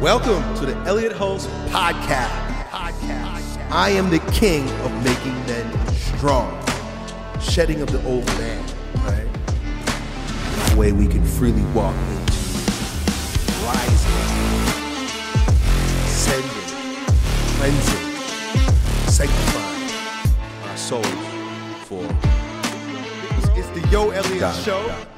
[0.00, 2.30] Welcome to the Elliot Hulse Podcast.
[2.70, 3.68] Podcast.
[3.72, 6.56] I am the king of making men strong,
[7.40, 8.64] shedding of the old man,
[8.98, 9.26] right?
[10.54, 12.32] That way we can freely walk into
[13.66, 14.14] rising,
[16.06, 16.68] ascending,
[17.56, 21.06] cleansing, sanctifying our souls
[21.88, 22.04] for.
[23.58, 25.17] It's, the Yo it, Show.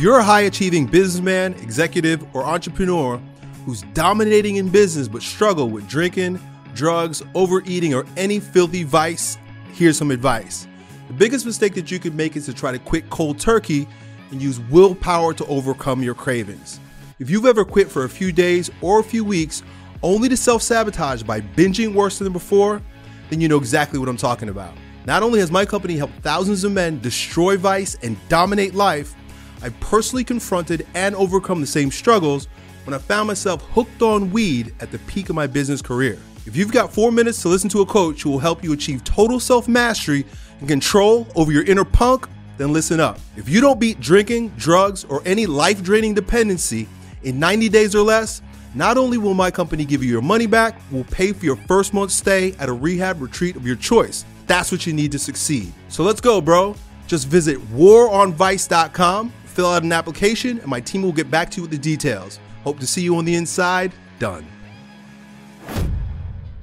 [0.00, 3.20] You're a high achieving businessman, executive, or entrepreneur
[3.66, 6.40] who's dominating in business but struggle with drinking,
[6.74, 9.36] drugs, overeating, or any filthy vice,
[9.74, 10.66] here's some advice.
[11.08, 13.86] The biggest mistake that you could make is to try to quit cold turkey
[14.30, 16.80] and use willpower to overcome your cravings.
[17.18, 19.62] If you've ever quit for a few days or a few weeks
[20.02, 22.80] only to self sabotage by binging worse than before,
[23.28, 24.72] then you know exactly what I'm talking about.
[25.04, 29.14] Not only has my company helped thousands of men destroy vice and dominate life,
[29.62, 32.48] I personally confronted and overcome the same struggles
[32.84, 36.18] when I found myself hooked on weed at the peak of my business career.
[36.46, 39.04] If you've got four minutes to listen to a coach who will help you achieve
[39.04, 40.24] total self mastery
[40.60, 43.18] and control over your inner punk, then listen up.
[43.36, 46.88] If you don't beat drinking, drugs, or any life draining dependency
[47.22, 48.42] in 90 days or less,
[48.74, 51.92] not only will my company give you your money back, we'll pay for your first
[51.92, 54.24] month's stay at a rehab retreat of your choice.
[54.46, 55.72] That's what you need to succeed.
[55.88, 56.76] So let's go, bro.
[57.06, 61.62] Just visit waronvice.com, fill out an application, and my team will get back to you
[61.62, 62.38] with the details.
[62.62, 63.92] Hope to see you on the inside.
[64.18, 64.46] Done.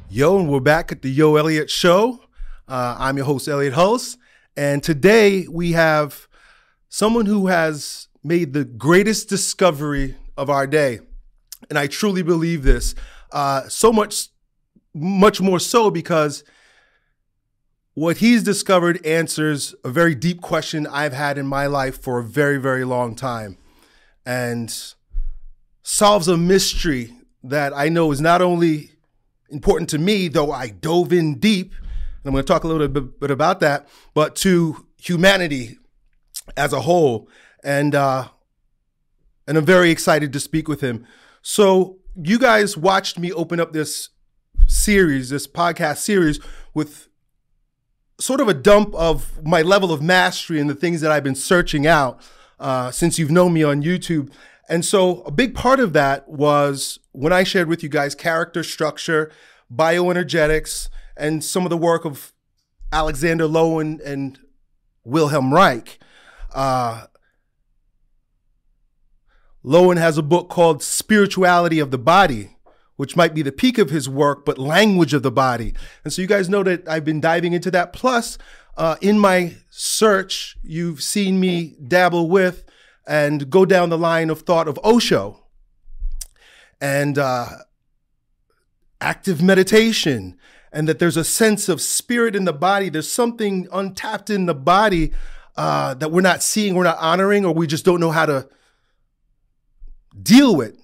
[0.09, 2.21] Yo, and we're back at the Yo Elliott Show.
[2.67, 4.17] Uh, I'm your host, Elliot Hulse,
[4.55, 6.27] and today we have
[6.87, 10.99] someone who has made the greatest discovery of our day,
[11.69, 12.95] and I truly believe this.
[13.31, 14.29] Uh, so much,
[14.93, 16.43] much more so because
[17.97, 22.23] what he's discovered answers a very deep question I've had in my life for a
[22.23, 23.57] very, very long time,
[24.23, 24.71] and
[25.81, 28.91] solves a mystery that I know is not only
[29.49, 32.87] important to me, though I dove in deep, and I'm going to talk a little
[32.87, 35.79] bit, about that, but to humanity
[36.55, 37.27] as a whole.
[37.63, 38.27] And uh,
[39.47, 41.07] and I'm very excited to speak with him.
[41.41, 44.09] So you guys watched me open up this
[44.67, 46.39] series, this podcast series,
[46.75, 47.06] with
[48.19, 51.35] sort of a dump of my level of mastery and the things that I've been
[51.35, 52.19] searching out
[52.59, 54.31] uh, since you've known me on YouTube.
[54.69, 58.63] And so a big part of that was when I shared with you guys character
[58.63, 59.31] structure,
[59.73, 62.33] bioenergetics, and some of the work of
[62.91, 64.39] Alexander Lowen and
[65.03, 65.99] Wilhelm Reich.
[66.53, 67.05] Uh,
[69.63, 72.56] Lowen has a book called Spirituality of the Body,
[72.97, 75.73] which might be the peak of his work, but language of the body.
[76.03, 77.93] And so you guys know that I've been diving into that.
[77.93, 78.37] Plus,
[78.75, 82.65] uh, in my search, you've seen me dabble with
[83.07, 85.43] and go down the line of thought of Osho
[86.81, 87.47] and uh,
[88.99, 90.37] active meditation,
[90.71, 92.89] and that there's a sense of spirit in the body.
[92.89, 95.13] There's something untapped in the body
[95.55, 98.47] uh, that we're not seeing, we're not honoring, or we just don't know how to
[100.21, 100.77] deal with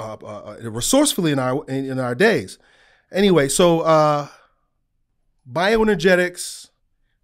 [0.00, 2.58] uh, uh, resourcefully in our in, in, our days.
[3.12, 4.28] Anyway, so uh,
[5.50, 6.70] bioenergetics,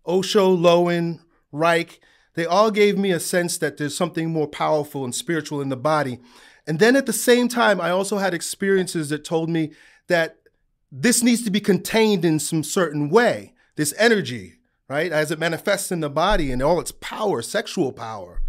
[0.05, 1.21] Osho, Lowen,
[1.53, 2.01] Reich,
[2.35, 5.77] they all gave me a sense that there's something more powerful and spiritual in the
[5.77, 6.19] body.
[6.67, 9.73] And then at the same time, I also had experiences that told me
[10.09, 10.39] that
[10.91, 14.55] this needs to be contained in some certain way, this energy,
[14.89, 15.13] right?
[15.13, 18.43] As it manifests in the body and all its power, sexual power.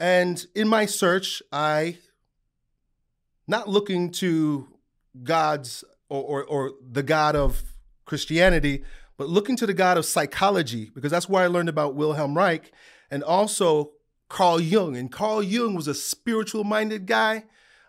[0.00, 1.98] And in my search, I,
[3.46, 4.68] not looking to
[5.22, 7.62] God's or, or, or, the God of
[8.04, 8.84] Christianity,
[9.16, 12.72] but looking to the God of psychology, because that's where I learned about Wilhelm Reich
[13.10, 13.92] and also
[14.28, 14.96] Carl Jung.
[14.96, 17.44] And Carl Jung was a spiritual minded guy.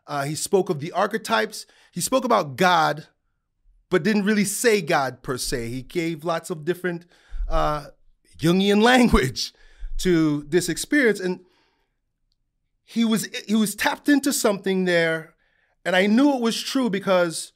[0.07, 3.08] Uh, he spoke of the archetypes, he spoke about God,
[3.90, 5.69] but didn't really say God per se.
[5.69, 7.05] He gave lots of different
[7.47, 7.87] uh,
[8.37, 9.53] Jungian language
[9.99, 11.19] to this experience.
[11.19, 11.41] And
[12.84, 15.34] he was he was tapped into something there
[15.85, 17.53] and i knew it was true because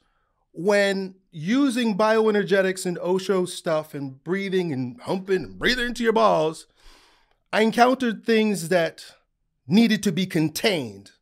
[0.52, 6.66] when using bioenergetics and osho stuff and breathing and humping and breathing into your balls
[7.52, 9.04] i encountered things that
[9.70, 11.12] needed to be contained.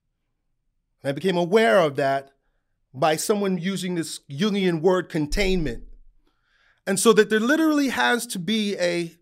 [1.05, 2.33] I became aware of that
[2.93, 5.85] by someone using this jungian word containment.
[6.87, 9.15] And so that there literally has to be a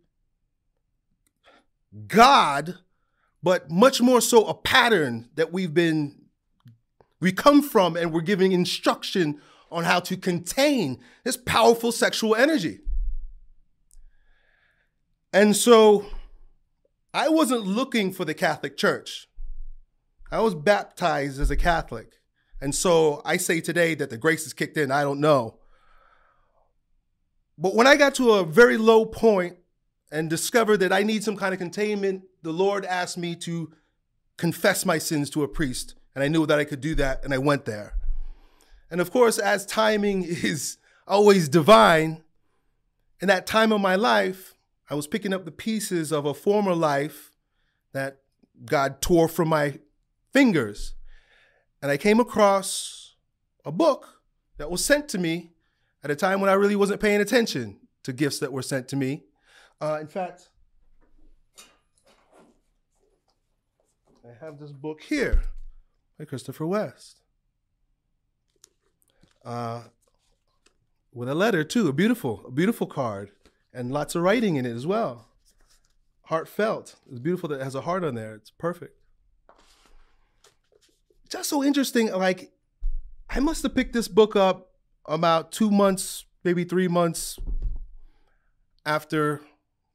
[2.06, 2.76] god
[3.42, 6.25] but much more so a pattern that we've been
[7.26, 12.78] we come from and we're giving instruction on how to contain this powerful sexual energy.
[15.32, 16.06] And so
[17.12, 19.26] I wasn't looking for the Catholic Church.
[20.30, 22.12] I was baptized as a Catholic.
[22.60, 24.92] And so I say today that the grace is kicked in.
[24.92, 25.58] I don't know.
[27.58, 29.56] But when I got to a very low point
[30.12, 33.72] and discovered that I need some kind of containment, the Lord asked me to
[34.36, 35.95] confess my sins to a priest.
[36.16, 37.92] And I knew that I could do that, and I went there.
[38.90, 42.24] And of course, as timing is always divine,
[43.20, 44.54] in that time of my life,
[44.88, 47.32] I was picking up the pieces of a former life
[47.92, 48.22] that
[48.64, 49.78] God tore from my
[50.32, 50.94] fingers.
[51.82, 53.16] And I came across
[53.66, 54.22] a book
[54.56, 55.50] that was sent to me
[56.02, 58.96] at a time when I really wasn't paying attention to gifts that were sent to
[58.96, 59.24] me.
[59.82, 60.48] Uh, in fact,
[64.24, 65.42] I have this book here
[66.18, 67.20] by Christopher West.
[69.44, 69.84] Uh,
[71.12, 73.30] with a letter too, a beautiful, a beautiful card,
[73.72, 75.28] and lots of writing in it as well.
[76.22, 76.96] Heartfelt.
[77.08, 78.34] It's beautiful that it has a heart on there.
[78.34, 78.98] It's perfect.
[81.28, 82.10] Just so interesting.
[82.10, 82.52] Like,
[83.30, 84.72] I must have picked this book up
[85.06, 87.38] about two months, maybe three months
[88.84, 89.40] after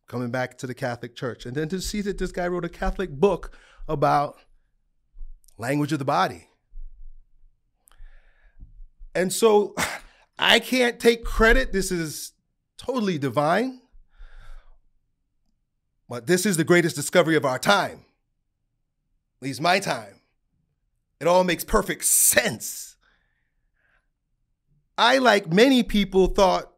[0.08, 1.46] coming back to the Catholic Church.
[1.46, 3.58] And then to see that this guy wrote a Catholic book
[3.88, 4.38] about
[5.62, 6.48] language of the body.
[9.16, 9.76] And so
[10.40, 11.72] I can't take credit.
[11.72, 12.34] This is
[12.78, 13.82] totally divine.
[16.10, 18.04] But this is the greatest discovery of our time,
[19.38, 20.20] at least my time.
[21.22, 22.98] It all makes perfect sense.
[24.98, 26.74] I, like many people, thought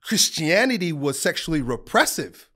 [0.00, 2.48] Christianity was sexually repressive.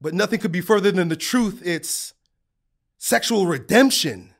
[0.00, 1.60] But nothing could be further than the truth.
[1.62, 2.14] It's
[3.00, 4.34] sexual redemption.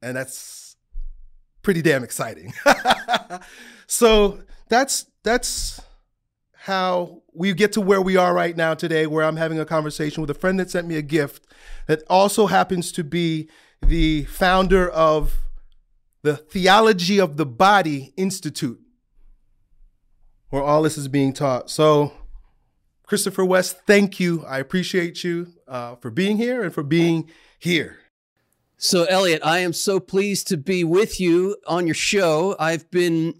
[0.00, 0.76] And that's
[1.60, 2.52] pretty damn exciting.
[3.86, 5.80] so that's that's
[6.54, 10.22] how we get to where we are right now today, where I'm having a conversation
[10.22, 11.46] with a friend that sent me a gift
[11.86, 13.48] that also happens to be
[13.82, 15.38] the founder of
[16.22, 18.80] the Theology of the Body Institute,
[20.48, 21.68] where all this is being taught.
[21.68, 22.12] So
[23.12, 24.42] Christopher West, thank you.
[24.46, 27.28] I appreciate you uh, for being here and for being
[27.58, 27.98] here.
[28.78, 32.56] So, Elliot, I am so pleased to be with you on your show.
[32.58, 33.34] I've been,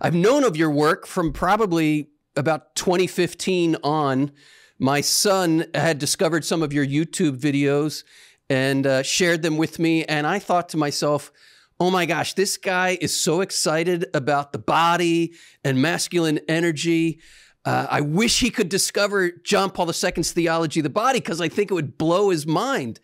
[0.00, 4.30] I've known of your work from probably about 2015 on.
[4.78, 8.04] My son had discovered some of your YouTube videos
[8.48, 10.04] and uh, shared them with me.
[10.04, 11.32] And I thought to myself,
[11.80, 15.32] oh my gosh, this guy is so excited about the body
[15.64, 17.18] and masculine energy.
[17.64, 21.48] Uh, I wish he could discover John Paul II's theology of the body because I
[21.48, 22.98] think it would blow his mind.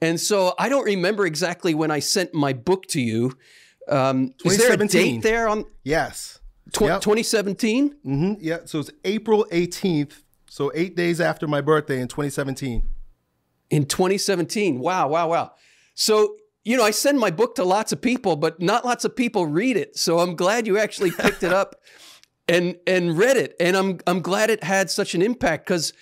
[0.00, 3.36] And so I don't remember exactly when I sent my book to you.
[3.88, 5.64] Um, is there a date there on?
[5.82, 6.38] Yes.
[6.72, 7.00] Tw- yep.
[7.00, 7.90] 2017?
[7.90, 8.32] Mm-hmm.
[8.38, 8.58] Yeah.
[8.64, 10.22] So it's April 18th.
[10.48, 12.82] So eight days after my birthday in 2017.
[13.70, 14.78] In 2017.
[14.78, 15.52] Wow, wow, wow.
[15.94, 19.14] So, you know, I send my book to lots of people, but not lots of
[19.14, 19.96] people read it.
[19.96, 21.76] So I'm glad you actually picked it up
[22.50, 25.92] and and read it, and I'm I'm glad it had such an impact because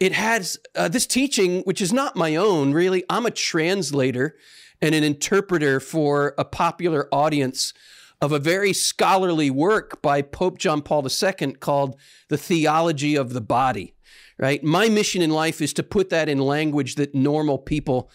[0.00, 2.72] it has uh, this teaching, which is not my own.
[2.72, 4.36] Really, I'm a translator
[4.80, 7.74] and an interpreter for a popular audience
[8.20, 11.96] of a very scholarly work by Pope John Paul II called
[12.28, 13.94] The Theology of the Body.
[14.38, 18.10] Right, my mission in life is to put that in language that normal people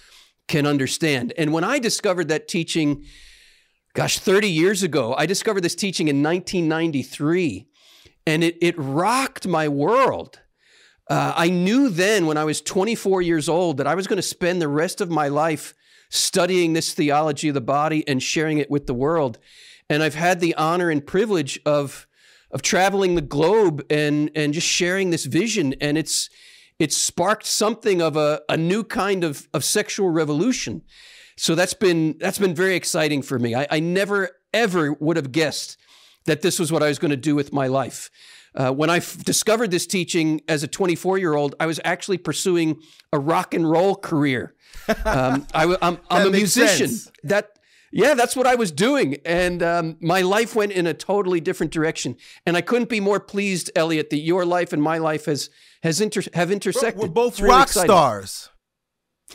[0.48, 1.34] can understand.
[1.38, 3.04] And when I discovered that teaching,
[3.94, 7.68] gosh, 30 years ago, I discovered this teaching in 1993
[8.26, 10.40] and it, it rocked my world.
[11.10, 14.22] Uh, I knew then when I was 24 years old that I was going to
[14.22, 15.74] spend the rest of my life
[16.10, 19.40] studying this theology of the body and sharing it with the world.
[19.90, 22.08] And I've had the honor and privilege of
[22.52, 25.74] of traveling the globe and and just sharing this vision.
[25.82, 26.30] And it's
[26.80, 30.84] it's sparked something of a, a new kind of, of sexual revolution.
[31.36, 33.56] So that's been that's been very exciting for me.
[33.56, 35.78] I, I never ever would have guessed
[36.26, 38.10] that this was what I was going to do with my life.
[38.56, 42.20] Uh, when I f- discovered this teaching as a 24 year old, I was actually
[42.20, 44.54] pursuing a rock and roll career.
[45.06, 46.90] Um, I, am a musician.
[46.90, 47.12] Sense.
[47.24, 47.50] That
[47.92, 51.72] yeah, that's what I was doing, and um, my life went in a totally different
[51.72, 52.18] direction.
[52.44, 55.52] And I couldn't be more pleased, Elliot, that your life and my life has
[55.84, 57.00] has inter- have intersected.
[57.00, 58.50] We're both really rock stars.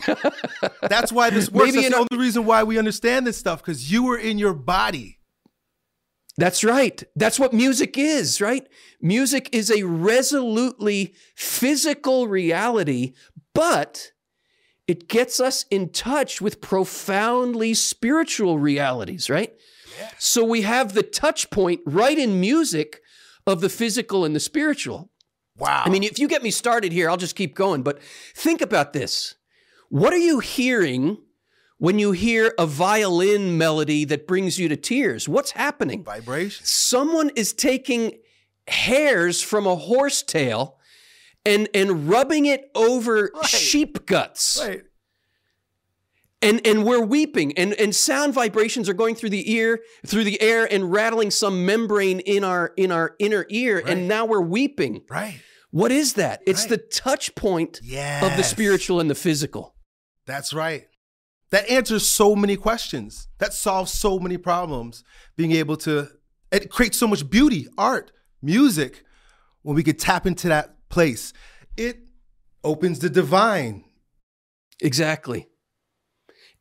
[0.83, 1.67] that's why this works.
[1.67, 4.55] Maybe that's the only reason why we understand this stuff because you were in your
[4.55, 5.18] body.
[6.39, 7.03] That's right.
[7.17, 8.67] That's what music is, right?
[9.03, 13.13] Music is a resolutely physical reality,
[13.55, 14.13] but
[14.87, 19.53] it gets us in touch with profoundly spiritual realities, right?
[19.99, 20.11] Yeah.
[20.19, 23.01] So we have the touch point right in music
[23.45, 25.11] of the physical and the spiritual.
[25.57, 25.83] Wow.
[25.85, 27.83] I mean, if you get me started here, I'll just keep going.
[27.83, 28.01] But
[28.37, 29.35] think about this.
[29.89, 31.19] What are you hearing
[31.79, 35.29] when you hear a violin melody that brings you to tears?
[35.29, 36.05] What's happening?
[36.05, 36.65] Vibration.
[36.67, 38.19] Someone is taking
[38.67, 40.79] hairs from a horse tail
[41.47, 43.47] and, and rubbing it over right.
[43.47, 44.61] sheep guts.
[44.63, 44.83] Right.
[46.41, 50.41] And, and we're weeping and, and sound vibrations are going through the ear through the
[50.41, 53.89] air and rattling some membrane in our in our inner ear right.
[53.89, 55.41] and now we're weeping right
[55.73, 58.23] what is that it's the touch point yes.
[58.23, 59.75] of the spiritual and the physical
[60.27, 60.87] that's right
[61.51, 65.05] that answers so many questions that solves so many problems
[65.37, 66.09] being able to
[66.51, 68.13] it creates so much beauty art
[68.43, 69.05] music
[69.63, 71.33] when we could tap into that place
[71.77, 71.99] it
[72.65, 73.85] opens the divine
[74.81, 75.49] exactly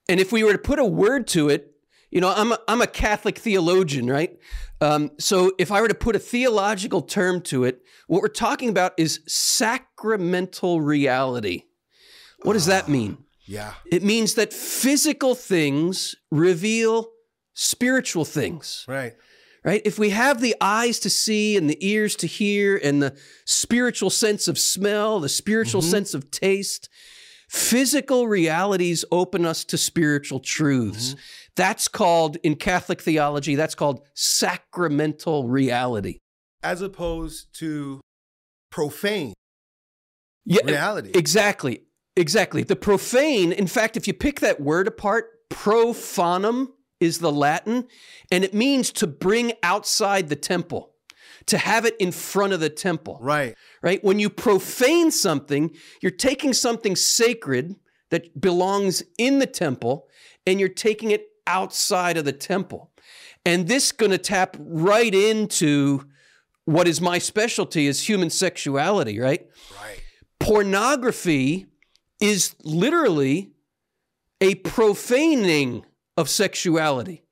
[0.10, 1.72] and if we were to put a word to it,
[2.12, 4.38] you know, I'm a, I'm a Catholic theologian, right?
[4.80, 8.70] Um, so if I were to put a theological term to it, what we're talking
[8.70, 11.64] about is sacramental reality.
[12.44, 13.18] What does that mean?
[13.48, 13.74] Yeah.
[13.92, 17.10] It means that physical things reveal
[17.54, 18.86] spiritual things.
[18.88, 19.14] Right.
[19.64, 19.82] Right?
[19.84, 24.10] If we have the eyes to see and the ears to hear and the spiritual
[24.10, 25.92] sense of smell, the spiritual mm-hmm.
[25.92, 26.90] sense of taste,
[27.50, 31.12] Physical realities open us to spiritual truths.
[31.12, 31.20] Mm-hmm.
[31.56, 36.18] That's called, in Catholic theology, that's called sacramental reality.
[36.62, 38.02] As opposed to
[38.70, 39.34] profane
[40.46, 41.12] yeah, reality.
[41.16, 41.84] Exactly.
[42.18, 42.64] Exactly.
[42.64, 46.70] The profane, in fact, if you pick that word apart, profanum
[47.00, 47.88] is the Latin,
[48.32, 50.94] and it means to bring outside the temple
[51.46, 53.20] to have it in front of the temple.
[53.22, 53.56] Right.
[53.82, 54.04] Right?
[54.04, 55.72] When you profane something,
[56.02, 57.76] you're taking something sacred
[58.10, 60.08] that belongs in the temple
[60.46, 62.92] and you're taking it outside of the temple.
[63.46, 66.06] And this going to tap right into
[66.66, 69.48] what is my specialty is human sexuality, right?
[69.82, 70.02] Right.
[70.40, 71.68] Pornography
[72.20, 73.52] is literally
[74.42, 77.24] a profaning of sexuality,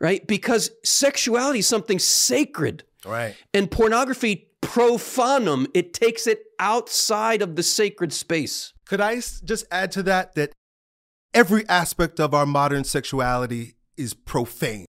[0.00, 0.26] right?
[0.26, 2.84] Because sexuality is something sacred.
[3.04, 3.36] Right.
[3.54, 8.72] And pornography profanum, it takes it outside of the sacred space.
[8.86, 10.52] Could I just add to that that
[11.32, 14.86] every aspect of our modern sexuality is profane?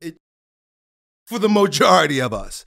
[0.00, 0.16] It,
[1.26, 2.64] for the majority of us.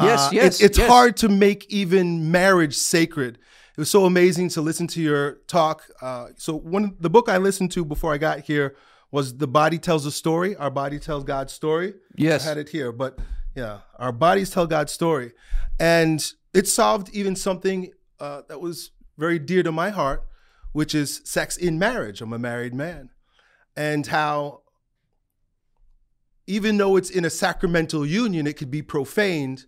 [0.00, 0.60] Yes, uh, yes.
[0.60, 0.88] It, it's yes.
[0.88, 3.38] hard to make even marriage sacred.
[3.74, 5.84] It was so amazing to listen to your talk.
[6.02, 8.76] Uh, so one the book I listened to before I got here
[9.10, 11.94] was "The Body Tells a Story." Our body tells God's story.
[12.14, 13.18] Yes, I had it here, but
[13.56, 15.32] yeah, our bodies tell God's story,
[15.80, 20.22] and it solved even something uh, that was very dear to my heart,
[20.72, 22.20] which is sex in marriage.
[22.20, 23.08] I'm a married man,
[23.74, 24.62] and how
[26.46, 29.64] even though it's in a sacramental union, it could be profaned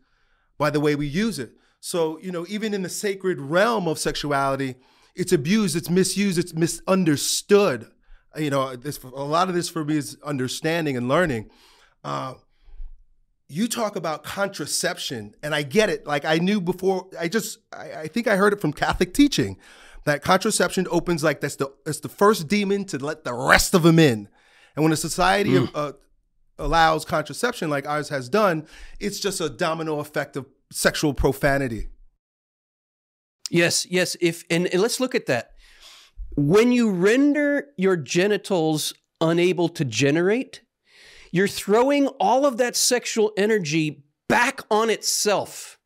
[0.59, 1.53] by the way we use it.
[1.87, 4.77] So you know, even in the sacred realm of sexuality,
[5.15, 7.91] it's abused, it's misused, it's misunderstood.
[8.39, 11.51] You know, this, a lot of this for me is understanding and learning.
[12.03, 12.35] Uh,
[13.49, 16.07] you talk about contraception, and I get it.
[16.07, 19.59] Like I knew before, I just I, I, think I heard it from Catholic teaching
[20.07, 23.83] that contraception opens like that's the it's the first demon to let the rest of
[23.83, 24.31] them in.
[24.75, 25.71] And when a society mm.
[25.75, 25.93] uh,
[26.59, 28.67] allows contraception like ours has done,
[29.01, 31.89] it's just a domino effect of sexual profanity.
[33.51, 34.17] Yes, yes.
[34.21, 35.53] If and, and let's look at that.
[36.37, 40.63] When you render your genitals unable to generate,
[41.31, 45.79] you're throwing all of that sexual energy back on itself,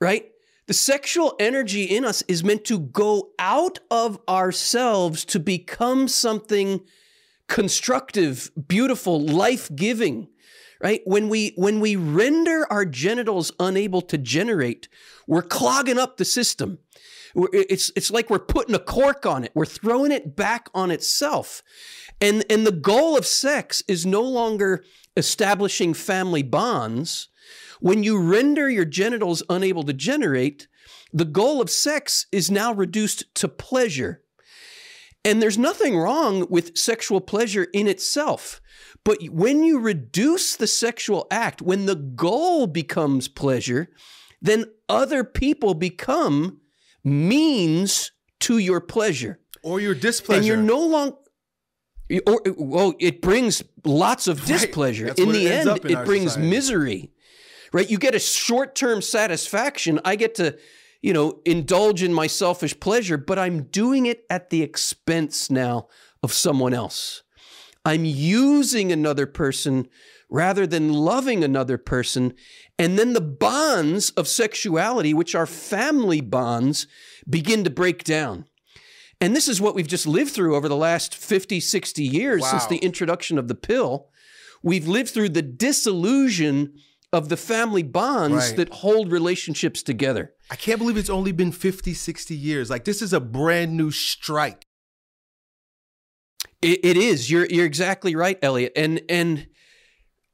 [0.00, 0.26] right?
[0.66, 6.80] The sexual energy in us is meant to go out of ourselves to become something
[7.48, 10.26] constructive, beautiful, life-giving,
[10.82, 11.00] right?
[11.04, 14.88] When we when we render our genitals unable to generate,
[15.26, 16.78] we're clogging up the system.
[17.34, 19.52] It's it's like we're putting a cork on it.
[19.54, 21.62] We're throwing it back on itself.
[22.20, 24.84] And, and the goal of sex is no longer
[25.16, 27.28] establishing family bonds.
[27.80, 30.66] When you render your genitals unable to generate,
[31.12, 34.22] the goal of sex is now reduced to pleasure.
[35.24, 38.60] And there's nothing wrong with sexual pleasure in itself.
[39.06, 43.88] But when you reduce the sexual act, when the goal becomes pleasure,
[44.42, 46.60] then other people become
[47.04, 48.10] means
[48.40, 50.38] to your pleasure or your displeasure.
[50.38, 51.16] And you're no longer
[52.26, 55.06] or uh, well, it brings lots of displeasure.
[55.06, 55.18] Right.
[55.20, 56.50] In the end, it, it brings society.
[56.50, 57.12] misery.
[57.72, 57.88] Right?
[57.88, 60.00] You get a short-term satisfaction.
[60.04, 60.58] I get to
[61.00, 65.86] you know, indulge in my selfish pleasure, but I'm doing it at the expense now
[66.20, 67.22] of someone else.
[67.86, 69.86] I'm using another person
[70.28, 72.34] rather than loving another person.
[72.80, 76.88] And then the bonds of sexuality, which are family bonds,
[77.30, 78.46] begin to break down.
[79.20, 82.50] And this is what we've just lived through over the last 50, 60 years wow.
[82.50, 84.08] since the introduction of the pill.
[84.64, 86.74] We've lived through the disillusion
[87.12, 88.56] of the family bonds right.
[88.56, 90.34] that hold relationships together.
[90.50, 92.68] I can't believe it's only been 50, 60 years.
[92.68, 94.65] Like this is a brand new strike.
[96.62, 97.30] It, it is.
[97.30, 98.72] You're you're exactly right, Elliot.
[98.76, 99.46] And and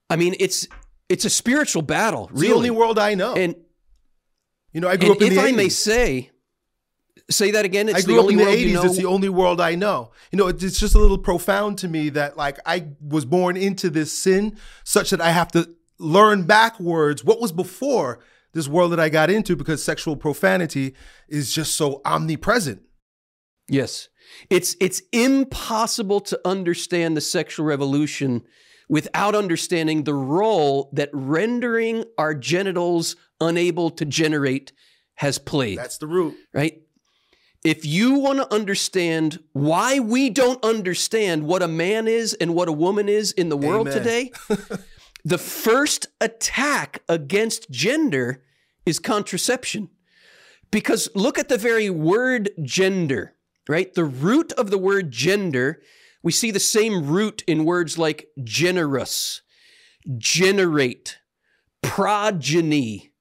[0.09, 0.67] I mean it's
[1.09, 2.31] it's a spiritual battle.
[2.33, 3.35] It's the only world I know.
[3.35, 3.57] And
[4.73, 5.57] you know, I grew up in if the I 80s.
[5.57, 6.31] may say,
[7.31, 7.89] say that again.
[7.89, 8.61] It's I grew up in the world 80s.
[8.61, 8.85] you know.
[8.85, 10.13] It's the only world I know.
[10.31, 13.91] You know, it's just a little profound to me that like I was born into
[13.91, 18.21] this sin such that I have to learn backwards what was before
[18.55, 20.95] this world that I got into because sexual profanity
[21.29, 22.83] is just so omnipresent.
[23.69, 24.09] Yes.
[24.51, 28.43] It's it's impossible to understand the sexual revolution
[28.89, 34.73] without understanding the role that rendering our genitals unable to generate
[35.15, 35.79] has played.
[35.79, 36.35] That's the root.
[36.53, 36.83] Right?
[37.65, 42.69] If you want to understand why we don't understand what a man is and what
[42.69, 43.99] a woman is in the world Amen.
[43.99, 44.33] today,
[45.25, 48.43] the first attack against gender
[48.85, 49.91] is contraception.
[50.73, 53.35] Because look at the very word gender,
[53.69, 53.93] right?
[53.93, 55.83] The root of the word gender,
[56.23, 59.43] we see the same root in words like generous,
[60.19, 61.19] generate,
[61.83, 63.13] progeny,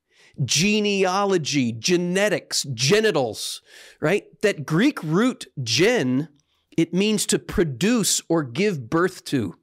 [0.44, 3.62] genealogy, genetics, genitals,
[4.00, 4.26] right?
[4.42, 6.30] That Greek root gen,
[6.78, 9.56] it means to produce or give birth to.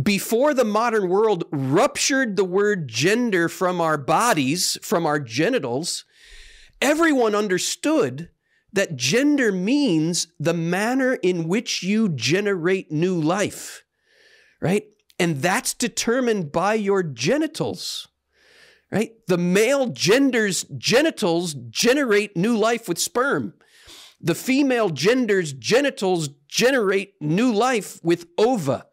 [0.00, 6.06] Before the modern world ruptured the word gender from our bodies, from our genitals,
[6.80, 8.30] everyone understood
[8.72, 13.84] that gender means the manner in which you generate new life,
[14.60, 14.84] right?
[15.18, 18.08] And that's determined by your genitals,
[18.90, 19.12] right?
[19.28, 23.54] The male gender's genitals generate new life with sperm.
[24.20, 28.86] The female gender's genitals generate new life with ova.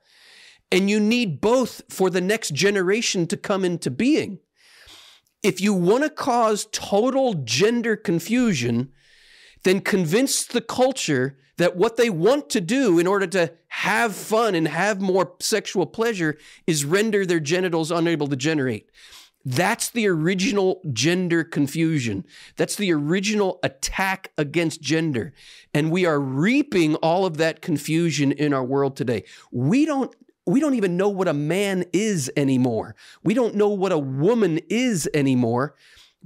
[0.72, 4.40] And you need both for the next generation to come into being.
[5.42, 8.92] If you want to cause total gender confusion,
[9.64, 14.56] then convince the culture that what they want to do in order to have fun
[14.56, 18.90] and have more sexual pleasure is render their genitals unable to generate.
[19.46, 22.26] That's the original gender confusion.
[22.56, 25.34] That's the original attack against gender.
[25.74, 29.24] And we are reaping all of that confusion in our world today.
[29.52, 30.14] We don't
[30.46, 32.96] we don't even know what a man is anymore.
[33.24, 35.76] We don't know what a woman is anymore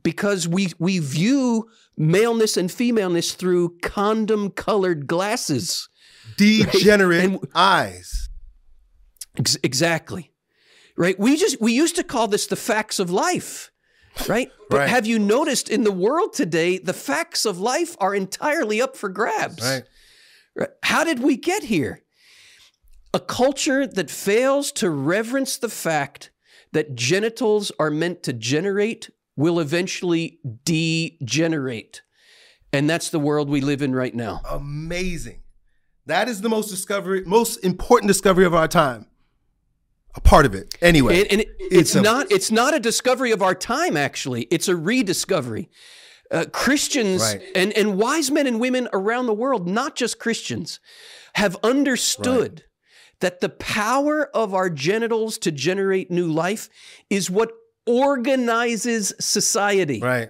[0.03, 5.87] because we we view maleness and femaleness through condom colored glasses.
[6.37, 7.29] Degenerate Right?
[7.41, 8.29] And- eyes.
[9.37, 10.31] Ex- exactly.
[10.95, 11.17] Right?
[11.19, 13.71] We just we used to call this the facts of life.
[14.27, 14.51] Right?
[14.69, 14.89] But Right.
[14.89, 19.07] have you noticed in the world today the facts of life are entirely up for
[19.09, 19.61] grabs?
[19.61, 19.83] Right.
[20.55, 20.69] Right.
[20.83, 22.01] How did we get here?
[23.13, 26.31] A culture that fails to reverence the fact
[26.71, 32.01] that genitals are meant to generate will eventually degenerate.
[32.71, 34.41] And that's the world we live in right now.
[34.49, 35.41] Amazing.
[36.05, 39.05] That is the most discovery, most important discovery of our time.
[40.15, 40.75] A part of it.
[40.81, 41.21] Anyway.
[41.21, 44.43] And, and it- it's a- not it's not a discovery of our time actually.
[44.51, 45.69] It's a rediscovery.
[46.31, 47.41] Uh, Christians Right.
[47.55, 50.79] and, and wise men and women around the world, not just Christians,
[51.35, 52.63] have understood
[53.19, 56.69] that the power of our genitals to generate new life
[57.09, 57.51] is what
[57.85, 59.99] organizes society.
[60.01, 60.29] Right.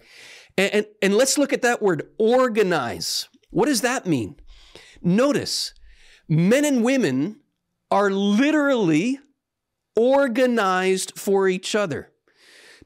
[0.57, 3.27] And, and, and let's look at that word organize.
[3.49, 4.35] What does that mean?
[5.01, 5.73] Notice
[6.27, 7.41] men and women
[7.91, 9.19] are literally
[9.95, 12.11] organized for each other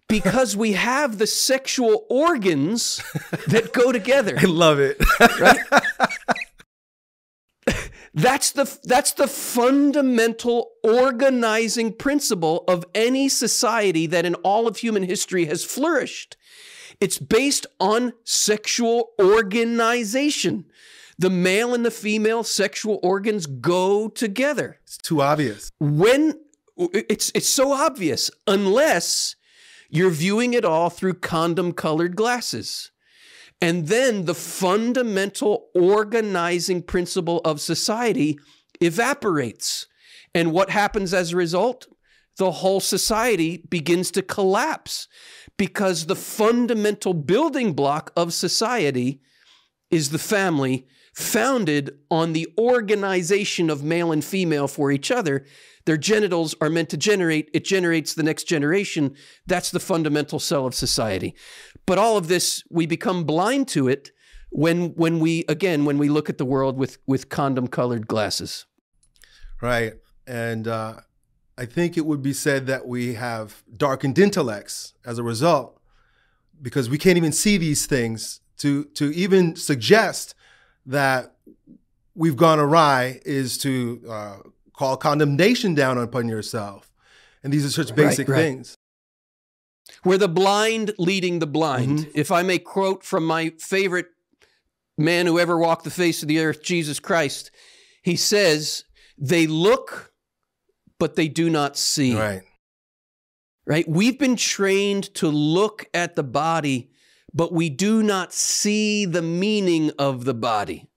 [0.09, 3.01] because we have the sexual organs
[3.47, 4.35] that go together.
[4.39, 4.97] I love it.
[5.39, 5.59] Right?
[8.17, 15.03] That's the that's the fundamental organizing principle of any society that in all of human
[15.03, 16.35] history has flourished.
[16.99, 20.65] It's based on sexual organization.
[21.19, 24.79] The male and the female sexual organs go together.
[24.83, 25.71] it's too obvious.
[25.79, 26.39] When
[26.75, 29.35] it's it's so obvious unless
[29.91, 32.89] you're viewing it all through condom colored glasses.
[33.59, 38.37] And then the fundamental organizing principle of society
[38.79, 39.87] evaporates.
[40.35, 41.87] And what happens as a result?
[42.37, 45.07] the whole society begins to collapse
[45.57, 49.19] because the fundamental building block of society
[49.89, 55.45] is the family founded on the organization of male and female for each other.
[55.87, 59.15] Their genitals are meant to generate, it generates the next generation.
[59.45, 61.33] That's the fundamental cell of society.
[61.85, 64.11] But all of this, we become blind to it
[64.49, 68.65] when when we again when we look at the world with with condom colored glasses.
[69.61, 69.93] Right.
[70.27, 70.95] And uh,
[71.57, 75.79] I think it would be said that we have darkened intellects as a result
[76.61, 80.35] because we can't even see these things to to even suggest
[80.85, 81.37] that
[82.13, 84.37] we've gone awry is to uh,
[84.77, 86.91] call condemnation down upon yourself.
[87.43, 88.41] And these are such basic right, right.
[88.41, 88.77] things.
[90.03, 91.99] We're the blind leading the blind.
[91.99, 92.11] Mm-hmm.
[92.15, 94.07] If I may quote from my favorite
[94.97, 97.51] man who ever walked the face of the earth, Jesus Christ,
[98.03, 98.83] he says,
[99.17, 100.13] They look,
[100.99, 102.15] but they do not see.
[102.15, 102.41] Right.
[103.65, 103.87] Right?
[103.87, 106.89] We've been trained to look at the body
[107.33, 110.89] but we do not see the meaning of the body.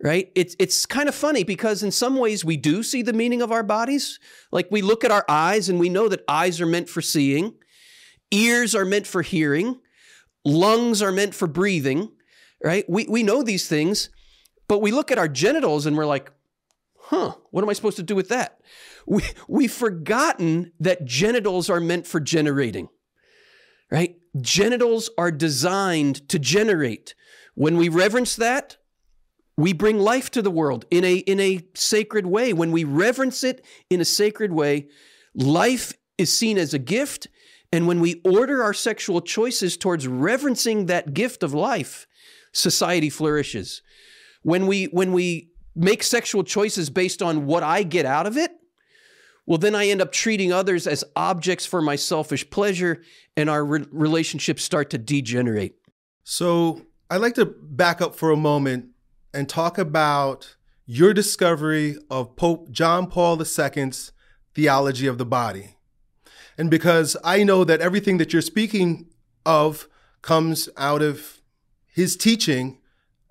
[0.00, 0.30] Right?
[0.36, 3.50] It's it's kind of funny because in some ways we do see the meaning of
[3.50, 4.20] our bodies.
[4.52, 7.54] Like we look at our eyes and we know that eyes are meant for seeing,
[8.30, 9.80] ears are meant for hearing,
[10.44, 12.12] lungs are meant for breathing,
[12.62, 12.84] right?
[12.88, 14.10] We we know these things,
[14.68, 16.30] but we look at our genitals and we're like,
[17.08, 18.60] huh, what am I supposed to do with that?
[19.06, 22.88] We, we've forgotten that genitals are meant for generating,
[23.90, 24.16] right?
[24.40, 27.14] Genitals are designed to generate.
[27.54, 28.76] When we reverence that,
[29.58, 32.52] we bring life to the world in a, in a sacred way.
[32.52, 34.86] When we reverence it in a sacred way,
[35.34, 37.26] life is seen as a gift.
[37.72, 42.06] And when we order our sexual choices towards reverencing that gift of life,
[42.52, 43.82] society flourishes.
[44.42, 48.52] When we, when we make sexual choices based on what I get out of it,
[49.44, 53.02] well, then I end up treating others as objects for my selfish pleasure,
[53.36, 55.74] and our re- relationships start to degenerate.
[56.22, 58.90] So I'd like to back up for a moment
[59.32, 64.12] and talk about your discovery of Pope John Paul II's
[64.54, 65.76] theology of the body.
[66.56, 69.06] And because I know that everything that you're speaking
[69.46, 69.88] of
[70.22, 71.40] comes out of
[71.86, 72.78] his teaching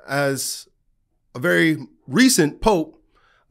[0.08, 0.68] as
[1.36, 3.02] a very recent pope,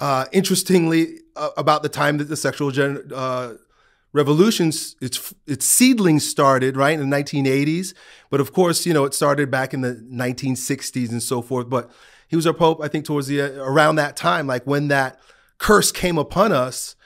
[0.01, 3.55] uh, interestingly, uh, about the time that the sexual gen- uh,
[4.13, 7.93] revolutions, its its seedlings started right in the 1980s.
[8.31, 11.69] But of course, you know, it started back in the 1960s and so forth.
[11.69, 11.91] But
[12.29, 15.19] he was our pope, I think, towards the around that time, like when that
[15.59, 16.97] curse came upon us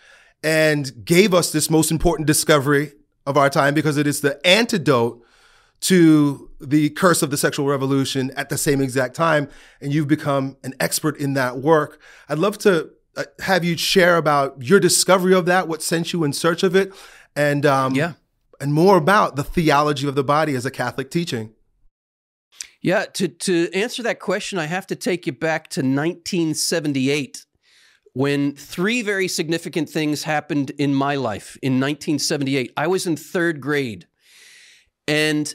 [0.43, 2.93] and gave us this most important discovery
[3.27, 5.23] of our time because it is the antidote
[5.81, 9.49] to the curse of the sexual revolution at the same exact time.
[9.81, 12.01] And you've become an expert in that work.
[12.29, 16.25] I'd love to uh, have you share about your discovery of that, what sent you
[16.25, 16.93] in search of it,
[17.35, 18.13] and um, yeah,
[18.61, 21.53] and more about the theology of the body as a Catholic teaching.
[22.83, 27.45] Yeah, to to answer that question, I have to take you back to 1978
[28.13, 32.73] when three very significant things happened in my life in 1978.
[32.77, 34.07] I was in third grade
[35.07, 35.53] and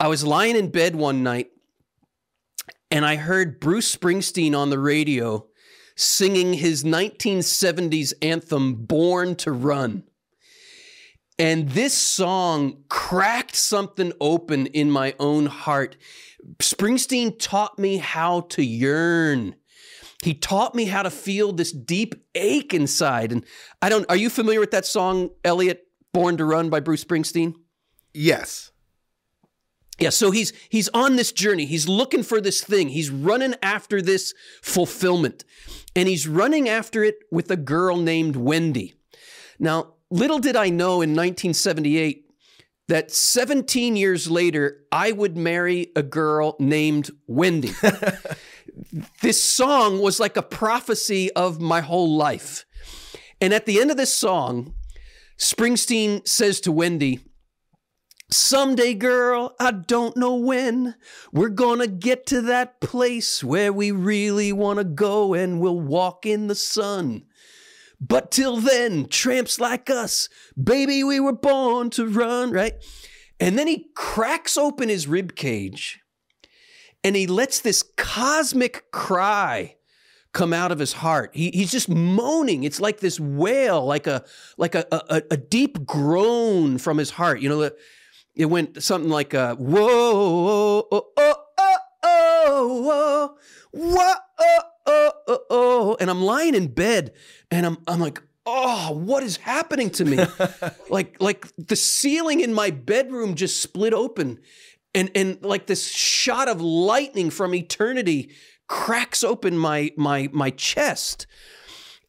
[0.00, 1.48] I was lying in bed one night
[2.90, 5.46] and I heard Bruce Springsteen on the radio
[5.96, 10.04] singing his 1970s anthem, Born to Run.
[11.38, 15.96] And this song cracked something open in my own heart.
[16.58, 19.56] Springsteen taught me how to yearn.
[20.22, 23.32] He taught me how to feel this deep ache inside.
[23.32, 23.44] And
[23.82, 27.54] I don't, are you familiar with that song, Elliot, Born to Run by Bruce Springsteen?
[28.12, 28.70] Yes.
[29.98, 31.66] Yeah, so he's he's on this journey.
[31.66, 32.88] He's looking for this thing.
[32.88, 35.44] He's running after this fulfillment.
[35.94, 38.94] And he's running after it with a girl named Wendy.
[39.58, 42.26] Now, little did I know in 1978
[42.88, 47.72] that 17 years later I would marry a girl named Wendy.
[49.22, 52.64] this song was like a prophecy of my whole life.
[53.40, 54.74] And at the end of this song,
[55.38, 57.20] Springsteen says to Wendy,
[58.30, 60.94] Someday, girl, I don't know when,
[61.32, 66.46] we're gonna get to that place where we really wanna go and we'll walk in
[66.48, 67.24] the sun.
[68.06, 70.28] But till then, tramps like us,
[70.62, 72.74] baby, we were born to run, right?
[73.40, 76.00] And then he cracks open his rib cage
[77.02, 79.76] and he lets this cosmic cry
[80.32, 81.30] come out of his heart.
[81.34, 82.64] He, he's just moaning.
[82.64, 84.24] It's like this wail, like a
[84.58, 87.40] like a, a, a deep groan from his heart.
[87.40, 87.70] You know,
[88.34, 93.36] it went something like a whoa, oh, oh, oh, oh, oh,
[93.72, 97.12] whoa, oh, oh, oh, and I'm lying in bed,
[97.50, 100.18] and I'm I'm like, oh, what is happening to me?
[100.90, 104.40] like, like the ceiling in my bedroom just split open.
[104.94, 108.30] And, and like this shot of lightning from eternity
[108.68, 111.26] cracks open my, my, my chest.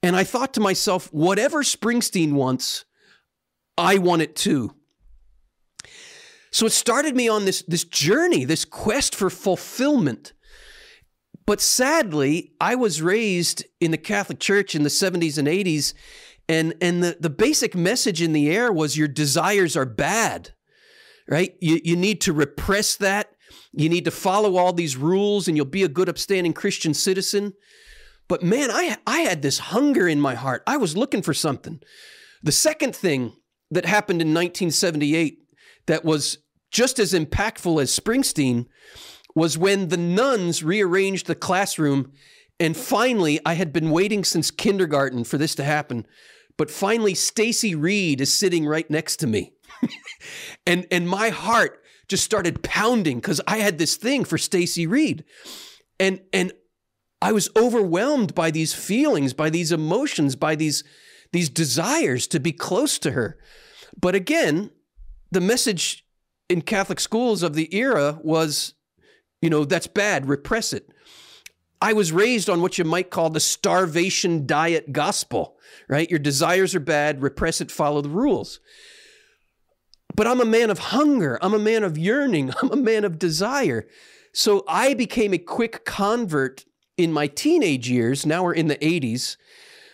[0.03, 2.85] And I thought to myself, whatever Springsteen wants,
[3.77, 4.75] I want it too.
[6.51, 10.33] So it started me on this, this journey, this quest for fulfillment.
[11.45, 15.93] But sadly, I was raised in the Catholic Church in the 70s and 80s,
[16.49, 20.51] and, and the, the basic message in the air was your desires are bad,
[21.27, 21.55] right?
[21.61, 23.31] You, you need to repress that.
[23.71, 27.53] You need to follow all these rules, and you'll be a good, upstanding Christian citizen.
[28.27, 30.63] But man, I, I had this hunger in my heart.
[30.65, 31.79] I was looking for something.
[32.41, 33.33] The second thing
[33.71, 35.39] that happened in 1978
[35.87, 36.39] that was
[36.71, 38.65] just as impactful as Springsteen
[39.35, 42.11] was when the nuns rearranged the classroom.
[42.59, 46.07] And finally, I had been waiting since kindergarten for this to happen.
[46.57, 49.53] But finally, Stacy Reed is sitting right next to me.
[50.65, 55.25] and, and my heart just started pounding because I had this thing for Stacy Reed.
[55.99, 56.53] And, and
[57.21, 60.83] I was overwhelmed by these feelings, by these emotions, by these,
[61.33, 63.37] these desires to be close to her.
[63.99, 64.71] But again,
[65.31, 66.05] the message
[66.49, 68.74] in Catholic schools of the era was
[69.45, 70.89] you know, that's bad, repress it.
[71.79, 75.55] I was raised on what you might call the starvation diet gospel,
[75.87, 76.09] right?
[76.09, 78.59] Your desires are bad, repress it, follow the rules.
[80.15, 83.19] But I'm a man of hunger, I'm a man of yearning, I'm a man of
[83.19, 83.87] desire.
[84.33, 86.65] So I became a quick convert
[86.97, 88.25] in my teenage years.
[88.25, 89.37] Now we're in the 80s.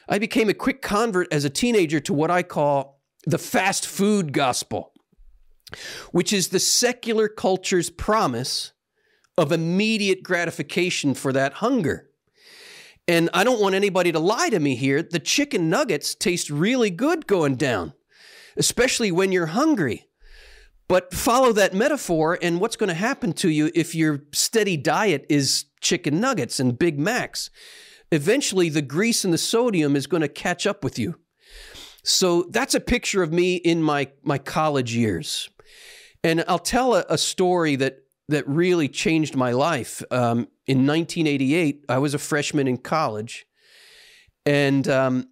[0.07, 4.31] I became a quick convert as a teenager to what I call the fast food
[4.31, 4.93] gospel,
[6.13, 8.71] which is the secular culture's promise
[9.37, 12.09] of immediate gratification for that hunger.
[13.07, 15.01] And I don't want anybody to lie to me here.
[15.01, 17.93] The chicken nuggets taste really good going down,
[18.57, 20.07] especially when you're hungry.
[20.87, 25.25] But follow that metaphor, and what's going to happen to you if your steady diet
[25.29, 27.49] is chicken nuggets and Big Macs?
[28.11, 31.15] Eventually, the grease and the sodium is going to catch up with you.
[32.03, 35.49] So that's a picture of me in my, my college years.
[36.23, 38.00] And I'll tell a, a story that
[38.31, 40.01] that really changed my life.
[40.11, 43.45] Um, in 1988, I was a freshman in college,
[44.45, 45.27] and um,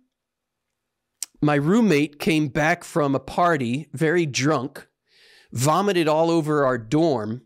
[1.42, 4.88] my roommate came back from a party very drunk,
[5.52, 7.42] vomited all over our dorm,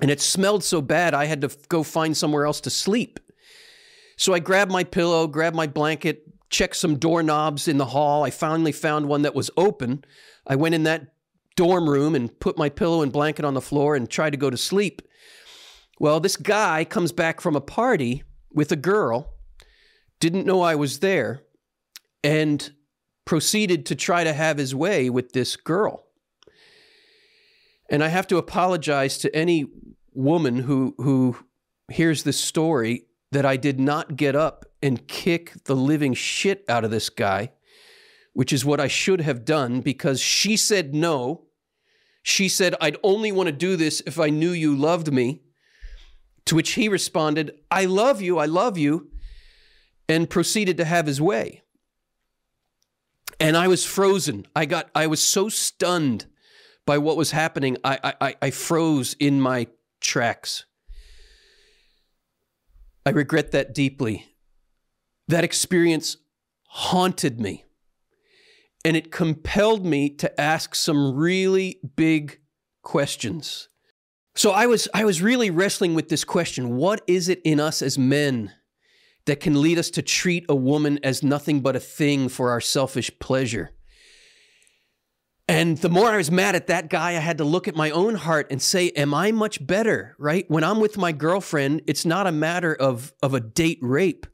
[0.00, 3.20] and it smelled so bad I had to go find somewhere else to sleep.
[4.16, 8.24] So I grabbed my pillow, grabbed my blanket, checked some doorknobs in the hall.
[8.24, 10.04] I finally found one that was open.
[10.46, 11.13] I went in that
[11.56, 14.50] dorm room and put my pillow and blanket on the floor and tried to go
[14.50, 15.02] to sleep.
[16.00, 19.34] Well, this guy comes back from a party with a girl,
[20.20, 21.44] didn't know I was there,
[22.22, 22.72] and
[23.24, 26.06] proceeded to try to have his way with this girl.
[27.88, 29.66] And I have to apologize to any
[30.12, 31.36] woman who who
[31.90, 36.84] hears this story that I did not get up and kick the living shit out
[36.84, 37.50] of this guy
[38.34, 41.46] which is what I should have done because she said no.
[42.22, 45.42] She said, I'd only want to do this if I knew you loved me.
[46.46, 49.10] To which he responded, I love you, I love you,
[50.08, 51.62] and proceeded to have his way.
[53.40, 54.46] And I was frozen.
[54.54, 56.26] I got I was so stunned
[56.86, 57.78] by what was happening.
[57.82, 59.68] I I, I froze in my
[60.00, 60.66] tracks.
[63.06, 64.26] I regret that deeply.
[65.28, 66.18] That experience
[66.68, 67.64] haunted me
[68.84, 72.40] and it compelled me to ask some really big
[72.82, 73.68] questions.
[74.36, 77.82] So I was I was really wrestling with this question, what is it in us
[77.82, 78.52] as men
[79.26, 82.60] that can lead us to treat a woman as nothing but a thing for our
[82.60, 83.70] selfish pleasure?
[85.46, 87.90] And the more I was mad at that guy, I had to look at my
[87.90, 90.16] own heart and say, Am I much better?
[90.18, 90.46] Right?
[90.48, 94.26] When I'm with my girlfriend, it's not a matter of, of a date rape.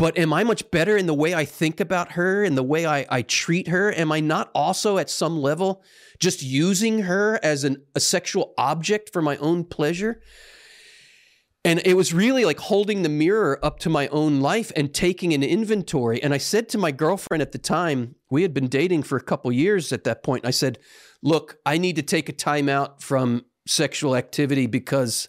[0.00, 2.86] But am I much better in the way I think about her and the way
[2.86, 3.92] I, I treat her?
[3.92, 5.82] Am I not also at some level
[6.18, 10.22] just using her as an, a sexual object for my own pleasure?
[11.66, 15.34] And it was really like holding the mirror up to my own life and taking
[15.34, 16.22] an inventory.
[16.22, 19.22] And I said to my girlfriend at the time, we had been dating for a
[19.22, 20.46] couple years at that point.
[20.46, 20.78] I said,
[21.22, 25.28] Look, I need to take a time out from sexual activity because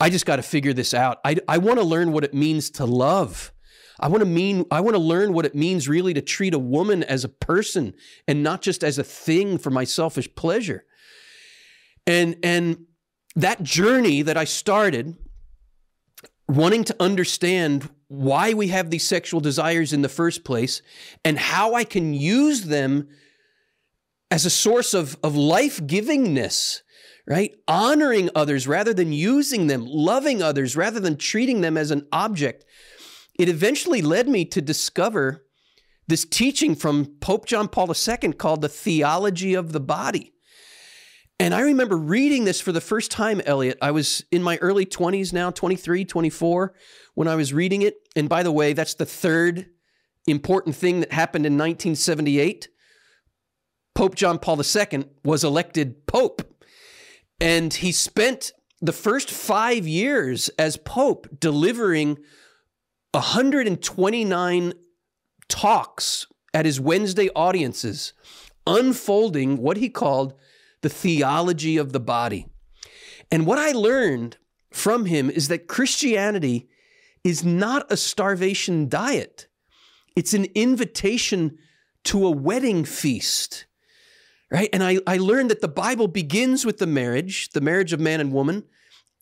[0.00, 1.18] I just got to figure this out.
[1.22, 3.52] I, I want to learn what it means to love.
[4.00, 6.58] I want to mean I want to learn what it means really to treat a
[6.58, 7.94] woman as a person
[8.26, 10.84] and not just as a thing for my selfish pleasure.
[12.06, 12.86] And and
[13.36, 15.16] that journey that I started
[16.48, 20.80] wanting to understand why we have these sexual desires in the first place
[21.24, 23.08] and how I can use them
[24.30, 26.82] as a source of, of life givingness,
[27.26, 27.54] right?
[27.66, 32.64] Honoring others rather than using them, loving others rather than treating them as an object.
[33.38, 35.46] It eventually led me to discover
[36.08, 40.34] this teaching from Pope John Paul II called the theology of the body.
[41.38, 43.78] And I remember reading this for the first time, Elliot.
[43.80, 46.74] I was in my early 20s now, 23, 24,
[47.14, 47.94] when I was reading it.
[48.16, 49.66] And by the way, that's the third
[50.26, 52.68] important thing that happened in 1978.
[53.94, 56.42] Pope John Paul II was elected Pope.
[57.40, 62.18] And he spent the first five years as Pope delivering
[63.12, 64.72] 129
[65.48, 68.12] talks at his Wednesday audiences,
[68.66, 70.34] unfolding what he called
[70.82, 72.46] the theology of the body.
[73.30, 74.36] And what I learned
[74.70, 76.68] from him is that Christianity
[77.24, 79.48] is not a starvation diet,
[80.16, 81.58] it's an invitation
[82.04, 83.66] to a wedding feast.
[84.50, 84.70] Right?
[84.72, 88.18] And I, I learned that the Bible begins with the marriage, the marriage of man
[88.18, 88.64] and woman.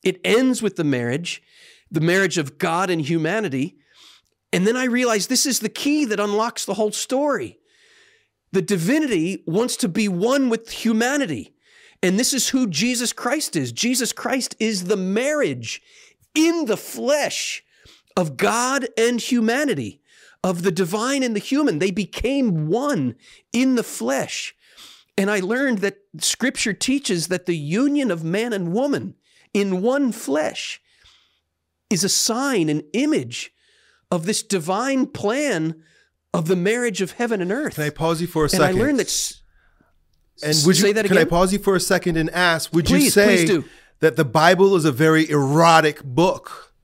[0.04, 1.42] It ends with the marriage,
[1.90, 3.76] the marriage of God and humanity.
[4.52, 7.58] And then I realized this is the key that unlocks the whole story.
[8.52, 11.54] The divinity wants to be one with humanity.
[12.02, 13.72] And this is who Jesus Christ is.
[13.72, 15.82] Jesus Christ is the marriage
[16.34, 17.64] in the flesh
[18.16, 20.00] of God and humanity,
[20.42, 21.78] of the divine and the human.
[21.78, 23.16] They became one
[23.52, 24.54] in the flesh.
[25.18, 29.14] And I learned that scripture teaches that the union of man and woman
[29.52, 30.80] in one flesh
[31.90, 33.52] is a sign, an image
[34.10, 35.82] of this divine plan
[36.32, 37.74] of the marriage of heaven and earth.
[37.76, 38.78] Can I pause you for a and second?
[38.78, 39.32] I learned that.
[40.42, 41.16] And would you, say that again?
[41.16, 42.72] Can I pause you for a second and ask?
[42.74, 43.62] Would Please, you say
[44.00, 46.74] that the Bible is a very erotic book,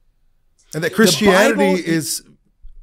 [0.75, 2.23] and that Christianity Bible- is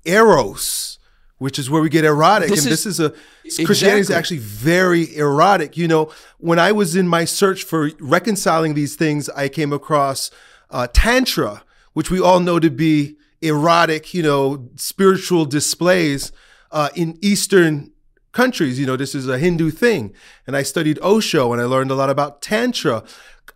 [0.06, 1.00] eros,
[1.40, 4.38] which is where we get erotic, This and is- this is a Christianity is actually
[4.38, 5.76] very erotic.
[5.76, 10.30] You know, when I was in my search for reconciling these things, I came across
[10.70, 16.32] uh, tantra, which we all know to be erotic, you know, spiritual displays
[16.72, 17.92] uh, in Eastern
[18.32, 18.80] countries.
[18.80, 20.14] You know, this is a Hindu thing.
[20.46, 23.04] And I studied Osho and I learned a lot about Tantra.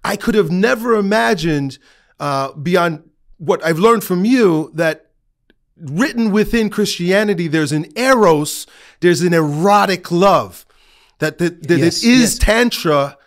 [0.04, 1.78] I could have never imagined,
[2.20, 5.12] uh, beyond what I've learned from you, that
[5.78, 8.66] written within Christianity, there's an eros,
[9.00, 10.66] there's an erotic love.
[11.20, 12.38] That, that, that Yes, it is yes.
[12.38, 13.18] Tantra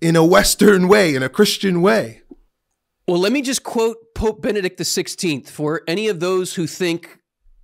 [0.00, 2.22] in a Western way, in a Christian way.
[3.06, 7.18] Well, let me just quote Pope Benedict XVI for any of those who think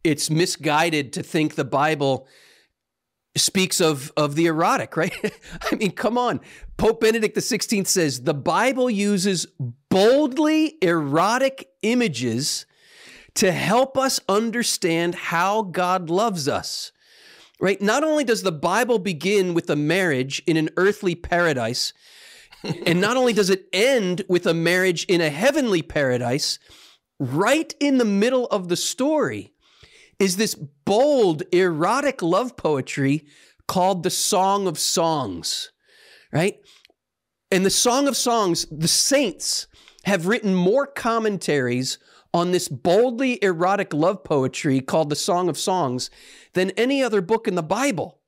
[0.05, 2.29] it's misguided to think the Bible
[3.37, 5.15] speaks of, of the erotic, right?
[5.73, 6.41] I mean, come on.
[6.77, 9.47] Pope Benedict XVI says the Bible uses
[9.89, 12.67] boldly erotic images
[13.35, 16.93] to help us understand how God loves us.
[17.59, 17.81] Right?
[17.81, 21.93] Not only does the Bible begin with a marriage in an earthly paradise,
[22.87, 26.59] and not only does it end with a marriage in a heavenly paradise,
[27.19, 29.53] right in the middle of the story
[30.19, 33.27] is this bold, erotic love poetry
[33.67, 35.73] called the Song of Songs,
[36.33, 36.59] right?
[37.51, 39.67] And the Song of Songs, the saints
[40.05, 41.99] have written more commentaries
[42.33, 46.11] on this boldly erotic love poetry called the Song of Songs
[46.53, 48.21] than any other book in the Bible.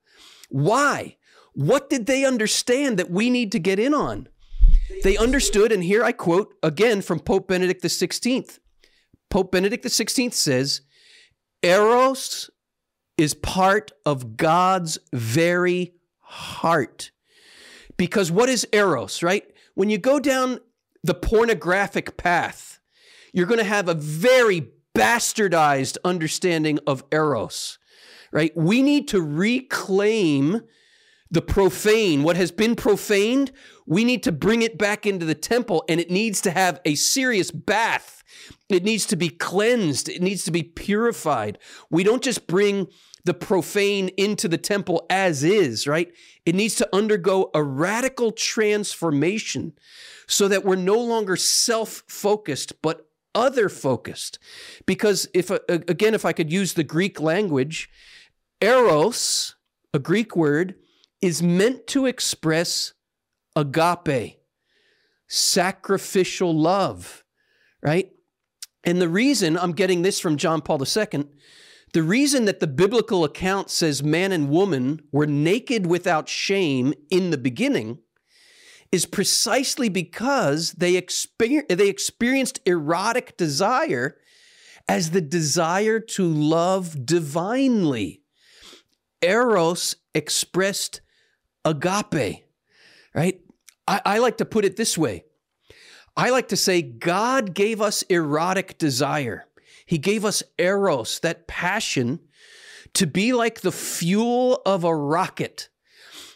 [0.48, 1.16] Why?
[1.54, 4.28] What did they understand that we need to get in on?
[5.02, 8.58] They understood, and here I quote again from Pope Benedict XVI.
[9.30, 10.82] Pope Benedict XVI says,
[11.62, 12.50] Eros
[13.18, 17.10] is part of God's very heart.
[17.96, 19.44] Because what is Eros, right?
[19.74, 20.60] When you go down
[21.04, 22.80] the pornographic path,
[23.32, 27.78] you're going to have a very bastardized understanding of Eros,
[28.32, 28.56] right?
[28.56, 30.62] We need to reclaim
[31.32, 33.50] the profane, what has been profaned,
[33.86, 36.94] we need to bring it back into the temple and it needs to have a
[36.94, 38.22] serious bath.
[38.68, 41.58] It needs to be cleansed, it needs to be purified.
[41.90, 42.86] We don't just bring
[43.24, 46.12] the profane into the temple as is, right?
[46.44, 49.72] It needs to undergo a radical transformation
[50.26, 54.38] so that we're no longer self focused, but other focused.
[54.84, 57.88] Because if, uh, again, if I could use the Greek language,
[58.60, 59.54] eros,
[59.94, 60.74] a Greek word,
[61.22, 62.92] is meant to express
[63.56, 64.40] agape,
[65.28, 67.24] sacrificial love,
[67.80, 68.10] right?
[68.84, 71.24] And the reason I'm getting this from John Paul II,
[71.92, 77.30] the reason that the biblical account says man and woman were naked without shame in
[77.30, 77.98] the beginning
[78.90, 84.16] is precisely because they, exper- they experienced erotic desire
[84.88, 88.22] as the desire to love divinely.
[89.22, 91.00] Eros expressed
[91.64, 92.44] agape,
[93.14, 93.40] right?
[93.86, 95.24] I, I like to put it this way
[96.16, 99.46] I like to say God gave us erotic desire.
[99.86, 102.20] He gave us eros, that passion,
[102.94, 105.68] to be like the fuel of a rocket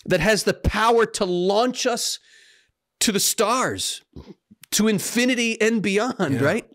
[0.06, 2.18] that has the power to launch us
[3.00, 4.02] to the stars,
[4.70, 6.42] to infinity and beyond, yeah.
[6.42, 6.70] right?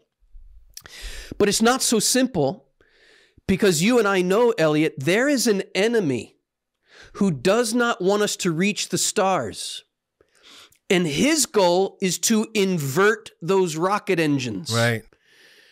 [1.38, 2.68] But it's not so simple
[3.47, 6.38] because you and I know, Elliot, there is an enemy
[7.14, 9.84] who does not want us to reach the stars.
[10.89, 14.74] And his goal is to invert those rocket engines.
[14.74, 15.03] Right.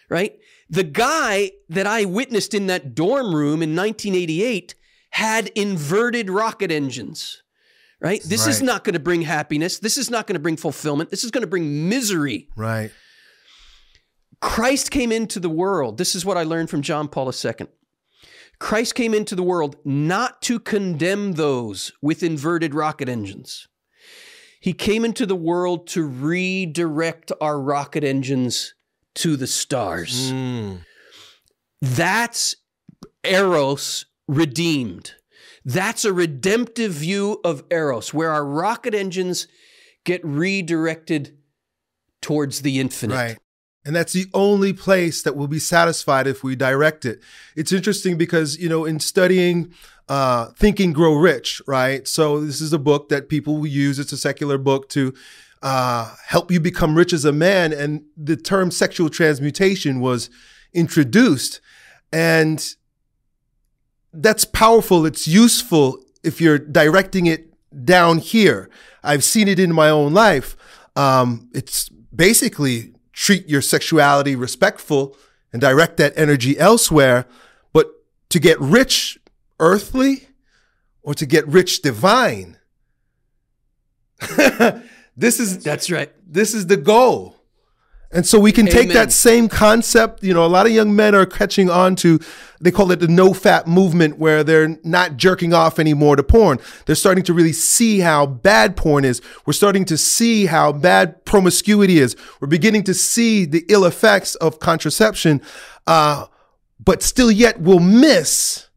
[0.10, 0.40] Right?
[0.70, 4.76] The guy that I witnessed in that dorm room in 1988
[5.12, 7.44] had inverted rocket engines.
[8.02, 8.22] Right?
[8.24, 8.50] This right.
[8.50, 9.80] is not going to bring happiness.
[9.80, 11.10] This is not going to bring fulfillment.
[11.10, 12.48] This is going to bring misery.
[12.56, 12.92] Right.
[14.42, 15.98] Christ came into the world.
[15.98, 17.68] This is what I learned from John Paul II.
[18.60, 23.68] Christ came into the world not to condemn those with inverted rocket engines.
[24.60, 28.74] He came into the world to redirect our rocket engines
[29.16, 30.32] to the stars.
[30.34, 30.82] Mm.
[31.82, 32.56] That's
[33.24, 35.14] Eros redeemed.
[35.64, 39.48] That's a redemptive view of Eros, where our rocket engines
[40.04, 41.38] get redirected
[42.22, 43.16] towards the infinite.
[43.16, 43.38] Right.
[43.86, 47.22] And that's the only place that will be satisfied if we direct it.
[47.56, 49.74] It's interesting because, you know, in studying
[50.10, 52.08] uh, Think and Grow Rich, right?
[52.08, 53.98] So this is a book that people use.
[53.98, 55.14] It's a secular book to
[55.62, 57.72] uh, help you become rich as a man.
[57.72, 60.30] And the term sexual transmutation was
[60.74, 61.62] introduced.
[62.12, 62.76] And
[64.12, 65.06] that's powerful.
[65.06, 67.54] It's useful if you're directing it
[67.86, 68.70] down here.
[69.04, 70.58] I've seen it in my own life.
[70.96, 75.14] Um, it's basically treat your sexuality respectful
[75.52, 77.26] and direct that energy elsewhere.
[77.74, 77.88] But
[78.30, 79.20] to get rich
[79.60, 80.30] earthly
[81.02, 82.58] or to get rich divine.
[85.18, 86.12] this is That's right.
[86.26, 87.36] This is the goal.
[88.12, 88.74] And so we can Amen.
[88.74, 92.20] take that same concept, you know, a lot of young men are catching on to
[92.60, 96.60] they call it the NoFap movement where they're not jerking off anymore to porn.
[96.86, 99.22] They're starting to really see how bad porn is.
[99.46, 102.16] We're starting to see how bad promiscuity is.
[102.42, 105.42] We're beginning to see the ill effects of contraception.
[105.88, 106.26] Uh,
[106.84, 108.70] but still yet we'll miss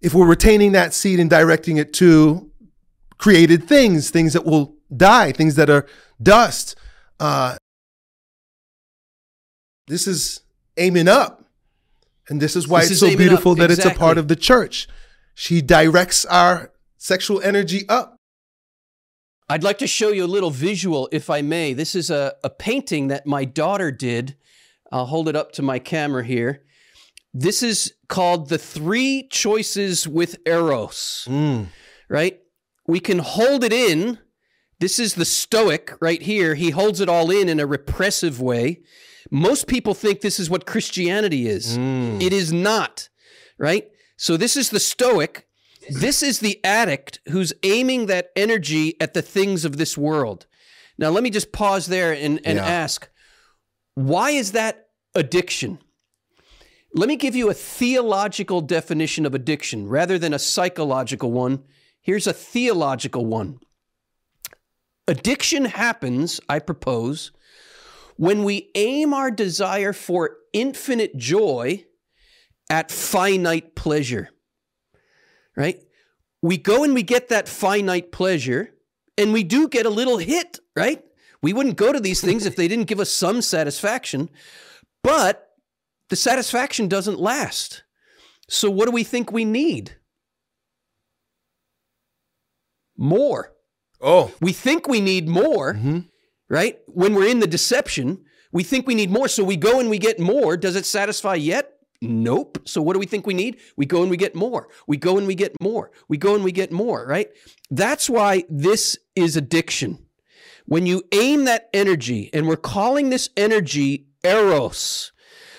[0.00, 2.50] if we're retaining that seed and directing it to
[3.18, 5.86] created things, things that will die, things that are
[6.22, 6.76] dust,
[7.20, 7.56] uh,
[9.88, 10.40] this is
[10.76, 11.44] aiming up.
[12.28, 13.90] And this is why this it's is so beautiful that exactly.
[13.90, 14.88] it's a part of the church.
[15.34, 18.16] She directs our sexual energy up.
[19.48, 21.72] I'd like to show you a little visual, if I may.
[21.72, 24.36] This is a, a painting that my daughter did.
[24.90, 26.64] I'll hold it up to my camera here.
[27.32, 31.66] This is called the three choices with Eros, mm.
[32.08, 32.40] right?
[32.88, 34.18] We can hold it in.
[34.80, 36.54] This is the Stoic right here.
[36.54, 38.80] He holds it all in in a repressive way.
[39.30, 41.78] Most people think this is what Christianity is.
[41.78, 42.22] Mm.
[42.22, 43.08] It is not,
[43.58, 43.88] right?
[44.16, 45.46] So this is the Stoic.
[45.88, 50.46] This is the addict who's aiming that energy at the things of this world.
[50.98, 52.66] Now, let me just pause there and, and yeah.
[52.66, 53.08] ask
[53.94, 55.78] why is that addiction?
[56.92, 61.64] Let me give you a theological definition of addiction rather than a psychological one.
[62.00, 63.58] Here's a theological one.
[65.08, 67.32] Addiction happens, I propose,
[68.16, 71.84] when we aim our desire for infinite joy
[72.68, 74.30] at finite pleasure.
[75.56, 75.82] Right?
[76.42, 78.74] We go and we get that finite pleasure,
[79.16, 81.02] and we do get a little hit, right?
[81.42, 84.28] We wouldn't go to these things if they didn't give us some satisfaction.
[85.02, 85.50] But
[86.08, 87.84] the satisfaction doesn't last.
[88.48, 89.96] So, what do we think we need?
[92.96, 93.52] More.
[94.00, 94.32] Oh.
[94.40, 96.00] We think we need more, mm-hmm.
[96.48, 96.78] Right?
[96.86, 99.28] When we're in the deception, we think we need more.
[99.28, 100.56] So we go and we get more.
[100.56, 101.72] Does it satisfy yet?
[102.00, 102.58] Nope.
[102.64, 103.58] So what do we think we need?
[103.76, 104.68] We go and we get more.
[104.86, 105.90] We go and we get more.
[106.08, 107.28] We go and we get more, right?
[107.70, 110.06] That's why this is addiction.
[110.66, 115.12] When you aim that energy, and we're calling this energy eros,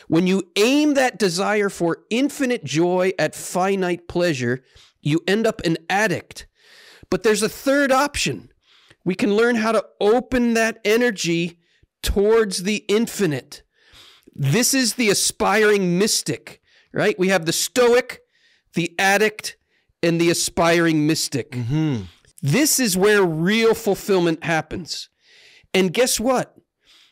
[0.07, 4.63] when you aim that desire for infinite joy at finite pleasure,
[5.01, 6.47] you end up an addict.
[7.09, 8.49] But there's a third option.
[9.07, 11.61] We can learn how to open that energy
[12.03, 13.63] towards the infinite.
[14.35, 17.17] This is the aspiring mystic, right?
[17.17, 18.19] We have the stoic,
[18.73, 19.55] the addict,
[20.03, 21.51] and the aspiring mystic.
[21.51, 22.01] Mm-hmm.
[22.41, 25.07] This is where real fulfillment happens.
[25.73, 26.57] And guess what?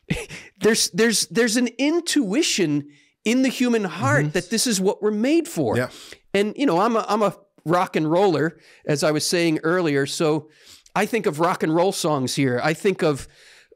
[0.59, 2.89] there's there's there's an intuition
[3.23, 5.77] in the human heart that this is what we're made for.
[5.77, 5.91] Yeah.
[6.33, 10.05] And you know, I'm a I'm a rock and roller, as I was saying earlier.
[10.05, 10.49] So
[10.95, 12.59] I think of rock and roll songs here.
[12.63, 13.27] I think of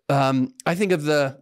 [0.08, 1.42] um, I think of the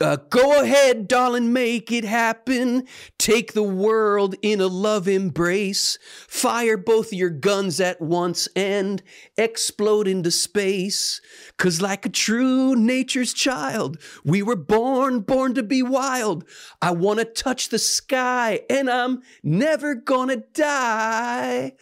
[0.00, 2.86] uh, go ahead, darling, make it happen.
[3.18, 5.98] Take the world in a love embrace.
[6.28, 9.02] Fire both your guns at once and
[9.36, 11.20] explode into space.
[11.58, 16.44] Cause, like a true nature's child, we were born, born to be wild.
[16.82, 21.74] I wanna touch the sky and I'm never gonna die.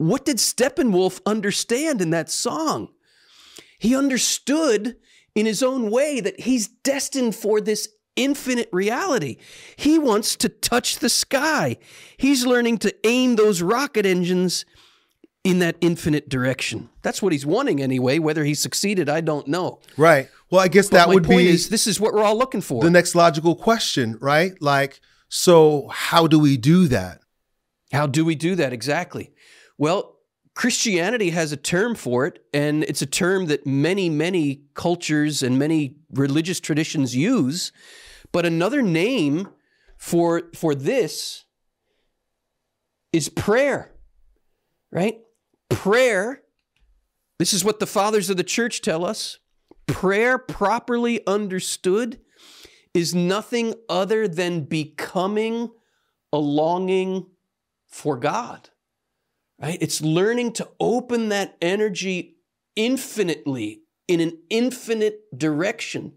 [0.00, 2.88] What did Steppenwolf understand in that song?
[3.78, 4.96] He understood
[5.34, 7.86] in his own way that he's destined for this
[8.16, 9.36] infinite reality.
[9.76, 11.76] He wants to touch the sky.
[12.16, 14.64] He's learning to aim those rocket engines
[15.44, 16.88] in that infinite direction.
[17.02, 18.18] That's what he's wanting anyway.
[18.18, 19.80] Whether he succeeded, I don't know.
[19.98, 20.30] Right.
[20.50, 22.62] Well, I guess But that would point be is this is what we're all looking
[22.62, 22.82] for.
[22.82, 24.52] the next logical question, right?
[24.62, 27.20] Like, so how do we do that?
[27.92, 29.34] How do we do that exactly?
[29.80, 30.18] Well,
[30.54, 35.58] Christianity has a term for it, and it's a term that many, many cultures and
[35.58, 37.72] many religious traditions use.
[38.30, 39.48] But another name
[39.96, 41.46] for, for this
[43.10, 43.90] is prayer,
[44.92, 45.18] right?
[45.70, 46.42] Prayer,
[47.38, 49.38] this is what the fathers of the church tell us.
[49.86, 52.20] Prayer, properly understood,
[52.92, 55.70] is nothing other than becoming
[56.34, 57.28] a longing
[57.88, 58.68] for God,
[59.60, 59.78] right?
[59.80, 62.36] It's learning to open that energy
[62.76, 66.12] infinitely in an infinite direction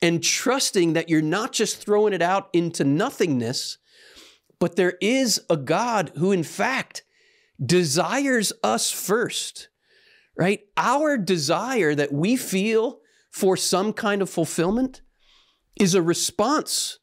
[0.00, 3.78] and trusting that you're not just throwing it out into nothingness,
[4.58, 7.02] but there is a God who, in fact,
[7.64, 9.68] desires us first,
[10.36, 10.60] right?
[10.76, 15.02] Our desire that we feel for some kind of fulfillment
[15.78, 16.98] is a response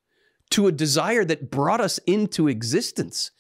[0.52, 3.32] to a desire that brought us into existence.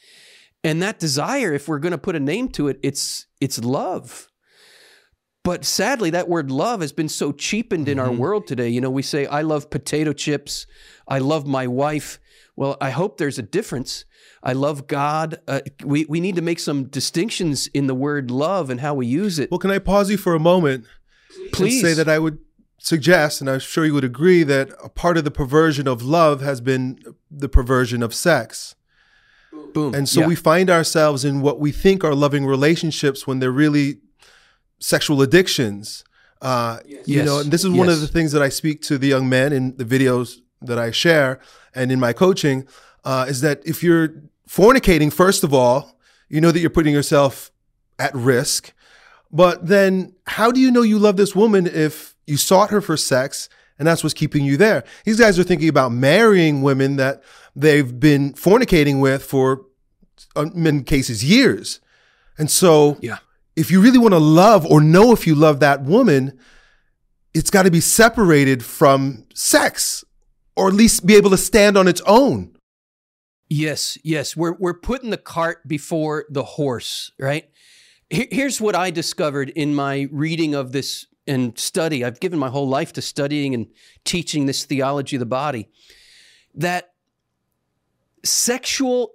[0.63, 4.29] And that desire, if we're going to put a name to it, it's it's love.
[5.43, 8.69] But sadly, that word love has been so cheapened in our world today.
[8.69, 10.65] You know, we say, I love potato chips.
[11.05, 12.17] I love my wife.
[12.55, 14.05] Well, I hope there's a difference.
[14.41, 15.41] I love God.
[15.45, 19.05] Uh, we, we need to make some distinctions in the word love and how we
[19.05, 19.51] use it.
[19.51, 20.85] Well, can I pause you for a moment
[21.51, 21.81] Please.
[21.81, 22.37] say that I would
[22.77, 26.39] suggest, and I'm sure you would agree, that a part of the perversion of love
[26.39, 26.99] has been
[27.29, 28.75] the perversion of sex.
[29.73, 29.93] Boom.
[29.95, 30.27] And so Yeah.
[30.27, 33.97] we find ourselves in what we think are loving relationships when they're really
[34.79, 36.03] sexual addictions.
[36.41, 37.25] Uh, You Yes.
[37.25, 39.53] know, and this is one of the things that I speak to the young men
[39.53, 41.39] in the videos that I share
[41.73, 42.65] and in my coaching
[43.05, 44.09] uh, is that if you're
[44.49, 45.97] fornicating, first of all,
[46.29, 47.51] you know that you're putting yourself
[47.99, 48.73] at risk.
[49.31, 52.95] But then, how do you know you love this woman if you sought her for
[52.97, 53.49] sex
[53.79, 54.83] and that's what's keeping you there?
[55.05, 57.23] These guys are thinking about marrying women that
[57.55, 59.65] they've been fornicating with for,
[60.35, 61.79] uh, in many cases, years.
[62.37, 63.17] And so, Yeah.
[63.55, 66.37] if you really want to love or know if you love that woman,
[67.33, 70.03] it's got to be separated from sex
[70.55, 72.55] or at least be able to stand on its own.
[73.49, 74.35] Yes, yes.
[74.35, 77.49] We're we're putting the cart before the horse, right?
[78.09, 82.03] Here's what I discovered in my reading of this and study.
[82.03, 83.67] I've given my whole life to studying and
[84.05, 85.69] teaching this theology of the body.
[86.53, 86.92] That
[88.23, 89.13] sexual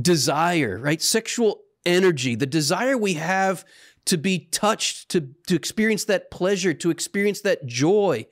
[0.00, 1.00] desire, right?
[1.00, 3.64] Sexual energy, the desire we have
[4.06, 8.26] to be touched, to, to experience that pleasure, to experience that joy.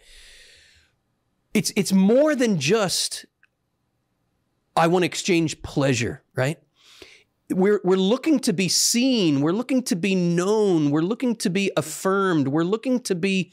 [1.55, 3.27] It's it's more than just
[4.79, 6.59] I want to exchange pleasure, right?
[7.51, 9.41] We're, we're looking to be seen.
[9.41, 10.91] We're looking to be known.
[10.91, 12.49] We're looking to be affirmed.
[12.49, 13.53] We're looking to be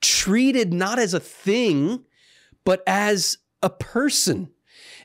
[0.00, 2.04] treated not as a thing,
[2.64, 4.50] but as a person.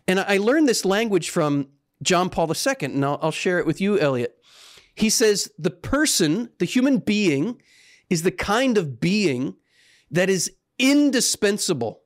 [0.09, 1.67] And I learned this language from
[2.01, 4.35] John Paul II, and I'll, I'll share it with you, Elliot.
[4.95, 7.61] He says, The person, the human being,
[8.09, 9.53] is the kind of being
[10.09, 12.01] that is indispensable,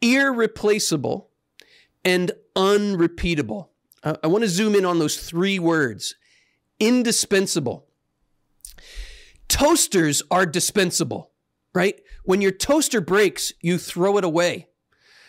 [0.00, 1.28] irreplaceable,
[2.02, 3.72] and unrepeatable.
[4.02, 6.14] Uh, I want to zoom in on those three words
[6.80, 7.88] indispensable.
[9.48, 11.30] Toasters are dispensable,
[11.74, 12.00] right?
[12.24, 14.68] When your toaster breaks, you throw it away,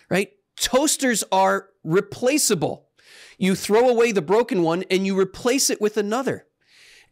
[0.09, 0.31] right?
[0.55, 2.87] Toasters are replaceable.
[3.37, 6.45] You throw away the broken one and you replace it with another.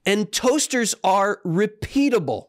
[0.05, 2.47] And toasters are repeatable.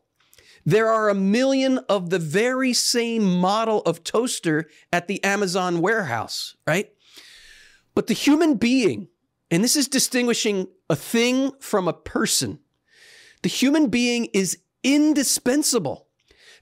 [0.65, 6.57] There are a million of the very same model of toaster at the Amazon warehouse,
[6.67, 6.91] right?
[7.95, 9.09] But the human being,
[9.51, 12.61] and this is distinguishing a thing from a person,
[13.43, 16.07] the human being is indispensable.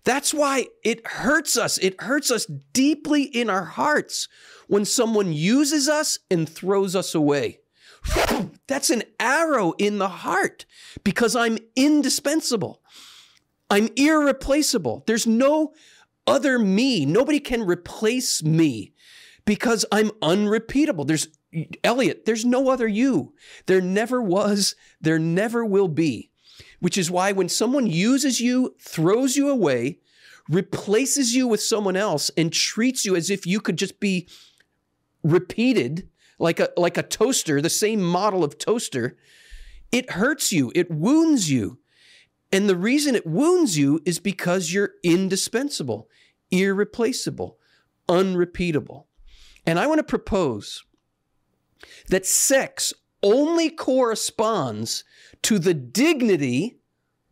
[0.04, 1.78] That's why it hurts us.
[1.78, 4.28] It hurts us deeply in our hearts
[4.66, 7.60] when someone uses us and throws us away.
[8.66, 10.64] That's an arrow in the heart
[11.04, 12.82] because I'm indispensable.
[13.68, 15.04] I'm irreplaceable.
[15.06, 15.74] There's no
[16.26, 17.04] other me.
[17.04, 18.94] Nobody can replace me
[19.44, 21.04] because I'm unrepeatable.
[21.04, 21.28] There's
[21.82, 23.34] Elliot, there's no other you.
[23.66, 26.29] There never was, there never will be.
[26.80, 29.98] Which is why when someone uses you, throws you away,
[30.48, 34.28] replaces you with someone else, and treats you as if you could just be
[35.22, 36.08] repeated
[36.38, 39.16] like a like a toaster, the same model of toaster,
[39.92, 41.78] it hurts you, it wounds you.
[42.52, 46.08] And the reason it wounds you is because you're indispensable,
[46.50, 47.58] irreplaceable,
[48.08, 49.06] unrepeatable.
[49.66, 50.84] And I want to propose
[52.08, 55.04] that sex only corresponds
[55.42, 56.78] to the dignity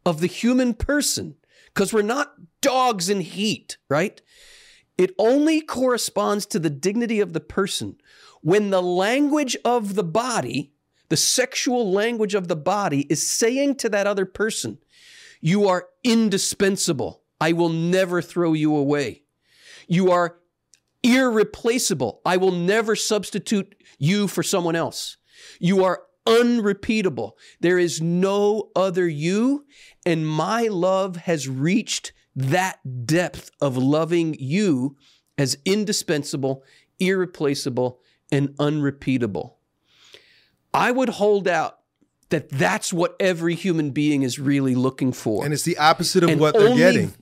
[0.05, 1.37] of the human person
[1.67, 4.21] because we're not dogs in heat, right?
[4.97, 7.97] It only corresponds to the dignity of the person
[8.41, 10.73] when the language of the body,
[11.09, 14.79] the sexual language of the body, is saying to that other person,
[15.41, 17.23] You are indispensable.
[17.41, 19.23] I will never throw you away.
[19.87, 20.39] You are
[21.03, 22.21] irreplaceable.
[22.25, 25.17] I will never substitute you for someone else.
[25.61, 27.37] You are unrepeatable.
[27.61, 29.65] There is no other you,
[30.05, 34.97] and my love has reached that depth of loving you
[35.37, 36.63] as indispensable,
[37.01, 38.01] irreplaceable,
[38.31, 39.59] and unrepeatable.
[40.75, 41.79] I would hold out
[42.31, 45.45] that that's what every human being is really looking for.
[45.45, 47.15] And it's the opposite of and what they're getting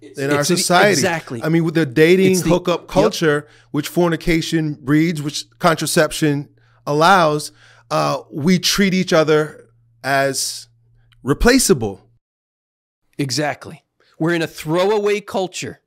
[0.00, 0.92] in our society.
[0.92, 1.42] Exactly.
[1.42, 3.48] I mean, with the dating the, hookup culture, yep.
[3.70, 6.48] which fornication breeds, which contraception
[6.86, 7.52] allows,
[7.90, 9.68] uh, we treat each other
[10.02, 10.68] as
[11.22, 12.08] replaceable.
[13.18, 13.82] Exactly.
[14.18, 15.80] We're in a throwaway culture,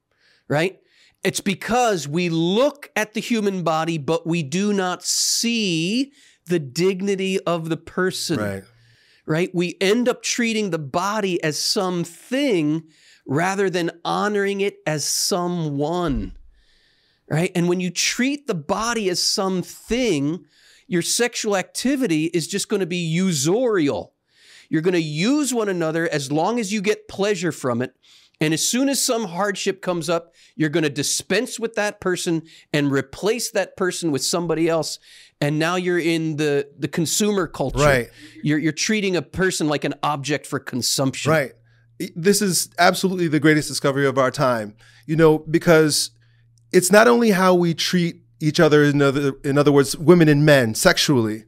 [0.48, 0.80] right?
[1.24, 6.14] It's because we look at the human body, but we do not see
[6.46, 8.40] the dignity of the person.
[8.40, 8.64] Right.
[9.26, 9.54] Right?
[9.54, 12.84] We end up treating the body as something
[13.28, 16.36] rather than honoring it as someone.
[17.30, 17.52] Right?
[17.54, 20.46] And when you treat the body as something,
[20.90, 24.12] your sexual activity is just going to be usorial.
[24.70, 27.96] You're going to use one another as long as you get pleasure from it.
[28.42, 32.44] And as soon as some hardship comes up, you're going to dispense with that person
[32.74, 35.00] and replace that person with somebody else.
[35.40, 37.80] And now you're in the, the consumer culture.
[37.80, 38.10] Right.
[38.44, 41.32] You're, you're treating a person like an object for consumption.
[41.32, 41.54] Right
[42.16, 44.76] this is absolutely the greatest discovery of our time,
[45.06, 46.12] you know, because
[46.72, 50.46] it's not only how we treat each other, in other, in other words, women and
[50.46, 51.44] men sexually,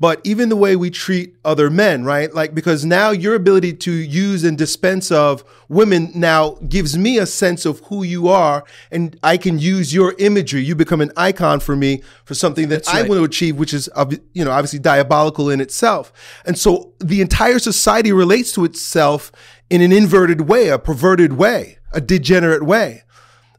[0.00, 2.34] but even the way we treat other men, right?
[2.34, 7.26] Like, because now your ability to use and dispense of women now gives me a
[7.26, 10.62] sense of who you are, and I can use your imagery.
[10.64, 13.88] You become an icon for me for something that I want to achieve, which is,
[14.32, 16.12] you know, obviously diabolical in itself.
[16.44, 19.30] And so the entire society relates to itself
[19.70, 23.04] in an inverted way, a perverted way, a degenerate way.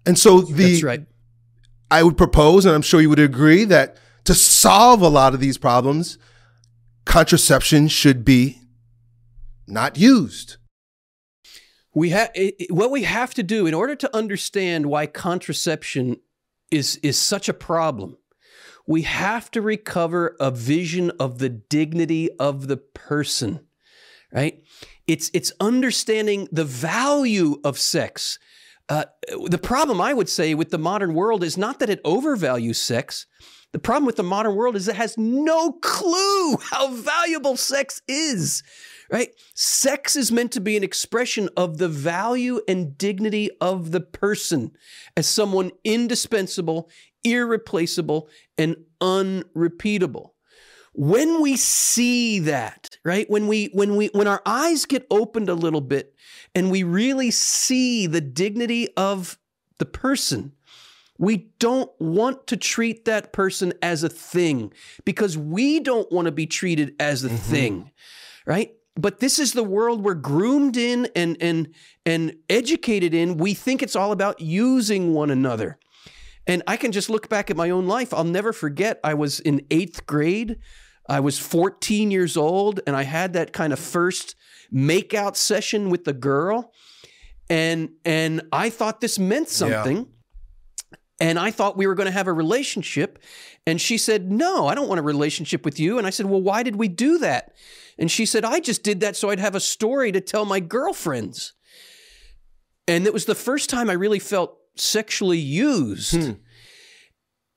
[0.05, 1.05] And so the That's right.
[1.91, 5.39] I would propose, and I'm sure you would agree, that to solve a lot of
[5.39, 6.17] these problems,
[7.05, 8.59] contraception should be
[9.67, 10.57] not used.
[11.95, 12.31] We have
[12.69, 16.17] what we have to do in order to understand why contraception
[16.71, 18.17] is is such a problem.
[18.87, 23.61] We have to recover a vision of the dignity of the person,
[24.33, 24.63] right?
[25.05, 28.39] It's it's understanding the value of sex.
[28.89, 29.05] Uh,
[29.47, 33.25] the problem I would say with the modern world is not that it overvalues sex.
[33.71, 38.63] The problem with the modern world is it has no clue how valuable sex is.
[39.11, 39.29] Right?
[39.53, 44.71] Sex is meant to be an expression of the value and dignity of the person
[45.15, 46.89] as someone indispensable,
[47.23, 50.33] irreplaceable, and unrepeatable
[50.95, 55.55] when we see that right when we when we when our eyes get opened a
[55.55, 56.12] little bit
[56.55, 59.37] and we really see the dignity of
[59.79, 60.53] the person
[61.19, 64.73] we don't want to treat that person as a thing
[65.05, 67.37] because we don't want to be treated as a mm-hmm.
[67.37, 67.91] thing
[68.45, 71.73] right but this is the world we're groomed in and and
[72.05, 75.77] and educated in we think it's all about using one another
[76.45, 78.13] and I can just look back at my own life.
[78.13, 78.99] I'll never forget.
[79.03, 80.57] I was in eighth grade.
[81.07, 84.35] I was 14 years old and I had that kind of first
[84.73, 86.71] makeout session with the girl.
[87.49, 89.97] And and I thought this meant something.
[89.97, 90.03] Yeah.
[91.19, 93.19] And I thought we were going to have a relationship.
[93.65, 95.97] And she said, No, I don't want a relationship with you.
[95.97, 97.53] And I said, Well, why did we do that?
[97.97, 100.59] And she said, I just did that so I'd have a story to tell my
[100.59, 101.53] girlfriends.
[102.87, 106.15] And it was the first time I really felt sexually used.
[106.15, 106.31] Hmm.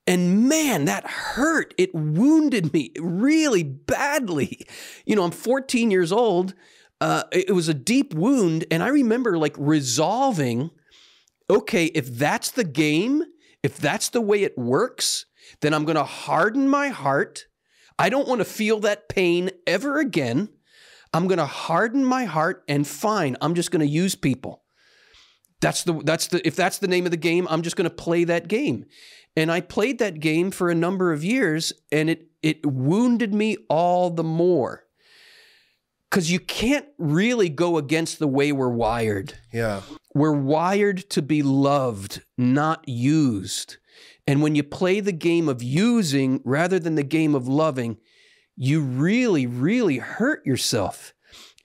[0.05, 1.73] And man, that hurt.
[1.77, 4.65] It wounded me really badly.
[5.05, 6.53] You know, I'm 14 years old.
[6.99, 8.65] Uh, it was a deep wound.
[8.71, 10.71] And I remember like resolving
[11.49, 13.23] okay, if that's the game,
[13.63, 15.25] if that's the way it works,
[15.61, 17.45] then I'm going to harden my heart.
[17.97, 20.49] I don't want to feel that pain ever again.
[21.13, 24.63] I'm going to harden my heart and fine, I'm just going to use people.
[25.59, 27.95] That's the that's the if that's the name of the game, I'm just going to
[27.95, 28.85] play that game.
[29.35, 33.57] And I played that game for a number of years and it it wounded me
[33.67, 34.86] all the more.
[36.09, 39.33] Cuz you can't really go against the way we're wired.
[39.51, 39.81] Yeah.
[40.13, 43.77] We're wired to be loved, not used.
[44.25, 47.97] And when you play the game of using rather than the game of loving,
[48.55, 51.13] you really, really hurt yourself.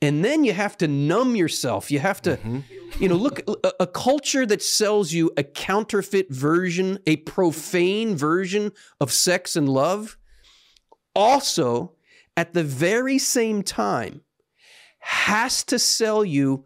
[0.01, 1.91] And then you have to numb yourself.
[1.91, 2.61] You have to, mm-hmm.
[3.01, 8.73] you know, look, a, a culture that sells you a counterfeit version, a profane version
[9.01, 10.19] of sex and love,
[11.15, 11.93] also
[12.37, 14.23] at the very same time
[15.03, 16.65] has to sell you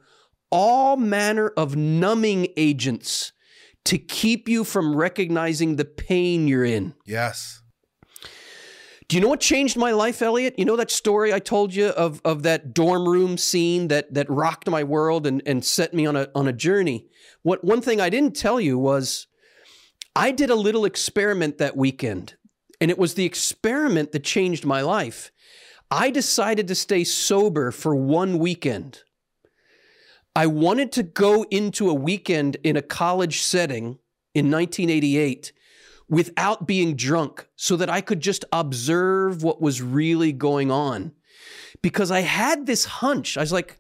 [0.50, 3.32] all manner of numbing agents
[3.84, 6.94] to keep you from recognizing the pain you're in.
[7.04, 7.62] Yes.
[9.08, 10.54] Do you know what changed my life, Elliot?
[10.58, 14.28] You know that story I told you of, of that dorm room scene that that
[14.28, 17.06] rocked my world and, and set me on a on a journey.
[17.42, 19.28] What one thing I didn't tell you was
[20.16, 22.34] I did a little experiment that weekend,
[22.80, 25.30] and it was the experiment that changed my life.
[25.90, 29.02] I decided to stay sober for one weekend.
[30.34, 33.98] I wanted to go into a weekend in a college setting
[34.34, 35.52] in 1988
[36.08, 41.12] without being drunk so that I could just observe what was really going on.
[41.82, 43.36] Because I had this hunch.
[43.36, 43.78] I was like,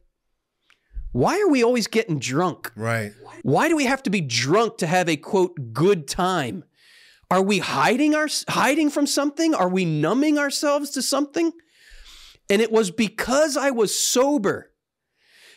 [1.12, 2.72] why are we always getting drunk?
[2.76, 3.12] Right.
[3.42, 6.64] Why do we have to be drunk to have a quote good time?
[7.30, 9.54] Are we hiding our hiding from something?
[9.54, 11.52] Are we numbing ourselves to something?
[12.48, 14.72] And it was because I was sober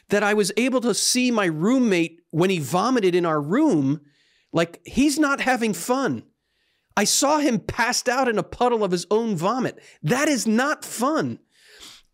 [0.10, 4.02] that I was able to see my roommate when he vomited in our room
[4.52, 6.24] like he's not having fun.
[6.98, 9.80] I saw him passed out in a puddle of his own vomit.
[10.02, 11.40] That is not fun.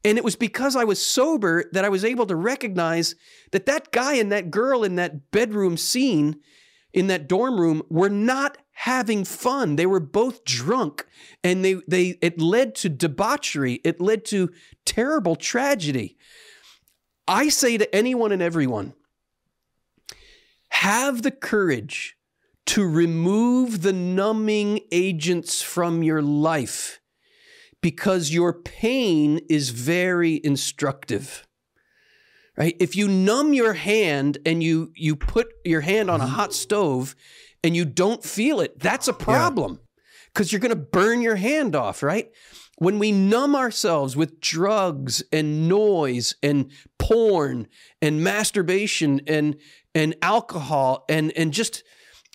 [0.03, 3.15] And it was because I was sober that I was able to recognize
[3.51, 6.41] that that guy and that girl in that bedroom scene
[6.93, 9.77] in that dorm room were not having fun.
[9.77, 11.07] They were both drunk
[11.43, 13.81] and they they it led to debauchery.
[13.83, 14.51] It led to
[14.85, 16.17] terrible tragedy.
[17.27, 18.93] I say to anyone and everyone,
[20.69, 22.17] have the courage
[22.67, 26.99] to remove the numbing agents from your life
[27.81, 31.47] because your pain is very instructive.
[32.57, 32.75] Right?
[32.79, 37.15] If you numb your hand and you you put your hand on a hot stove
[37.65, 39.79] and you don't feel it, that's a problem.
[40.33, 42.29] Cuz you're going to burn your hand off, right?
[42.77, 47.67] When we numb ourselves with drugs and noise and porn
[48.01, 49.55] and masturbation and
[49.93, 51.83] and alcohol and and just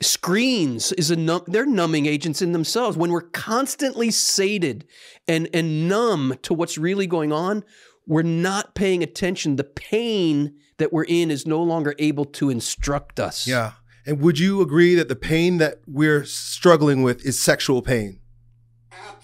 [0.03, 4.87] screens is a num- they're numbing agents in themselves when we're constantly sated
[5.29, 7.63] and and numb to what's really going on
[8.07, 13.21] we're not paying attention the pain that we're in is no longer able to instruct
[13.21, 13.73] us Yeah.
[14.11, 18.19] And would you agree that the pain that we're struggling with is sexual pain?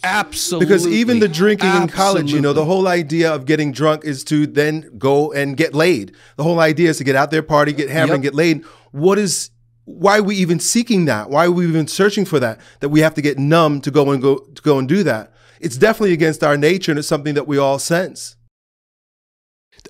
[0.04, 4.04] absolutely Because even the drinking in college, you know, the whole idea of getting drunk
[4.04, 6.14] is to then go and get laid.
[6.36, 8.14] The whole idea is to get out there, party, get hammered, Yep.
[8.14, 8.64] and get laid.
[8.92, 9.50] What is
[9.86, 11.30] why are we even seeking that?
[11.30, 12.60] Why are we even searching for that?
[12.78, 15.32] That we have to get numb to go and go to go and do that.
[15.60, 18.36] It's definitely against our nature and it's something that we all sense.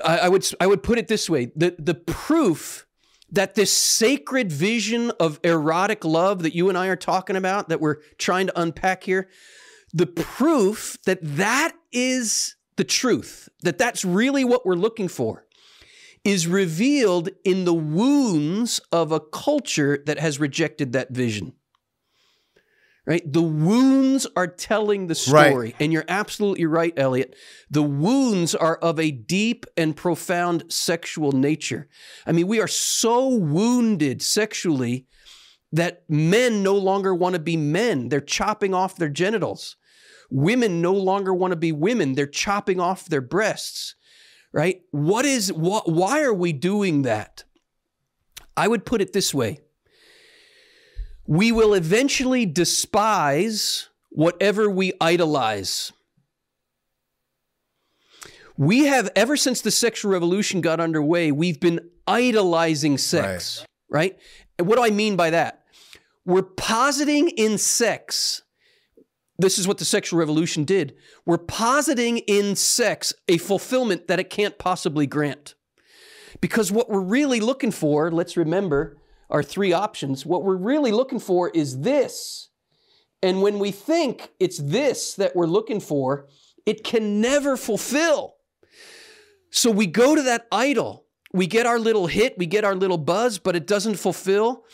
[0.03, 2.86] I, I would I would put it this way: the the proof
[3.31, 7.81] that this sacred vision of erotic love that you and I are talking about, that
[7.81, 9.29] we're trying to unpack here,
[9.93, 15.47] the proof that that is the truth, that that's really what we're looking for,
[16.25, 21.53] is revealed in the wounds of a culture that has rejected that vision.
[23.07, 23.23] Right?
[23.33, 25.51] The wounds are telling the Right.
[25.51, 25.77] story.
[25.79, 27.37] And you're absolutely right, Elliot.
[27.71, 31.89] The wounds are of a deep and profound sexual nature.
[32.27, 35.07] I mean, we are so wounded sexually
[35.71, 38.09] that men no longer want to be men.
[38.09, 39.77] They're chopping off their genitals.
[40.29, 42.15] Women no longer want to be women.
[42.15, 43.95] They're chopping off their breasts.
[44.53, 44.81] Right?
[44.91, 47.45] What is wh- why are we doing that?
[48.57, 49.61] I would put it this way.
[51.27, 55.93] We will eventually despise whatever we idolize.
[58.57, 63.65] We have, ever since the sexual revolution got underway, we've been idolizing sex.
[63.91, 64.19] right?
[64.59, 65.65] And what do I mean by that?
[66.25, 68.43] We're positing in sex.
[69.39, 70.95] This is what the sexual revolution did.
[71.27, 75.55] We're positing in sex a fulfillment that it can't possibly grant.
[76.41, 78.97] Because what we're really looking for, let's remember
[79.31, 82.51] our three options, what we're really looking for is this.
[83.23, 86.29] And when we think it's this that we're looking for,
[86.65, 88.37] it can never fulfill.
[89.51, 91.07] So we go to that idol.
[91.33, 94.65] We get our little hit, we get our little buzz, but it doesn't fulfill.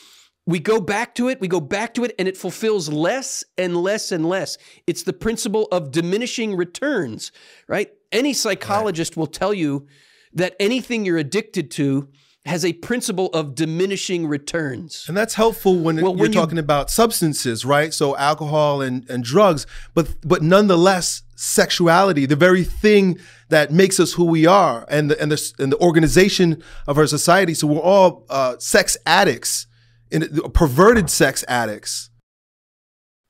[0.47, 3.77] We go back to it, we go back to it, and it fulfills less and
[3.77, 4.59] less and less.
[4.87, 7.33] It's the principle of diminishing returns,
[7.69, 7.91] right?
[8.11, 9.17] Any psychologist right.
[9.19, 9.87] will tell you
[10.35, 12.09] that anything you're addicted to
[12.45, 15.05] has a principle of diminishing returns.
[15.07, 17.95] And that's helpful when well, you're talking you, about substances, right?
[17.95, 23.19] So alcohol and, and drugs, but but nonetheless, sexuality, the very thing
[23.49, 27.07] that makes us who we are, and the and the, and the organization of our
[27.07, 27.55] society.
[27.55, 29.67] So we're all uh, sex addicts,
[30.11, 32.11] in perverted sex addicts.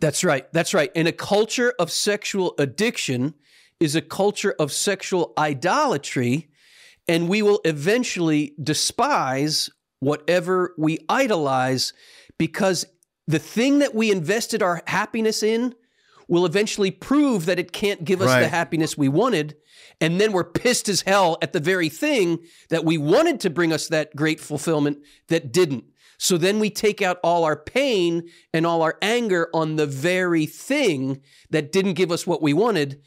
[0.00, 0.50] That's right.
[0.52, 0.90] That's right.
[0.96, 3.34] And a culture of sexual addiction
[3.78, 6.48] is a culture of sexual idolatry
[7.08, 11.92] and we will eventually despise whatever we idolize
[12.38, 12.84] because
[13.26, 15.74] the thing that we invested our happiness in
[16.28, 18.40] will eventually prove that it can't give us right.
[18.40, 19.56] the happiness we wanted.
[20.00, 22.40] And then we're pissed as hell at the very thing
[22.70, 24.98] that we wanted to bring us that great fulfillment
[25.28, 25.84] that didn't.
[26.18, 30.46] So then we take out all our pain and all our anger on the very
[30.46, 33.02] thing that didn't give us what we wanted.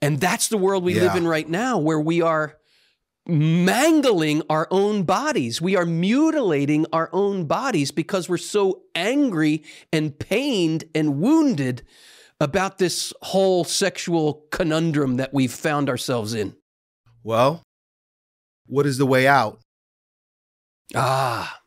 [0.00, 1.02] And that's the world we yeah.
[1.02, 2.56] live in right now, where we are
[3.26, 5.60] mangling our own bodies.
[5.60, 11.82] We are mutilating our own bodies because we're so angry and pained and wounded
[12.40, 16.56] about this whole sexual conundrum that we've found ourselves in.
[17.22, 17.62] Well,
[18.66, 19.60] what is the way out?
[20.94, 21.60] Ah,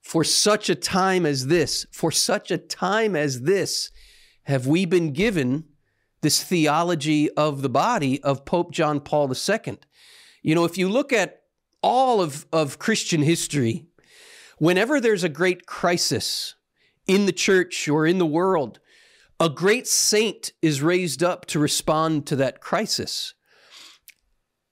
[0.00, 3.90] for such a time as this, for such a time as this,
[4.44, 5.64] have we been given
[6.24, 9.78] this theology of the body of Pope John Paul II.
[10.44, 11.40] You know, if you look at
[11.82, 13.86] all of, of Christian history,
[14.58, 16.54] whenever there's a great crisis
[17.06, 18.78] in the church or in the world,
[19.40, 23.32] a great saint is raised up to respond to that crisis.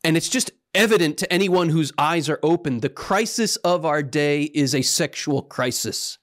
[0.05, 4.43] And it's just evident to anyone whose eyes are open the crisis of our day
[4.43, 6.19] is a sexual crisis.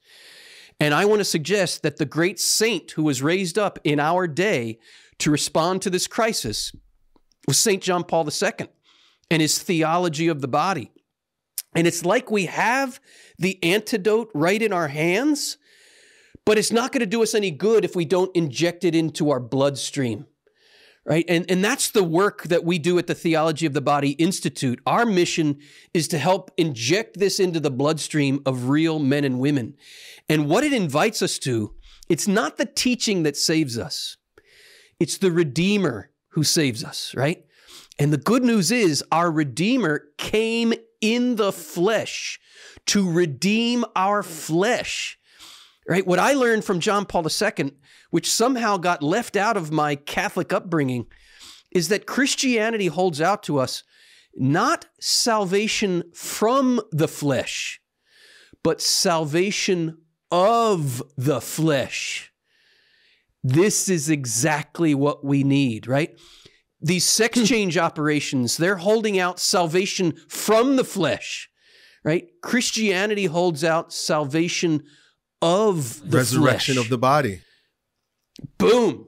[0.79, 4.27] And I want to suggest that the great saint who was raised up in our
[4.27, 4.77] day
[5.17, 6.71] to respond to this crisis
[7.47, 7.81] was St.
[7.81, 8.67] John Paul II
[9.29, 10.91] and his theology of the body.
[11.75, 12.99] And it's like we have
[13.37, 15.57] the antidote right in our hands,
[16.45, 19.29] but it's not going to do us any good if we don't inject it into
[19.29, 20.25] our bloodstream.
[21.05, 21.25] Right?
[21.27, 24.79] And, and that's the work that we do at the Theology of the Body Institute.
[24.85, 25.57] Our mission
[25.91, 29.75] is to help inject this into the bloodstream of real men and women.
[30.27, 31.73] And what it invites us to,
[32.09, 34.17] it's not the teaching that saves us,
[34.99, 37.43] it's the Redeemer who saves us, right?
[37.99, 42.39] And the good news is our Redeemer came in the flesh
[42.85, 45.19] to redeem our flesh.
[45.87, 46.07] Right?
[46.07, 47.71] What I learned from John Paul II,
[48.09, 51.07] which somehow got left out of my Catholic upbringing,
[51.71, 53.83] is that Christianity holds out to us
[54.35, 57.81] not salvation from the flesh,
[58.63, 59.97] but salvation
[60.31, 62.31] of the flesh.
[63.43, 66.17] This is exactly what we need, right?
[66.81, 67.45] These sex hmm.
[67.45, 71.49] change operations, they're holding out salvation from the flesh,
[72.03, 72.27] right?
[72.41, 74.83] Christianity holds out salvation
[75.41, 76.85] of the resurrection flesh.
[76.85, 77.41] of the body.
[78.57, 79.07] Boom.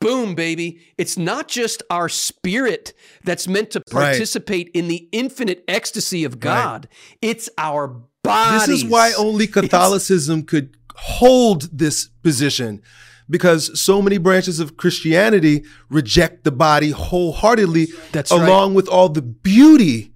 [0.00, 0.80] Boom, baby.
[0.98, 2.92] It's not just our spirit
[3.24, 4.74] that's meant to participate right.
[4.74, 6.88] in the infinite ecstasy of God.
[6.90, 7.18] Right.
[7.22, 8.58] It's our body.
[8.58, 12.82] This is why only Catholicism it's, could hold this position
[13.28, 18.76] because so many branches of Christianity reject the body wholeheartedly That's along right.
[18.76, 20.12] with all the beauty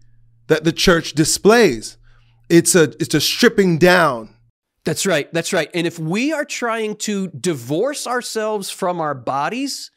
[0.49, 1.97] that the church displays.
[2.49, 4.35] It's a it's a stripping down.
[4.85, 5.33] That's right.
[5.33, 5.71] That's right.
[5.75, 9.91] And if we are trying to divorce ourselves from our bodies,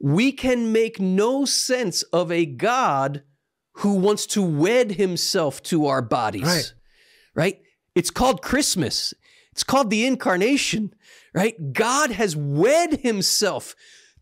[0.00, 3.22] we can make no sense of a God
[3.74, 6.42] who wants to wed himself to our bodies.
[6.42, 6.74] Right.
[7.34, 7.62] Right?
[7.94, 9.14] It's called Christmas.
[9.52, 10.92] It's called the incarnation
[11.34, 11.72] right?
[11.72, 13.74] God has wed himself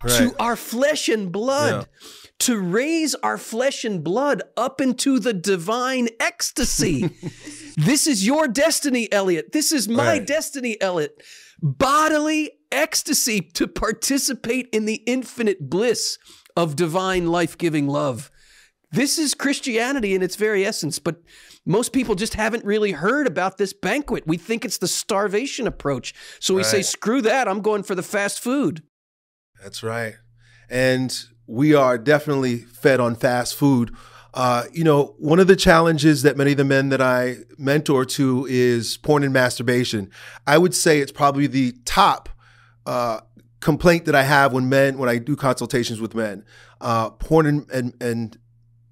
[0.03, 0.11] right.
[0.17, 1.87] to our flesh and blood.
[2.01, 2.09] Yeah.
[2.39, 7.09] To raise our flesh and blood up into the divine ecstasy.
[7.77, 9.51] this is your destiny, Elliot.
[9.51, 10.25] This is my right.
[10.25, 11.21] destiny, Elliot.
[11.61, 16.17] Bodily ecstasy to participate in the infinite bliss
[16.55, 18.31] of divine life giving love.
[18.91, 21.21] This is Christianity in its very essence, but
[21.69, 24.25] most people just haven't really heard about this banquet.
[24.25, 26.15] We think it's the starvation approach.
[26.39, 26.69] So we right.
[26.69, 28.81] say, screw that, I'm going for the fast food.
[29.61, 30.15] That's right.
[30.67, 31.15] And
[31.45, 33.95] we are definitely fed on fast food.
[34.33, 38.03] Uh, you know, one of the challenges that many of the men that I mentor
[38.03, 40.09] to is porn and masturbation.
[40.47, 42.29] I would say it's probably the top
[42.87, 43.19] uh,
[43.59, 46.45] complaint that I have when men when I do consultations with men.
[46.81, 48.37] Uh, porn and, and, and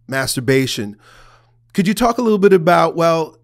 [0.08, 0.98] masturbation.
[1.78, 3.38] Could you talk a little bit about well,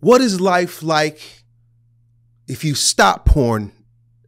[0.00, 1.44] what is life like
[2.48, 3.70] if you stop porn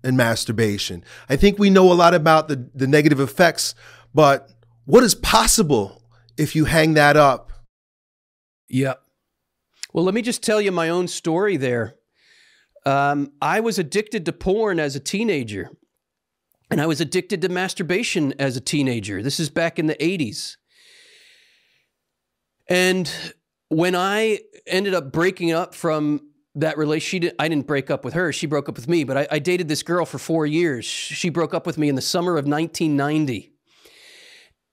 [0.03, 1.03] and masturbation?
[1.31, 3.75] I think we know a lot about the the negative effects,
[4.13, 4.51] but
[4.85, 6.03] what is possible
[6.37, 7.51] if you hang that up?
[8.69, 9.01] Yep.
[9.95, 11.95] Well, let me just tell you my own story there.
[12.85, 15.71] Um, I was addicted to porn as a teenager,
[16.71, 19.23] and I was addicted to masturbation as a teenager.
[19.23, 20.57] This is back in the 80s.
[22.69, 23.11] And
[23.69, 28.33] when I ended up breaking up from that relationship, I didn't break up with her.
[28.33, 30.85] She broke up with me, but I, I dated this girl for four years.
[30.85, 33.55] She broke up with me in the summer of 1990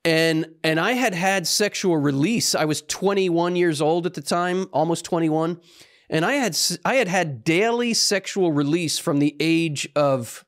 [0.03, 2.55] and and I had had sexual release.
[2.55, 5.59] I was 21 years old at the time, almost 21,
[6.09, 10.45] and I had I had had daily sexual release from the age of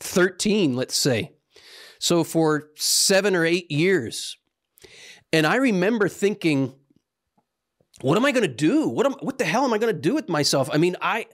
[0.00, 1.32] 13, let's say.
[1.98, 4.36] So for 7 or 8 years.
[5.32, 6.74] And I remember thinking
[8.00, 8.88] what am I going to do?
[8.88, 10.68] What am what the hell am I going to do with myself?
[10.72, 11.26] I mean, I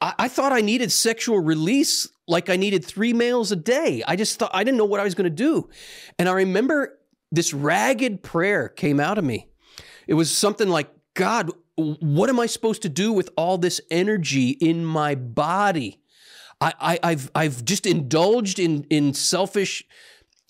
[0.00, 4.02] I, I thought I needed sexual release like I needed three meals a day.
[4.06, 5.68] I just thought I didn't know what I was going to do.
[6.18, 6.98] And I remember
[7.32, 9.48] this ragged prayer came out of me.
[10.06, 14.50] It was something like, God, what am I supposed to do with all this energy
[14.50, 16.00] in my body?
[16.60, 19.84] I, I, have I've just indulged in in selfish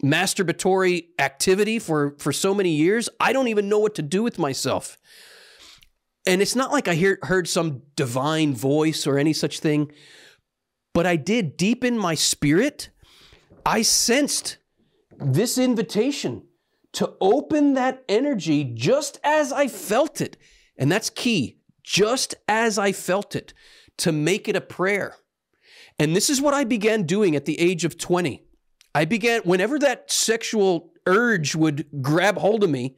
[0.03, 3.09] masturbatory activity for for so many years.
[3.19, 4.99] I don't even know what to do with myself.
[6.27, 9.91] And it's not like I hear, heard some divine voice or any such thing,
[10.93, 12.91] but I did deep in my spirit,
[13.65, 14.59] I sensed
[15.19, 16.45] this invitation
[16.93, 20.37] to open that energy just as I felt it.
[20.77, 23.55] And that's key, just as I felt it,
[23.99, 25.15] to make it a prayer.
[25.99, 28.43] And this is what I began doing at the age of 20.
[28.99, 32.97] I began, whenever that sexual urge would grab hold of me,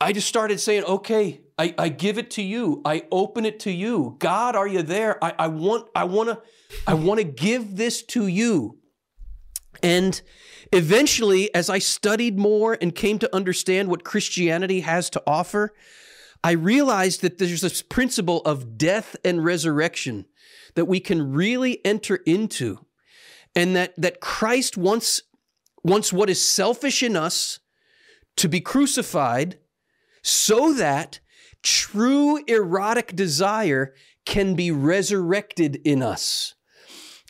[0.00, 2.82] I just started saying, okay, I, I give it to you.
[2.84, 4.16] I open it to you.
[4.18, 5.22] God, are you there?
[5.22, 6.42] I, I want, I want to,
[6.88, 8.78] I want to give this to you.
[9.80, 10.20] And
[10.72, 15.72] eventually, as I studied more and came to understand what Christianity has to offer,
[16.42, 20.26] I realized that there's this principle of death and resurrection
[20.74, 22.84] that we can really enter into.
[23.54, 25.22] And that, that Christ wants,
[25.82, 27.60] wants what is selfish in us
[28.36, 29.58] to be crucified
[30.22, 31.20] so that
[31.62, 33.94] true erotic desire
[34.24, 36.54] can be resurrected in us.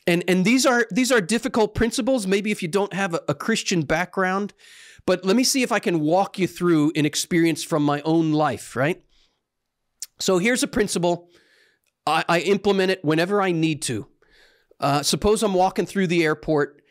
[0.07, 3.35] And, and these are these are difficult principles, maybe if you don't have a, a
[3.35, 4.55] Christian background,
[5.07, 8.33] but let me see if I can walk you through an experience from my own
[8.33, 9.03] life, right?
[10.19, 11.29] So here's a principle.
[12.07, 14.09] I, I implement it whenever I need to.
[14.81, 16.83] Uh, suppose I'm walking through the airport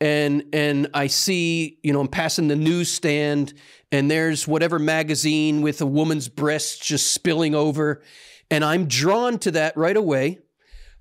[0.00, 3.54] and and I see, you know, I'm passing the newsstand
[3.90, 8.02] and there's whatever magazine with a woman's breast just spilling over.
[8.50, 10.40] And I'm drawn to that right away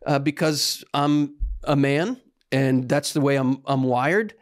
[0.06, 2.22] uh, because I'm a man
[2.52, 4.34] and that's the way I'm, I'm wired.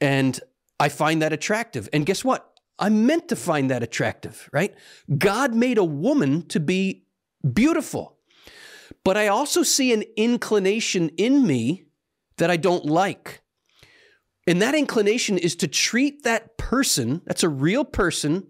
[0.00, 0.38] And
[0.80, 1.88] I find that attractive.
[1.92, 2.48] And guess what?
[2.78, 4.74] I'm meant to find that attractive, right?
[5.16, 7.04] God made a woman to be
[7.52, 8.11] beautiful.
[9.04, 11.84] But I also see an inclination in me
[12.36, 13.42] that I don't like.
[14.46, 18.48] And that inclination is to treat that person, that's a real person.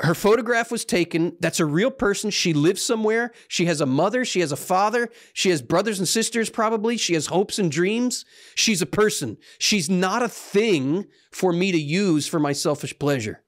[0.00, 1.36] Her photograph was taken.
[1.40, 2.30] That's a real person.
[2.30, 3.32] She lives somewhere.
[3.48, 4.24] She has a mother.
[4.24, 5.10] She has a father.
[5.34, 6.96] She has brothers and sisters, probably.
[6.96, 8.24] She has hopes and dreams.
[8.54, 9.36] She's a person.
[9.58, 13.42] She's not a thing for me to use for my selfish pleasure.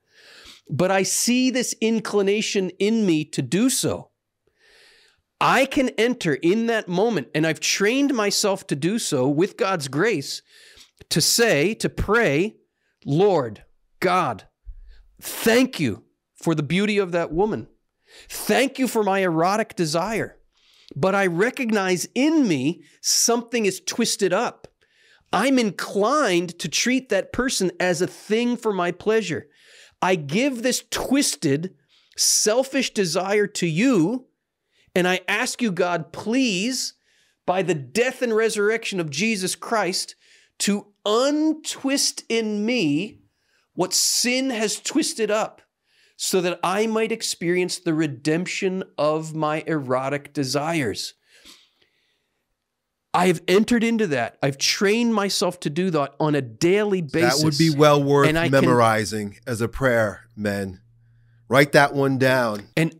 [0.68, 4.10] But I see this inclination in me to do so.
[5.42, 9.88] I can enter in that moment, and I've trained myself to do so with God's
[9.88, 10.40] grace
[11.10, 12.54] to say, to pray,
[13.04, 13.64] Lord,
[13.98, 14.44] God,
[15.20, 16.04] thank you
[16.36, 17.66] for the beauty of that woman.
[18.28, 20.38] Thank you for my erotic desire.
[20.94, 24.68] But I recognize in me something is twisted up.
[25.32, 29.48] I'm inclined to treat that person as a thing for my pleasure.
[30.00, 31.74] I give this twisted,
[32.16, 34.26] selfish desire to you,
[34.94, 36.94] and I ask you, God, please,
[37.46, 40.14] by the death and resurrection of Jesus Christ,
[40.60, 43.20] to untwist in me
[43.74, 45.62] what sin has twisted up
[46.16, 51.14] so that I might experience the redemption of my erotic desires.
[53.14, 54.38] I've entered into that.
[54.42, 57.40] I've trained myself to do that on a daily basis.
[57.40, 60.80] That would be well worth memorizing can, as a prayer, men.
[61.48, 62.68] Write that one down.
[62.76, 62.98] And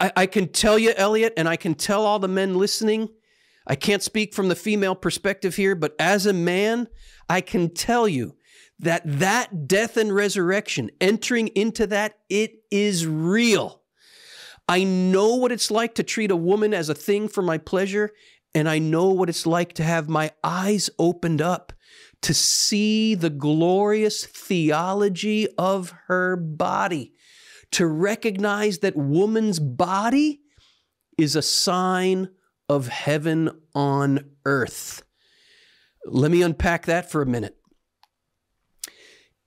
[0.00, 3.08] I, I can tell you, Elliot, and I can tell all the men listening.
[3.66, 6.88] I can't speak from the female perspective here, but as a man,
[7.28, 8.36] I can tell you
[8.78, 13.82] that that death and resurrection, entering into that, it is real.
[14.68, 18.10] I know what it's like to treat a woman as a thing for my pleasure,
[18.54, 21.72] and I know what it's like to have my eyes opened up
[22.22, 27.14] to see the glorious theology of her body,
[27.72, 30.40] to recognize that woman's body
[31.18, 32.28] is a sign
[32.68, 35.02] of heaven on earth.
[36.04, 37.56] Let me unpack that for a minute.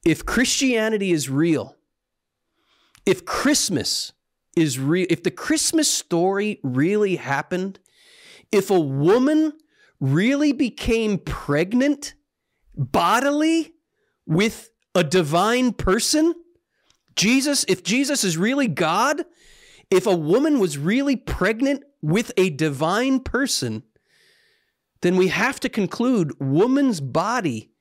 [0.05, 1.75] If Christianity is real,
[3.05, 4.13] if Christmas
[4.55, 7.79] is real, if the Christmas story really happened,
[8.51, 9.53] if a woman
[9.99, 12.13] really became pregnant
[12.75, 13.73] bodily
[14.25, 16.35] with a divine person,
[17.15, 19.25] Jesus, if Jesus is really God,
[19.89, 23.83] if a woman was really pregnant with a divine person,
[25.01, 27.71] then we have to conclude woman's body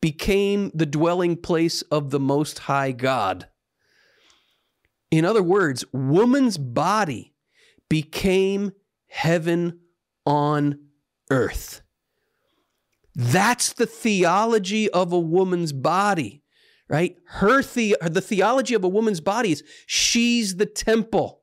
[0.00, 3.48] became the dwelling place of the Most High God.
[5.10, 7.34] In other words, woman's body
[7.88, 8.72] became
[9.08, 9.80] heaven
[10.24, 10.78] on
[11.30, 11.80] earth.
[13.14, 16.42] That's the theology of a woman's body,
[16.88, 17.16] right?
[17.26, 21.42] Her the, the theology of a woman's body is she's the temple.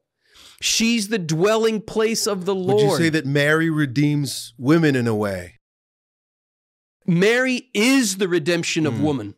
[0.62, 2.82] She's the dwelling place of the Lord.
[2.82, 5.60] Would you say that Mary redeems women in a way?
[7.06, 9.02] Mary is the redemption of mm.
[9.02, 9.36] woman.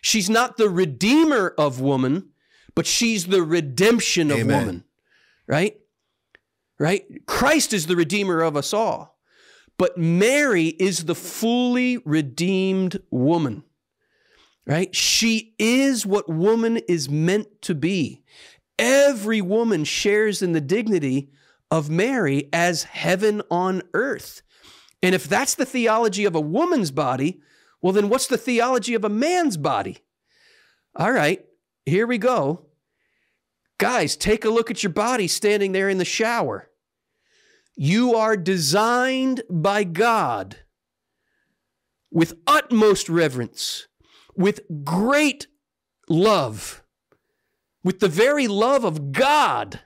[0.00, 2.30] She's not the redeemer of woman,
[2.74, 4.58] but she's the redemption of Amen.
[4.58, 4.84] woman.
[5.46, 5.76] Right?
[6.78, 7.04] Right?
[7.26, 9.18] Christ is the redeemer of us all.
[9.76, 13.64] But Mary is the fully redeemed woman.
[14.66, 14.94] Right?
[14.94, 18.22] She is what woman is meant to be.
[18.78, 21.30] Every woman shares in the dignity
[21.70, 24.42] of Mary as heaven on earth.
[25.02, 27.40] And if that's the theology of a woman's body,
[27.80, 29.98] well, then what's the theology of a man's body?
[30.94, 31.44] All right,
[31.86, 32.66] here we go.
[33.78, 36.68] Guys, take a look at your body standing there in the shower.
[37.76, 40.56] You are designed by God
[42.10, 43.86] with utmost reverence,
[44.36, 45.46] with great
[46.08, 46.82] love,
[47.84, 49.80] with the very love of God.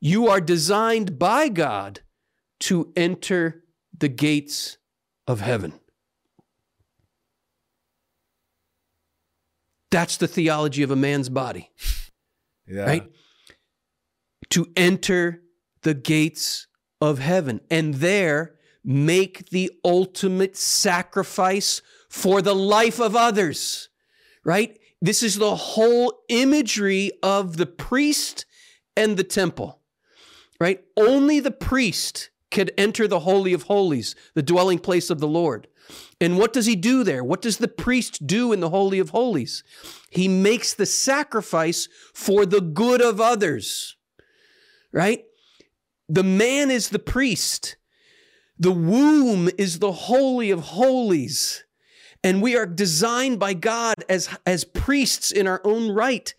[0.00, 2.00] You are designed by God
[2.60, 3.64] to enter
[3.96, 4.76] the gates
[5.26, 5.72] of heaven.
[9.90, 11.70] That's the theology of a man's body.
[12.66, 12.84] Yeah.
[12.84, 13.10] Right?
[14.50, 15.42] To enter
[15.82, 16.66] the gates
[17.00, 21.80] of heaven and there make the ultimate sacrifice
[22.14, 23.88] for the life of others.
[24.44, 24.78] Right?
[25.02, 28.46] This is the whole imagery of the priest
[28.96, 29.80] and the temple.
[30.60, 30.84] Right?
[30.96, 35.66] Only the priest could enter the Holy of Holies, the dwelling place of the Lord.
[36.20, 37.24] And what does he do there?
[37.24, 39.64] What does the priest do in the Holy of Holies?
[40.08, 43.96] He makes the sacrifice for the good of others,
[44.92, 45.24] right?
[46.08, 47.76] The man is the priest.
[48.56, 51.64] The womb is the Holy of Holies.
[52.24, 56.34] And we are designed by God as, as priests in our own right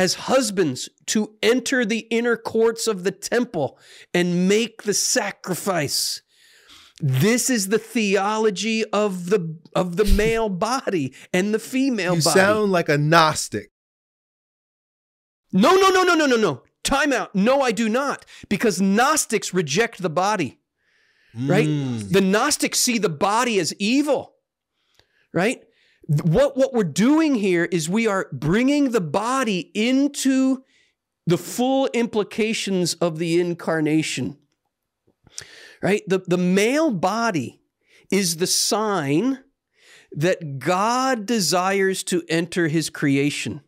[0.00, 3.78] as husbands to enter the inner courts of the temple
[4.14, 6.22] and make the sacrifice.
[7.00, 12.38] This is the theology of the of the male body and the female you body.
[12.38, 13.70] You sound like a Gnostic.
[15.52, 16.62] No, no, no, no, no, no, no.
[16.84, 17.34] Time out.
[17.34, 18.24] No, I do not.
[18.48, 20.60] Because Gnostics reject the body.
[21.34, 21.68] Right?
[21.68, 22.10] Mm.
[22.10, 24.34] The Gnostics see the body as evil.
[25.32, 25.62] Right?
[26.10, 30.64] what, what we're doing here is we are bringing the body into
[31.26, 34.36] the full implications of the incarnation.
[35.82, 36.02] Right?
[36.08, 37.60] The, the male body
[38.10, 39.38] is the sign
[40.12, 43.60] that God desires to enter his creation.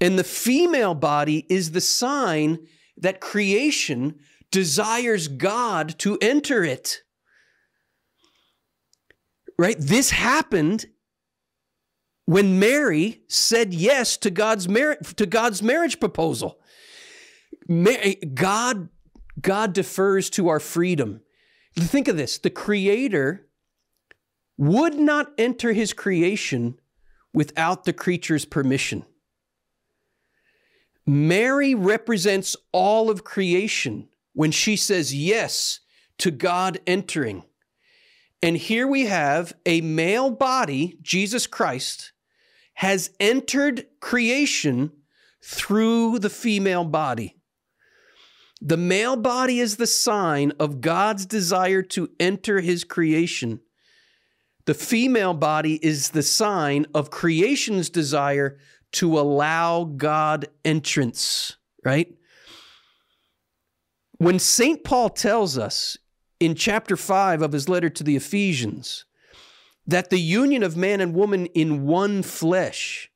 [0.00, 4.20] And the female body is the sign that creation
[4.52, 7.02] desires God to enter it
[9.58, 9.76] right?
[9.78, 10.86] This happened
[12.26, 16.60] when Mary said yes to God's mar- to God's marriage proposal.
[18.34, 18.88] God
[19.40, 21.20] God defers to our freedom.
[21.76, 23.46] Think of this, the creator
[24.56, 26.78] would not enter his creation
[27.32, 29.04] without the creature's permission.
[31.04, 35.80] Mary represents all of creation when she says yes
[36.18, 37.42] to God entering.
[38.44, 42.12] And here we have a male body, Jesus Christ,
[42.74, 44.92] has entered creation
[45.42, 47.36] through the female body.
[48.60, 53.60] The male body is the sign of God's desire to enter his creation.
[54.66, 58.58] The female body is the sign of creation's desire
[58.92, 62.14] to allow God entrance, right?
[64.18, 64.84] When St.
[64.84, 65.96] Paul tells us
[66.44, 69.04] in chapter 5 of his letter to the Ephesians
[69.86, 73.10] that the union of man and woman in one flesh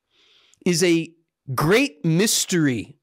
[0.65, 1.13] is a
[1.53, 2.97] great mystery.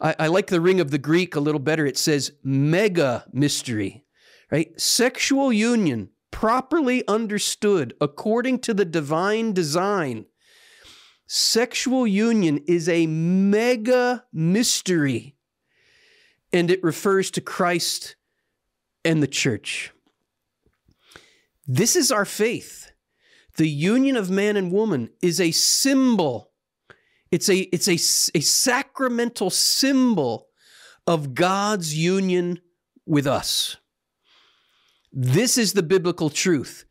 [0.00, 1.84] I, I, like the ring of the Greek a little better.
[1.86, 4.04] It says mega mystery,
[4.50, 4.78] right?
[4.80, 10.26] Sexual union, properly understood according to the divine design.
[11.26, 15.36] Sexual union is a mega mystery,
[16.52, 18.16] and it refers to Christ
[19.06, 19.92] and the church.
[21.66, 22.92] This is our faith.
[23.56, 26.52] The union of man and woman is a symbol
[27.30, 30.48] it's a it's a, a sacramental symbol
[31.06, 32.60] of God's union
[33.04, 33.76] with us.
[35.12, 36.84] This is the biblical truth.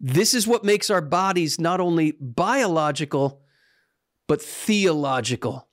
[0.00, 3.42] This is what makes our bodies not only biological,
[4.26, 5.68] but theological.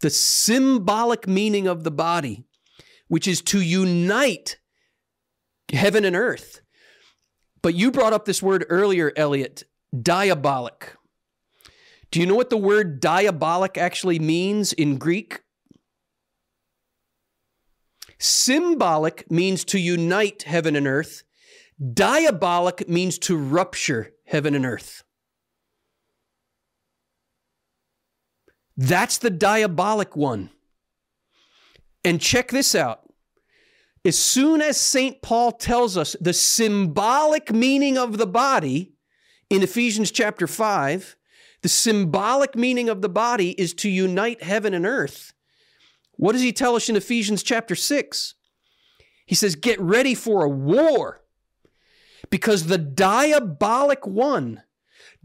[0.00, 2.44] The symbolic meaning of the body,
[3.08, 4.58] which is to unite
[5.72, 6.60] heaven and earth.
[7.62, 9.64] But you brought up this word earlier, Elliot
[10.00, 10.96] diabolic.
[12.10, 15.40] Do you know what the word diabolic actually means in Greek?
[18.18, 21.24] Symbolic means to unite heaven and earth.
[21.92, 25.02] Diabolic means to rupture heaven and earth.
[28.76, 30.50] That's the diabolic one.
[32.04, 33.01] And check this out.
[34.04, 35.22] As soon as St.
[35.22, 38.92] Paul tells us the symbolic meaning of the body
[39.48, 41.16] in Ephesians chapter 5,
[41.62, 45.32] the symbolic meaning of the body is to unite heaven and earth.
[46.16, 48.34] What does he tell us in Ephesians chapter 6?
[49.26, 51.22] He says, Get ready for a war
[52.28, 54.62] because the diabolic one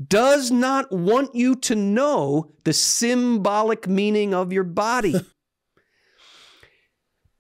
[0.05, 5.15] does not want you to know the symbolic meaning of your body.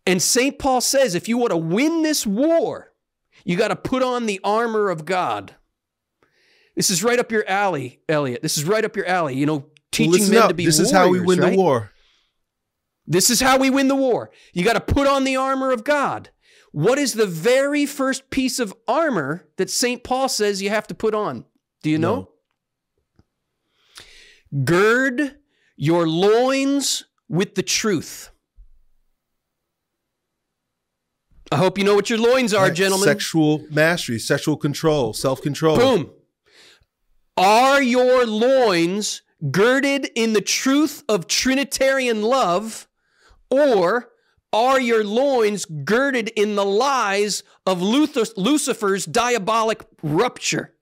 [0.07, 0.57] and St.
[0.57, 2.93] Paul says, if you want to win this war,
[3.43, 5.55] you got to put on the armor of God.
[6.75, 8.41] This is right up your alley, Elliot.
[8.41, 9.35] This is right up your alley.
[9.35, 10.49] You know, teaching men up.
[10.49, 11.51] to be This warriors, is how we win right?
[11.51, 11.91] the war.
[13.05, 14.31] This is how we win the war.
[14.53, 16.29] You got to put on the armor of God.
[16.71, 20.03] What is the very first piece of armor that St.
[20.03, 21.45] Paul says you have to put on?
[21.81, 22.29] Do you know?
[24.53, 24.63] No.
[24.63, 25.37] Gird
[25.75, 28.31] your loins with the truth.
[31.51, 33.07] I hope you know what your loins are, gentlemen.
[33.07, 35.77] Sexual mastery, sexual control, self control.
[35.77, 36.11] Boom.
[37.37, 39.21] Are your loins
[39.51, 42.87] girded in the truth of Trinitarian love,
[43.49, 44.09] or
[44.51, 50.73] are your loins girded in the lies of Lucifer's diabolic rupture?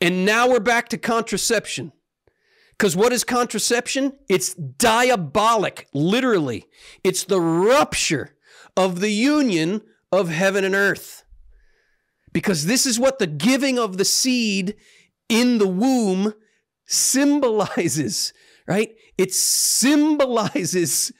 [0.00, 1.92] And now we're back to contraception.
[2.76, 4.14] Because what is contraception?
[4.28, 6.66] It's diabolic, literally.
[7.02, 8.34] It's the rupture
[8.76, 11.24] of the union of heaven and earth
[12.32, 14.74] because this is what the giving of the seed
[15.28, 16.34] in the womb
[16.84, 18.34] symbolizes,
[18.66, 18.94] right?
[19.16, 21.12] It symbolizes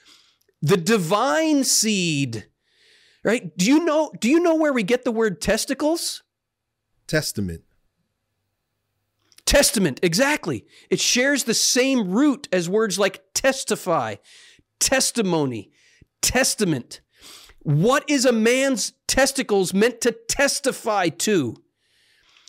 [0.60, 2.48] the divine seed.
[3.22, 3.56] Right?
[3.56, 6.22] Do you know do you know where we get the word testicles?
[7.06, 7.63] Testament.
[9.46, 10.64] Testament, exactly.
[10.90, 14.16] It shares the same root as words like testify,
[14.80, 15.70] testimony,
[16.22, 17.00] testament.
[17.60, 21.56] What is a man's testicles meant to testify to?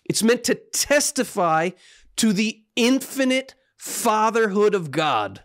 [0.06, 1.72] It's meant to testify
[2.18, 5.44] to the infinite fatherhood of God.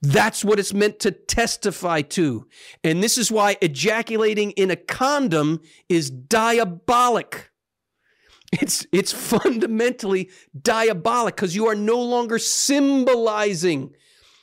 [0.00, 2.46] That's what it's meant to testify to.
[2.84, 7.50] And this is why ejaculating in a condom is diabolic.
[8.52, 10.30] It's, it's fundamentally
[10.60, 13.94] diabolic because you are no longer symbolizing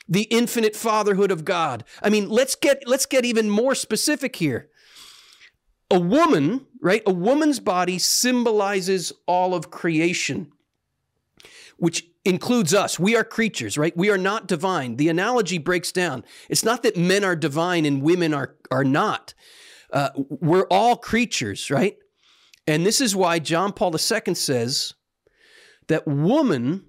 [0.08, 1.84] the infinite fatherhood of God.
[2.02, 4.68] I mean, let's get let's get even more specific here.
[5.90, 7.02] A woman, right?
[7.06, 10.52] A woman's body symbolizes all of creation,
[11.76, 12.98] which includes us.
[12.98, 13.96] We are creatures, right?
[13.96, 14.96] We are not divine.
[14.96, 16.24] The analogy breaks down.
[16.48, 19.34] It's not that men are divine and women are are not.
[19.92, 21.96] Uh, we're all creatures, right?
[22.66, 24.94] And this is why John Paul II says
[25.88, 26.84] that woman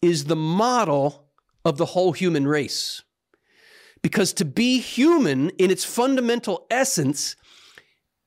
[0.00, 1.28] is the model
[1.64, 3.02] of the whole human race.
[4.00, 7.34] Because to be human in its fundamental essence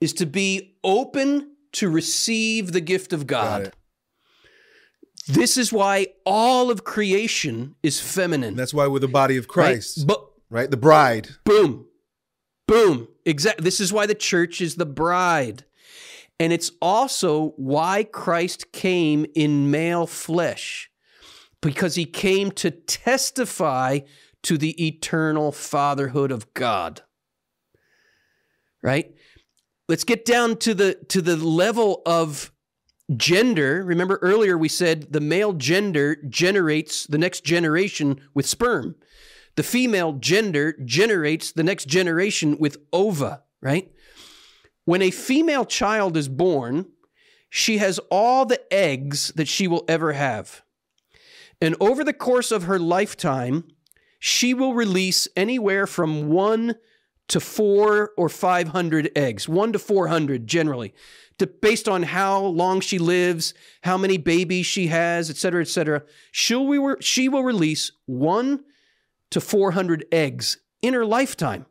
[0.02, 3.72] is to be open to receive the gift of God.
[5.28, 8.50] This is why all of creation is feminine.
[8.50, 10.00] And that's why we're the body of Christ.
[10.00, 10.08] Right?
[10.08, 10.70] But right?
[10.70, 11.30] The bride.
[11.46, 11.86] Boom.
[12.68, 13.08] Boom.
[13.26, 13.64] Exactly.
[13.64, 15.64] This is why the church is the bride.
[16.42, 20.90] And it's also why Christ came in male flesh,
[21.62, 24.00] because he came to testify
[24.42, 27.04] to the eternal fatherhood of God.
[28.82, 29.14] Right?
[29.88, 32.52] Let's get down to the to the level of
[33.16, 33.84] gender.
[33.86, 38.96] Remember earlier we said the male gender generates the next generation with sperm.
[39.58, 43.92] The female gender generates the next generation with ova, right?
[44.86, 46.88] When a female child is born,
[47.50, 50.64] she has all the eggs that she will ever have.
[51.62, 53.66] And over the course of her lifetime,
[54.20, 56.76] she will release anywhere from one
[57.28, 60.94] to four or 500 eggs, one to 400 generally,
[61.40, 63.54] to, based on how long she lives,
[63.84, 66.04] how many babies she has, et cetera, et cetera.
[66.32, 68.64] She'll, we she will release one
[69.30, 71.66] to 400 eggs in her lifetime.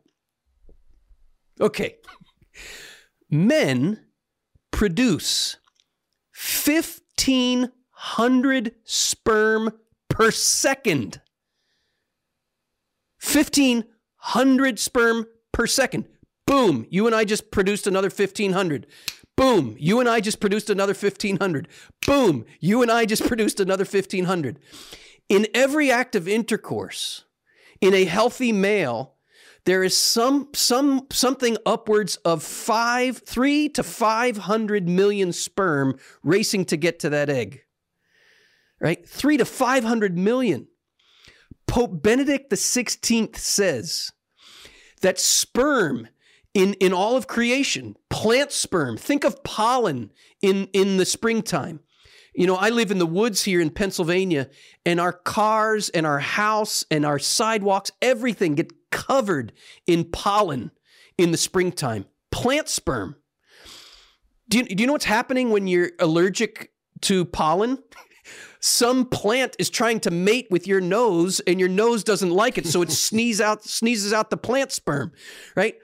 [1.59, 1.97] Okay.
[3.31, 3.99] Men
[4.71, 5.57] produce
[6.65, 9.71] 1,500 sperm
[10.09, 11.21] per second.
[13.23, 16.09] 1,500 sperm per second.
[16.45, 18.85] Boom, you and I just produced another 1,500.
[19.37, 21.69] Boom, you and I just produced another 1,500.
[22.05, 24.59] Boom, you and I just produced another 1,500.
[25.29, 27.23] In every act of intercourse,
[27.79, 29.15] in a healthy male,
[29.65, 36.65] there is some some something upwards of five, three to five hundred million sperm racing
[36.65, 37.61] to get to that egg.
[38.79, 39.07] Right?
[39.07, 40.67] Three to five hundred million.
[41.67, 44.11] Pope Benedict XVI says
[45.01, 46.07] that sperm
[46.53, 50.11] in, in all of creation, plant sperm, think of pollen
[50.41, 51.79] in, in the springtime.
[52.33, 54.49] You know, I live in the woods here in Pennsylvania,
[54.85, 59.53] and our cars and our house and our sidewalks, everything get covered
[59.87, 60.71] in pollen
[61.17, 62.05] in the springtime.
[62.31, 63.15] Plant sperm.
[64.49, 67.79] Do you, do you know what's happening when you're allergic to pollen?
[68.59, 72.67] Some plant is trying to mate with your nose, and your nose doesn't like it,
[72.67, 75.11] so it sneeze out, sneezes out the plant sperm,
[75.55, 75.75] right?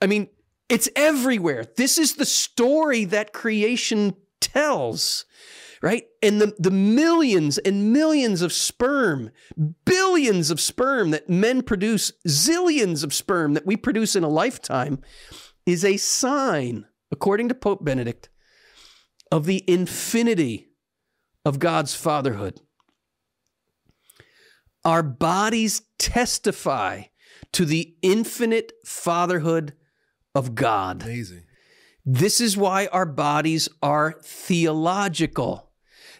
[0.00, 0.28] I mean,
[0.68, 1.66] it's everywhere.
[1.76, 5.26] This is the story that creation tells
[5.84, 6.04] right?
[6.22, 9.30] And the, the millions and millions of sperm,
[9.84, 15.02] billions of sperm that men produce, zillions of sperm that we produce in a lifetime,
[15.66, 18.30] is a sign, according to Pope Benedict,
[19.30, 20.70] of the infinity
[21.44, 22.62] of God's fatherhood.
[24.86, 27.02] Our bodies testify
[27.52, 29.74] to the infinite fatherhood
[30.34, 31.02] of God.
[31.02, 31.42] Amazing.
[32.06, 35.72] This is why our bodies are theological.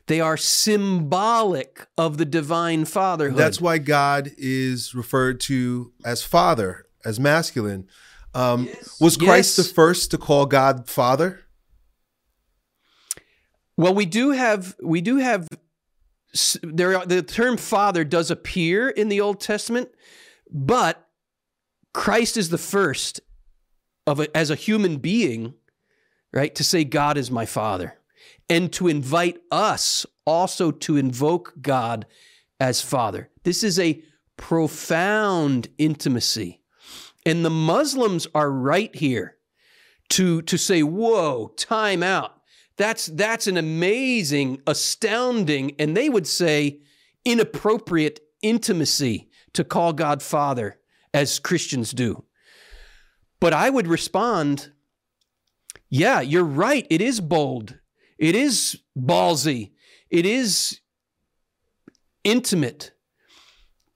[0.06, 3.38] They are symbolic of the divine fatherhood.
[3.38, 7.88] That's why God is referred to as Father, as masculine.
[8.34, 9.00] Um, yes.
[9.00, 9.68] Was Christ yes.
[9.68, 11.40] the first to call God Father?
[13.76, 15.48] Well, we do have we do have
[16.62, 19.88] there are, the term Father does appear in the Old Testament,
[20.50, 21.08] but
[21.94, 23.20] Christ is the first
[24.06, 25.54] of a, as a human being,
[26.32, 27.96] right, to say God is my Father
[28.48, 32.06] and to invite us also to invoke God
[32.60, 33.30] as Father.
[33.42, 34.02] This is a
[34.36, 36.60] profound intimacy.
[37.26, 39.36] And the Muslims are right here
[40.10, 42.40] to, to say, whoa, time out.
[42.76, 46.80] That's, that's an amazing, astounding, and they would say
[47.24, 50.78] inappropriate intimacy to call God Father,
[51.14, 52.24] as Christians do.
[53.40, 54.72] But I would respond,
[55.88, 56.86] yeah, you're right.
[56.90, 57.78] It is bold.
[58.18, 59.72] It is ballsy.
[60.10, 60.80] It is
[62.22, 62.92] intimate.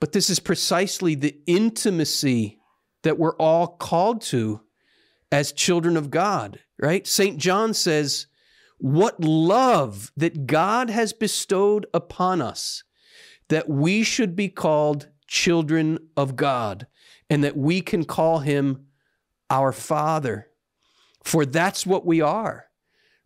[0.00, 2.58] But this is precisely the intimacy
[3.02, 4.60] that we're all called to
[5.30, 7.06] as children of God, right?
[7.06, 7.38] St.
[7.38, 8.26] John says,
[8.78, 12.84] What love that God has bestowed upon us,
[13.48, 16.86] that we should be called children of God,
[17.28, 18.86] and that we can call him
[19.50, 20.48] our Father.
[21.24, 22.67] For that's what we are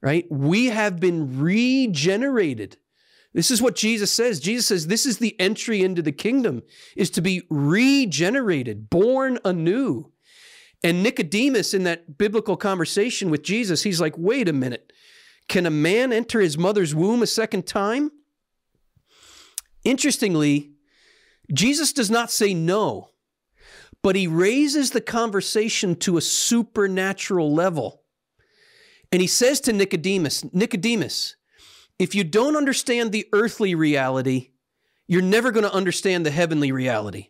[0.02, 0.26] right?
[0.30, 2.76] We have been regenerated.
[3.32, 4.40] This is what Jesus says.
[4.40, 6.62] Jesus says this is the entry into the kingdom
[6.96, 10.12] is to be regenerated, born anew.
[10.84, 14.92] And Nicodemus in that biblical conversation with Jesus, he's like, "Wait a minute.
[15.48, 18.10] Can a man enter his mother's womb a second time?"
[19.84, 20.72] interestingly,
[21.52, 23.10] Jesus does not say no,
[24.02, 28.01] but he raises the conversation to a supernatural level.
[29.12, 31.36] And he says to Nicodemus, Nicodemus,
[31.98, 34.50] if you don't understand the earthly reality,
[35.06, 37.28] you're never going to understand the heavenly reality.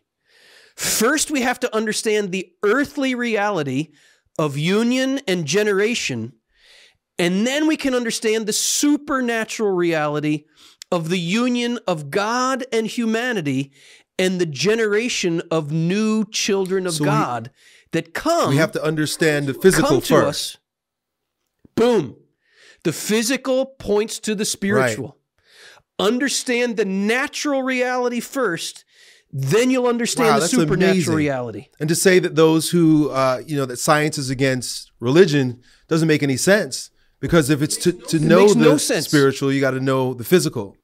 [0.75, 3.89] First, we have to understand the earthly reality
[4.39, 6.33] of union and generation,
[7.19, 10.45] and then we can understand the supernatural reality
[10.91, 13.71] of the union of God and humanity
[14.17, 18.49] and the generation of new children of so God we, that come.
[18.49, 20.55] We have to understand the physical first.
[20.55, 20.57] Us.
[21.75, 22.17] Boom.
[22.83, 25.17] The physical points to the spiritual.
[25.99, 26.07] Right.
[26.07, 28.83] Understand the natural reality first,
[29.31, 31.15] then you'll understand wow, the supernatural amazing.
[31.15, 31.67] reality.
[31.79, 36.07] And to say that those who, uh, you know, that science is against religion doesn't
[36.07, 39.79] make any sense because if it's to, to know the no spiritual, you got to
[39.79, 40.75] know the physical.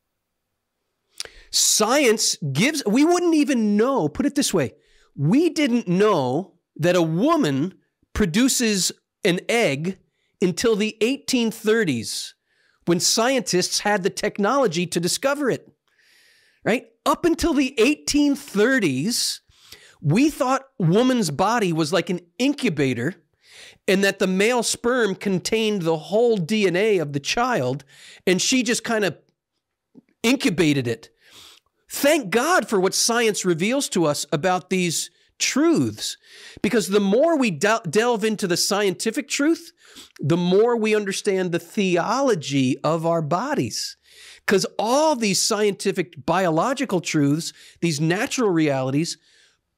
[1.52, 4.74] Science gives, we wouldn't even know, put it this way,
[5.16, 7.74] we didn't know that a woman
[8.14, 8.92] produces
[9.24, 10.00] an egg
[10.42, 12.34] until the 1830s
[12.86, 15.72] when scientists had the technology to discover it.
[16.64, 16.88] Right?
[17.06, 19.40] Up until the 1830s,
[20.02, 23.16] we thought woman's body was like an incubator
[23.88, 27.84] and that the male sperm contained the whole DNA of the child
[28.26, 29.18] and she just kind of
[30.24, 31.10] incubated it.
[31.90, 35.10] Thank God for what science reveals to us about these
[35.40, 36.18] truths.
[36.62, 39.72] Because the more we del- delve into the scientific truth,
[40.20, 43.98] the more we understand the theology of our bodies.
[44.46, 49.18] Because all these scientific biological truths, these natural realities,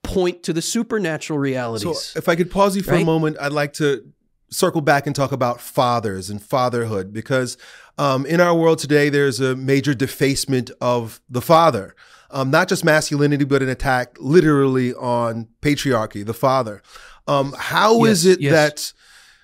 [0.04, 2.02] point to the supernatural realities.
[2.02, 3.02] So, if I could pause you for right?
[3.02, 4.04] a moment, I'd like to
[4.50, 7.58] circle back and talk about fathers and fatherhood because
[7.98, 11.96] um, in our world today, there's a major defacement of the father
[12.32, 16.82] um, not just masculinity, but an attack literally on patriarchy, the father.
[17.28, 18.52] Um, how yes, is it yes.
[18.52, 18.94] that,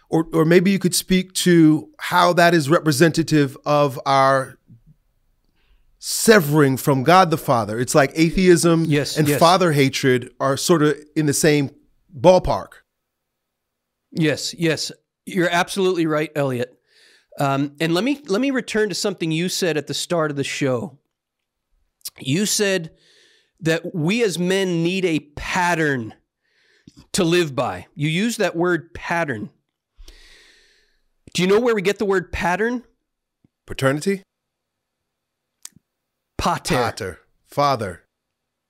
[0.09, 4.57] or, or maybe you could speak to how that is representative of our
[5.99, 7.79] severing from God the Father?
[7.79, 11.71] It's like atheism yes, and father hatred are sort of in the same
[12.17, 12.69] ballpark.
[14.11, 14.91] Yes, yes,
[15.25, 16.73] you're absolutely right, Elliot.
[17.39, 20.37] Um, and let me let me return to something you said at the start of
[20.37, 20.97] the show.
[22.19, 22.91] You said
[23.59, 26.13] that we as men need a pattern
[27.13, 27.87] to live by.
[27.95, 29.49] You use that word pattern.
[31.33, 32.83] Do you know where we get the word pattern?
[33.65, 34.23] Paternity?
[36.37, 36.75] Pater.
[36.75, 37.19] Pater.
[37.47, 38.03] Father.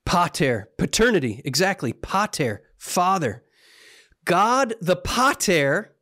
[0.06, 0.70] Pater.
[0.78, 1.42] Paternity.
[1.46, 1.94] Exactly.
[1.94, 2.64] Pater.
[2.78, 3.44] Father.
[4.26, 5.96] God the Pater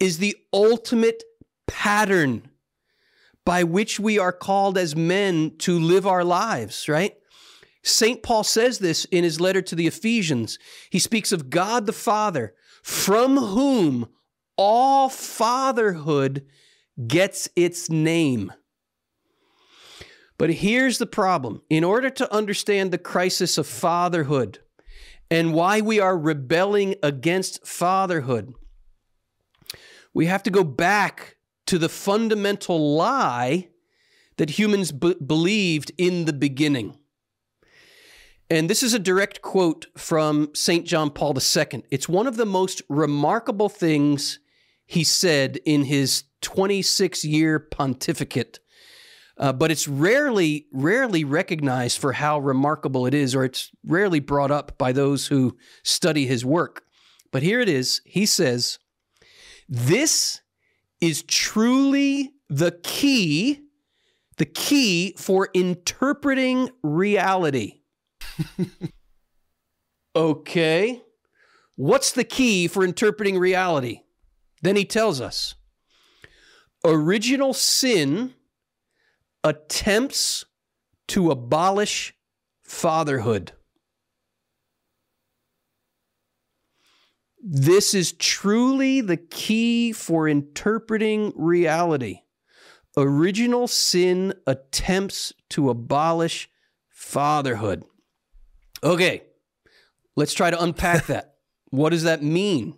[0.00, 1.22] is the ultimate
[1.66, 2.48] pattern
[3.44, 7.14] by which we are called as men to live our lives, right?
[7.82, 8.22] St.
[8.22, 10.58] Paul says this in his letter to the Ephesians.
[10.90, 14.08] He speaks of God the Father, from whom
[14.56, 16.46] all fatherhood
[17.06, 18.52] gets its name.
[20.38, 24.58] But here's the problem in order to understand the crisis of fatherhood
[25.30, 28.52] and why we are rebelling against fatherhood,
[30.12, 31.36] we have to go back
[31.66, 33.68] to the fundamental lie
[34.36, 36.98] that humans b- believed in the beginning.
[38.50, 40.86] And this is a direct quote from St.
[40.86, 41.84] John Paul II.
[41.90, 44.40] It's one of the most remarkable things
[44.84, 48.60] he said in his 26 year pontificate.
[49.38, 54.50] Uh, but it's rarely, rarely recognized for how remarkable it is, or it's rarely brought
[54.50, 56.84] up by those who study his work.
[57.30, 58.02] But here it is.
[58.04, 58.78] He says,
[59.66, 60.41] This
[61.02, 63.60] is truly the key,
[64.36, 67.80] the key for interpreting reality.
[70.16, 71.02] okay.
[71.74, 74.02] What's the key for interpreting reality?
[74.62, 75.56] Then he tells us
[76.84, 78.34] original sin
[79.42, 80.44] attempts
[81.08, 82.14] to abolish
[82.62, 83.52] fatherhood.
[87.44, 92.20] This is truly the key for interpreting reality.
[92.96, 96.48] Original sin attempts to abolish
[96.88, 97.84] fatherhood.
[98.84, 99.22] Okay,
[100.14, 101.34] let's try to unpack that.
[101.70, 102.76] What does that mean?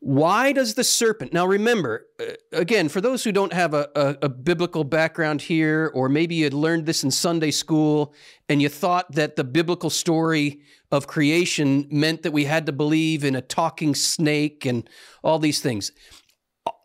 [0.00, 4.16] Why does the serpent, now remember, uh, again, for those who don't have a, a,
[4.22, 8.14] a, biblical background here, or maybe you had learned this in Sunday school
[8.48, 10.60] and you thought that the biblical story
[10.92, 14.88] of creation meant that we had to believe in a talking snake and
[15.24, 15.90] all these things.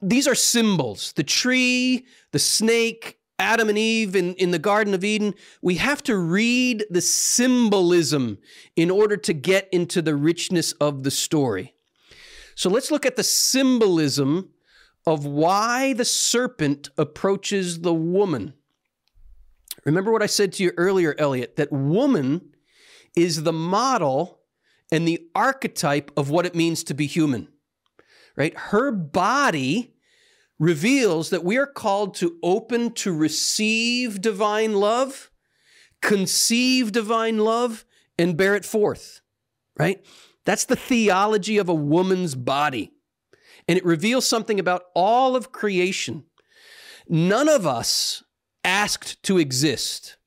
[0.02, 1.14] These are symbols.
[1.14, 6.02] The tree, the snake, Adam and Eve in, in the Garden of Eden, we have
[6.04, 8.40] to read the symbolism
[8.76, 11.76] in order to get into the richness of the story.
[12.56, 14.50] So let's look at the symbolism
[15.06, 18.54] of why the serpent approaches the woman.
[19.86, 22.54] Remember what I said to you earlier, Elliot, that woman
[23.16, 24.40] is the model
[24.92, 27.48] and the archetype of what it means to be human,
[28.36, 28.58] right?
[28.58, 29.96] Her body
[30.60, 35.32] reveals that we are called to open to receive divine love,
[36.02, 37.86] conceive divine love,
[38.18, 39.22] and bear it forth,
[39.78, 40.06] right?
[40.46, 42.92] That's the theology of a woman's body.
[43.68, 46.26] And it reveals something about all of creation.
[47.08, 48.24] None of us
[48.64, 50.18] asked to exist.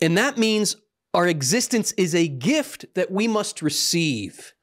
[0.00, 0.76] And that means
[1.12, 4.54] our existence is a gift that we must receive.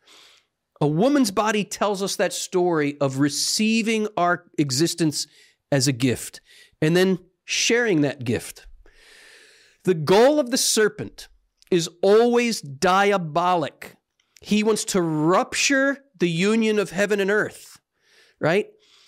[0.79, 5.27] A woman's body tells us that story of receiving our existence
[5.71, 6.39] as a gift
[6.81, 8.67] and then sharing that gift.
[9.83, 11.27] The goal of the serpent
[11.71, 13.96] is always diabolic.
[14.41, 17.79] He wants to rupture the union of heaven and earth,
[18.39, 18.67] right?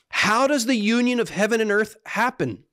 [0.10, 2.64] How does the union of heaven and earth happen?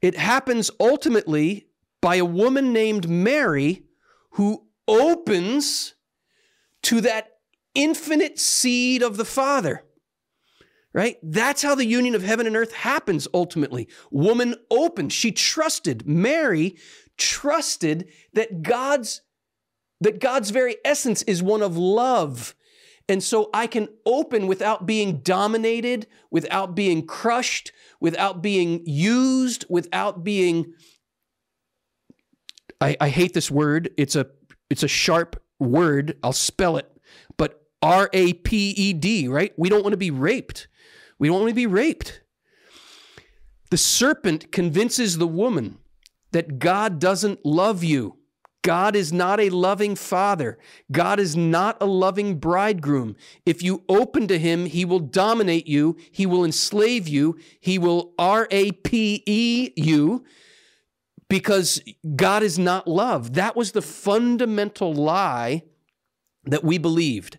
[0.00, 1.68] It happens ultimately
[2.02, 3.84] by a woman named Mary
[4.32, 5.94] who opens
[6.82, 7.38] to that
[7.74, 9.84] infinite seed of the Father.
[10.92, 11.16] Right?
[11.24, 13.88] That's how the union of heaven and earth happens ultimately.
[14.12, 15.12] Woman opened.
[15.12, 16.06] She trusted.
[16.06, 16.76] Mary
[17.16, 19.22] trusted that God's
[20.04, 22.54] that God's very essence is one of love.
[23.08, 30.24] And so I can open without being dominated, without being crushed, without being used, without
[30.24, 30.72] being
[32.80, 33.90] I, I hate this word.
[33.96, 34.26] It's a
[34.68, 36.16] it's a sharp word.
[36.22, 36.90] I'll spell it.
[37.36, 39.52] But R A P E D, right?
[39.56, 40.68] We don't want to be raped.
[41.18, 42.20] We don't want to be raped.
[43.70, 45.78] The serpent convinces the woman
[46.32, 48.18] that God doesn't love you.
[48.64, 50.58] God is not a loving father.
[50.90, 53.14] God is not a loving bridegroom.
[53.44, 58.14] If you open to him, he will dominate you, he will enslave you, he will
[58.18, 60.24] R A P E you
[61.28, 61.82] because
[62.16, 63.34] God is not love.
[63.34, 65.64] That was the fundamental lie
[66.44, 67.38] that we believed.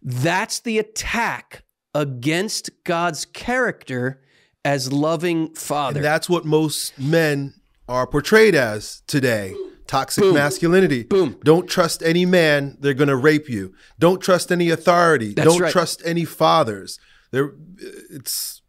[0.00, 4.22] That's the attack against God's character
[4.64, 5.98] as loving father.
[5.98, 7.54] And that's what most men
[7.86, 9.54] are portrayed as today.
[9.92, 10.34] Toxic Boom.
[10.34, 11.02] masculinity.
[11.02, 11.38] Boom.
[11.44, 13.74] Don't trust any man, they're going to rape you.
[13.98, 15.34] Don't trust any authority.
[15.34, 15.70] That's Don't right.
[15.70, 16.98] trust any fathers.
[17.30, 17.52] There
[18.10, 18.62] it's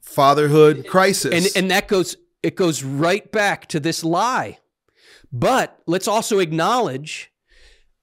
[0.00, 1.34] fatherhood crisis.
[1.34, 4.58] And and that goes it goes right back to this lie.
[5.32, 7.32] But let's also acknowledge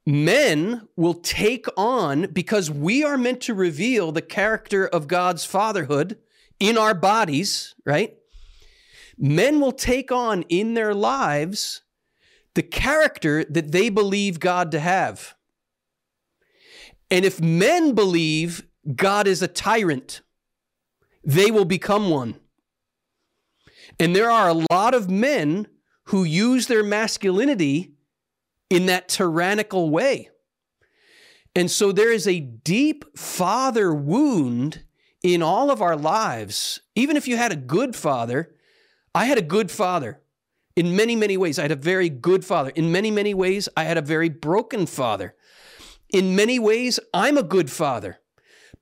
[0.05, 6.17] men will take on, because we are meant to reveal the character of God's fatherhood
[6.59, 8.17] in our bodies, right?
[9.17, 11.81] Men will take on in their lives
[12.59, 15.33] the character that they believe God to have.
[17.09, 18.67] And if men believe
[18.97, 20.19] God is a tyrant,
[21.23, 22.37] they will become one.
[23.97, 25.67] And there are a lot of men
[26.07, 27.93] who use their masculinity
[28.69, 30.29] in that tyrannical way.
[31.55, 34.83] And so there is a deep father wound
[35.23, 36.81] in all of our lives.
[36.93, 38.53] Even if you had a good father,
[39.15, 40.19] I had a good father
[40.75, 41.59] in many, many ways.
[41.59, 42.69] I had a very good father.
[42.71, 45.35] In many, many ways, I had a very broken father.
[46.11, 48.19] In many ways, I'm a good father.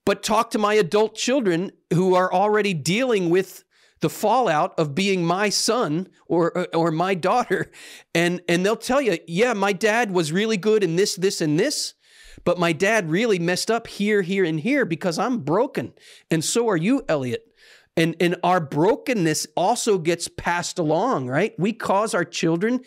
[0.05, 3.63] But talk to my adult children who are already dealing with
[3.99, 7.71] the fallout of being my son or or my daughter
[8.13, 11.59] and and they'll tell you yeah my dad was really good in this this and
[11.59, 11.95] this
[12.43, 15.93] but my dad really messed up here here and here because I'm broken
[16.29, 17.46] and so are you Elliot
[17.97, 22.79] and and our brokenness also gets passed along right we cause our children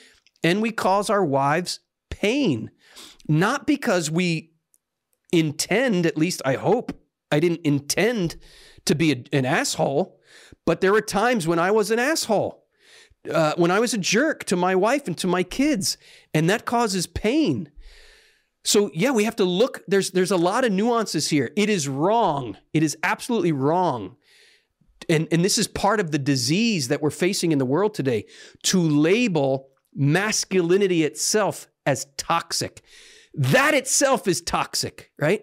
[0.42, 2.70] and we cause our wives pain
[3.28, 4.52] not because we
[5.32, 6.92] intend at least I hope
[7.30, 8.36] I didn't intend
[8.86, 10.20] to be a, an asshole
[10.66, 12.64] but there were times when I was an asshole,
[13.30, 15.96] uh, when I was a jerk to my wife and to my kids,
[16.32, 17.70] and that causes pain.
[18.64, 19.82] So yeah, we have to look.
[19.88, 21.50] There's there's a lot of nuances here.
[21.56, 22.56] It is wrong.
[22.72, 24.16] It is absolutely wrong.
[25.10, 28.26] And, and this is part of the disease that we're facing in the world today
[28.62, 32.80] to label masculinity itself as toxic.
[33.34, 35.42] That itself is toxic, right?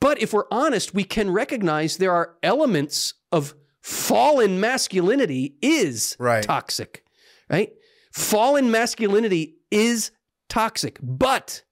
[0.00, 6.42] But if we're honest, we can recognize there are elements of fallen masculinity is right.
[6.42, 7.04] toxic,
[7.48, 7.72] right?
[8.12, 10.10] Fallen masculinity is
[10.48, 11.62] toxic, but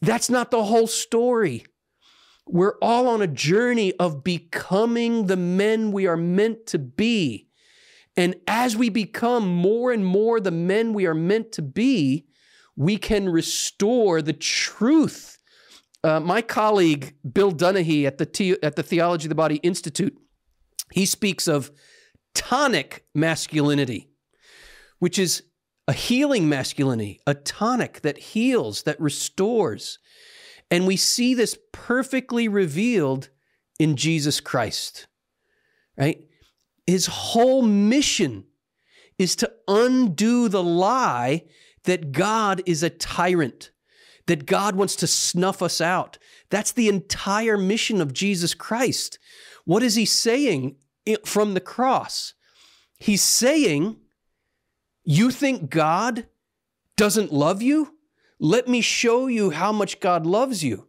[0.00, 1.66] that's not the whole story.
[2.52, 7.48] We're all on a journey of becoming the men we are meant to be.
[8.14, 12.26] And as we become more and more the men we are meant to be,
[12.76, 15.38] we can restore the truth.
[16.04, 20.14] Uh, my colleague Bill Donaghy at the, at the Theology of the Body Institute,
[20.90, 21.70] he speaks of
[22.34, 24.10] tonic masculinity,
[24.98, 25.44] which is
[25.88, 29.98] a healing masculinity, a tonic that heals, that restores.
[30.72, 33.28] And we see this perfectly revealed
[33.78, 35.06] in Jesus Christ,
[35.98, 36.26] right?
[36.86, 38.44] His whole mission
[39.18, 41.44] is to undo the lie
[41.84, 43.70] that God is a tyrant,
[44.26, 46.16] that God wants to snuff us out.
[46.48, 49.18] That's the entire mission of Jesus Christ.
[49.66, 50.76] What is he saying
[51.26, 52.32] from the cross?
[52.98, 53.98] He's saying,
[55.04, 56.28] You think God
[56.96, 57.94] doesn't love you?
[58.44, 60.88] Let me show you how much God loves you.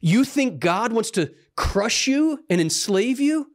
[0.00, 3.52] You think God wants to crush you and enslave you?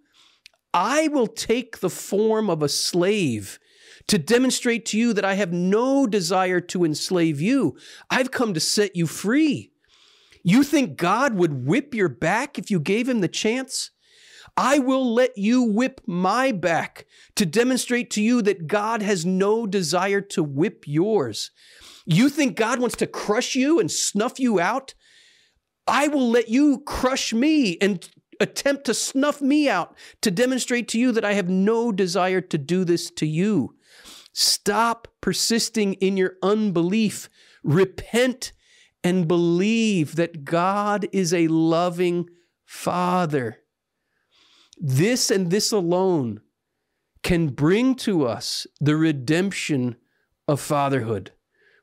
[0.73, 3.59] I will take the form of a slave
[4.07, 7.75] to demonstrate to you that I have no desire to enslave you.
[8.09, 9.73] I've come to set you free.
[10.41, 13.91] You think God would whip your back if you gave him the chance?
[14.55, 17.05] I will let you whip my back
[17.35, 21.51] to demonstrate to you that God has no desire to whip yours.
[22.09, 24.93] You think God wants to crush you and snuff you out?
[25.85, 28.09] I will let you crush me and
[28.39, 32.57] attempt to snuff me out to demonstrate to you that I have no desire to
[32.57, 33.75] do this to you.
[34.31, 37.29] Stop persisting in your unbelief.
[37.61, 38.53] Repent
[39.03, 42.29] and believe that God is a loving
[42.65, 43.59] Father.
[44.77, 46.39] This and this alone
[47.21, 49.97] can bring to us the redemption
[50.47, 51.31] of fatherhood.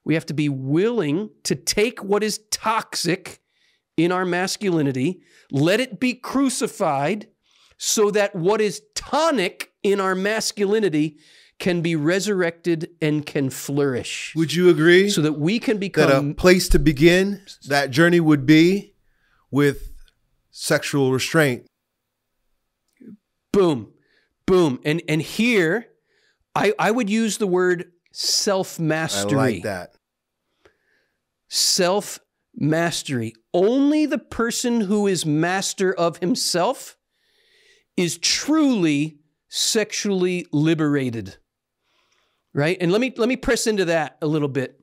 [0.05, 3.41] We have to be willing to take what is toxic
[3.97, 7.29] in our masculinity, let it be crucified
[7.79, 11.19] so that what is tonic in our masculinity
[11.59, 14.33] can be resurrected and can flourish.
[14.35, 15.09] Would you agree?
[15.09, 18.95] So that we can become that a place to begin that journey would be
[19.51, 19.93] with
[20.51, 21.67] sexual restraint.
[23.53, 23.93] Boom.
[24.47, 24.81] Boom.
[24.85, 25.87] And and here
[26.55, 29.33] I I would use the word self-mastery.
[29.33, 29.94] I like that.
[31.55, 32.19] Self
[32.57, 33.33] mastery.
[33.53, 36.97] Only the person who is master of himself
[37.97, 41.37] is truly sexually liberated.
[42.53, 42.77] Right?
[42.81, 44.81] And let me let me press into that a little bit.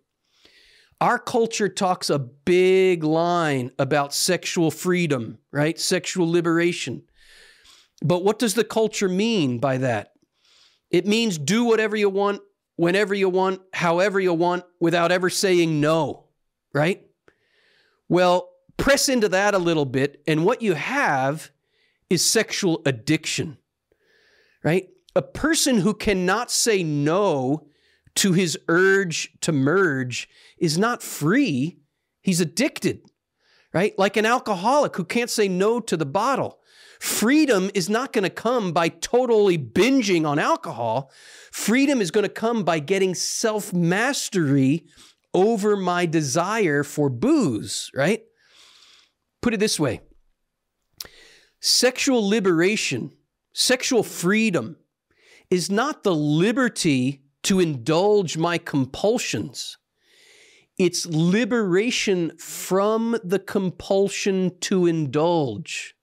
[1.02, 5.78] Our culture talks a big line about sexual freedom, right?
[5.78, 7.04] Sexual liberation.
[8.02, 10.14] But what does the culture mean by that?
[10.90, 12.42] It means do whatever you want,
[12.78, 16.28] whenever you want, however you want, without ever saying no,
[16.74, 17.04] right?
[18.10, 21.52] Well, press into that a little bit, and what you have
[22.10, 23.58] is sexual addiction,
[24.64, 24.90] right?
[25.16, 27.68] A person who cannot say no
[28.16, 30.28] to his urge to merge
[30.58, 31.80] is not free,
[32.22, 33.02] he's addicted,
[33.74, 33.98] right?
[33.98, 36.60] Like an alcoholic who can't say no to the bottle.
[37.00, 41.12] Freedom is not going to come by totally binging on alcohol.
[41.52, 44.86] Freedom is going to come by getting self mastery
[45.34, 48.24] over my desire for booze, right?
[49.42, 50.02] Put it this way
[51.60, 53.12] sexual liberation,
[53.54, 54.78] sexual freedom
[55.50, 59.78] is not the liberty to indulge my compulsions.
[60.78, 65.94] It's liberation from the compulsion to indulge.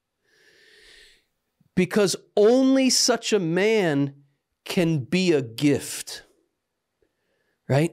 [1.74, 4.14] Because only such a man
[4.64, 6.24] can be a gift,
[7.68, 7.92] right?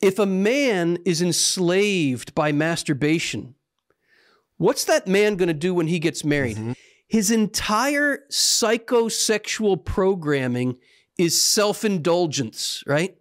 [0.00, 3.54] If a man is enslaved by masturbation,
[4.58, 6.56] what's that man going to do when he gets married?
[6.56, 6.72] Mm-hmm.
[7.08, 10.76] His entire psychosexual programming
[11.18, 13.16] is self indulgence, right?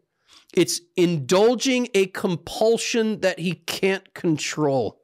[0.53, 5.02] It's indulging a compulsion that he can't control.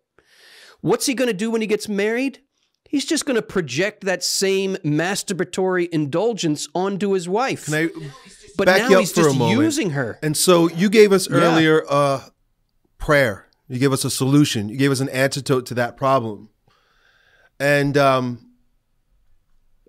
[0.82, 2.40] What's he going to do when he gets married?
[2.90, 7.66] He's just going to project that same masturbatory indulgence onto his wife.
[7.66, 7.90] Can I
[8.58, 10.20] but back now he's just using her.
[10.22, 11.90] And so you gave us earlier yeah.
[11.90, 12.22] uh,
[12.98, 13.48] prayer.
[13.68, 14.70] You gave us a solution.
[14.70, 16.50] You gave us an antidote to that problem.
[17.60, 18.52] And um,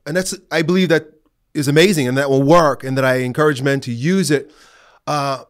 [0.06, 1.12] and that's I believe that
[1.55, 4.52] is amazing and that will work and that I encourage men to use it.
[5.06, 5.44] Uh,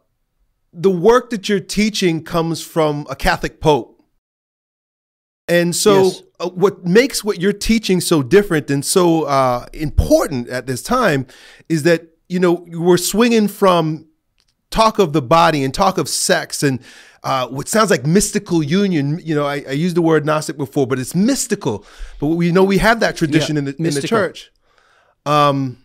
[0.72, 4.02] the work that you're teaching comes from a Catholic Pope.
[5.48, 6.22] And so, yes.
[6.40, 11.26] uh, what makes what you're teaching so different and so uh, important at this time
[11.68, 14.06] is that you know, we're swinging from
[14.70, 16.80] talk of the body and talk of sex and
[17.22, 19.20] uh, what sounds like mystical union.
[19.22, 21.84] You know, I, I, used the word Gnostic before, but it's mystical.
[22.18, 24.50] But we know we have that tradition yeah, in the in the church.
[25.26, 25.84] Um,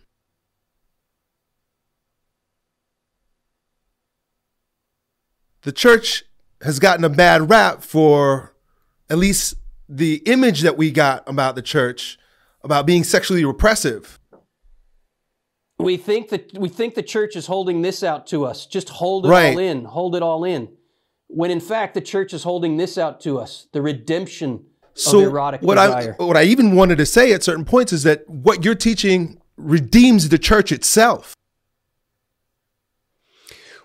[5.62, 6.24] the church
[6.62, 8.54] has gotten a bad rap for
[9.10, 9.54] at least
[9.86, 12.18] the image that we got about the church
[12.64, 14.17] about being sexually repressive.
[15.78, 18.66] We think that we think the church is holding this out to us.
[18.66, 19.52] Just hold it right.
[19.52, 20.68] all in, hold it all in.
[21.28, 24.64] When in fact the church is holding this out to us, the redemption
[24.94, 26.16] so of erotic what desire.
[26.18, 29.40] I what I even wanted to say at certain points is that what you're teaching
[29.56, 31.34] redeems the church itself.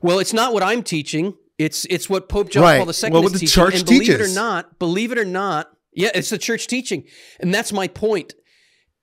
[0.02, 1.36] Well, it's not what I'm teaching.
[1.58, 2.78] It's it's what Pope John right.
[2.78, 3.64] Paul II well, is teaching.
[3.64, 4.16] and believe teaches.
[4.16, 7.06] it or not, believe it or not, yeah, it's the church teaching,
[7.40, 8.34] and that's my point.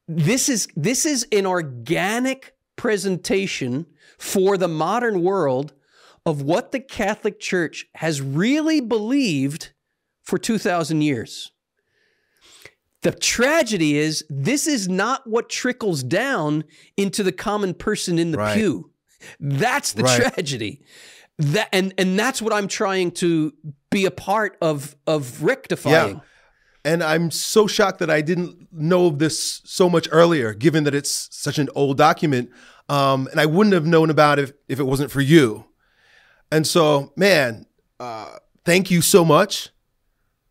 [0.09, 3.85] This is this is an organic presentation
[4.17, 5.75] for the modern world
[6.25, 9.73] of what the Catholic Church has really believed
[10.23, 11.53] for 2,000 years.
[13.03, 16.65] The tragedy is, this is not what trickles down
[16.97, 18.57] into the common person in the right.
[18.57, 18.91] pew.
[19.39, 20.23] That's the right.
[20.23, 20.81] tragedy.
[21.37, 23.53] That and and that's what I'm trying to
[23.91, 26.17] be a part of of rectifying.
[26.17, 26.21] Yeah.
[26.85, 30.95] And I'm so shocked that I didn't know of this so much earlier, given that
[30.95, 32.51] it's such an old document.
[32.91, 35.65] Um, and I wouldn't have known about it if, if it wasn't for you.
[36.51, 37.67] And so, man,
[38.01, 39.71] uh, thank you so much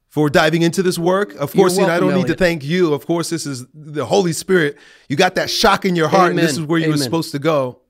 [0.08, 1.36] for diving into this work.
[1.36, 2.28] Of course, welcome, I don't Elliot.
[2.28, 2.94] need to thank you.
[2.94, 4.78] Of course, this is the Holy Spirit.
[5.10, 6.40] You got that shock in your heart, Amen.
[6.40, 6.98] and this is where you Amen.
[6.98, 7.82] were supposed to go.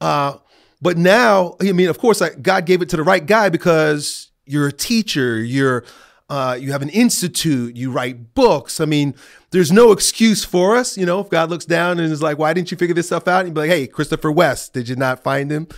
[0.00, 0.38] Uh,
[0.82, 4.66] but now, I mean, of course, God gave it to the right guy because you're
[4.66, 5.38] a teacher.
[5.38, 5.84] You're
[6.30, 8.80] uh, you have an institute, you write books.
[8.80, 9.14] I mean,
[9.50, 10.96] there's no excuse for us.
[10.98, 13.26] You know, if God looks down and is like, why didn't you figure this stuff
[13.28, 13.40] out?
[13.40, 15.68] And you'd be like, hey, Christopher West, did you not find him?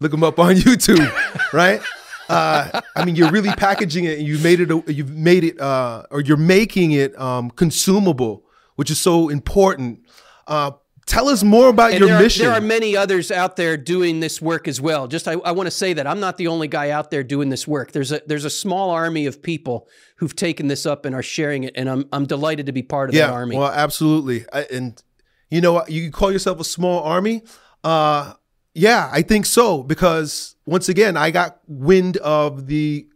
[0.00, 1.12] Look him up on YouTube,
[1.52, 1.80] right?
[2.28, 6.04] Uh, I mean, you're really packaging it and you made it, you've made it, uh,
[6.10, 8.44] or you're making it um, consumable,
[8.76, 10.00] which is so important.
[10.46, 10.72] Uh,
[11.08, 12.44] Tell us more about and your there mission.
[12.44, 15.08] Are, there are many others out there doing this work as well.
[15.08, 17.48] Just I, I want to say that I'm not the only guy out there doing
[17.48, 17.92] this work.
[17.92, 21.64] There's a there's a small army of people who've taken this up and are sharing
[21.64, 23.56] it, and I'm I'm delighted to be part of yeah, that army.
[23.56, 24.44] Well, absolutely.
[24.52, 25.02] I, and
[25.48, 27.42] you know, you call yourself a small army.
[27.82, 28.34] Uh,
[28.74, 33.08] yeah, I think so because once again, I got wind of the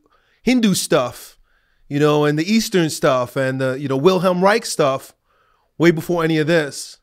[0.43, 1.37] Hindu stuff,
[1.91, 5.15] you know, and the Eastern stuff, and the you know Wilhelm Reich stuff
[5.77, 7.01] way before any of this.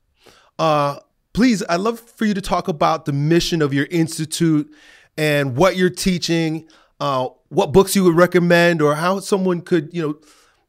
[0.60, 0.99] Uh,
[1.34, 4.72] please, I'd love for you to talk about the mission of your institute
[5.18, 6.68] and what you're teaching,
[6.99, 10.19] uh, what books you would recommend, or how someone could, you know,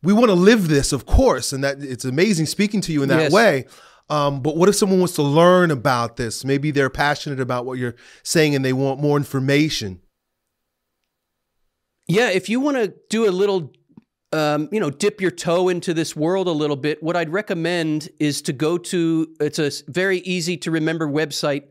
[0.02, 3.08] we want to live this, of course, and that it's amazing speaking to you in
[3.10, 3.32] that yes.
[3.32, 3.66] way.
[4.08, 6.44] Um, but what if someone wants to learn about this?
[6.44, 10.00] Maybe they're passionate about what you're saying and they want more information.
[12.08, 13.72] Yeah, if you want to do a little
[14.32, 18.10] um, you know, dip your toe into this world a little bit, what I'd recommend
[18.18, 21.64] is to go to it's a very easy to remember website,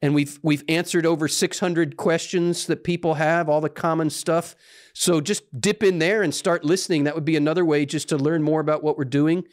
[0.00, 4.54] and we've we've answered over 600 questions that people have all the common stuff.
[4.92, 7.04] So just dip in there and start listening.
[7.04, 9.44] That would be another way just to learn more about what we're doing.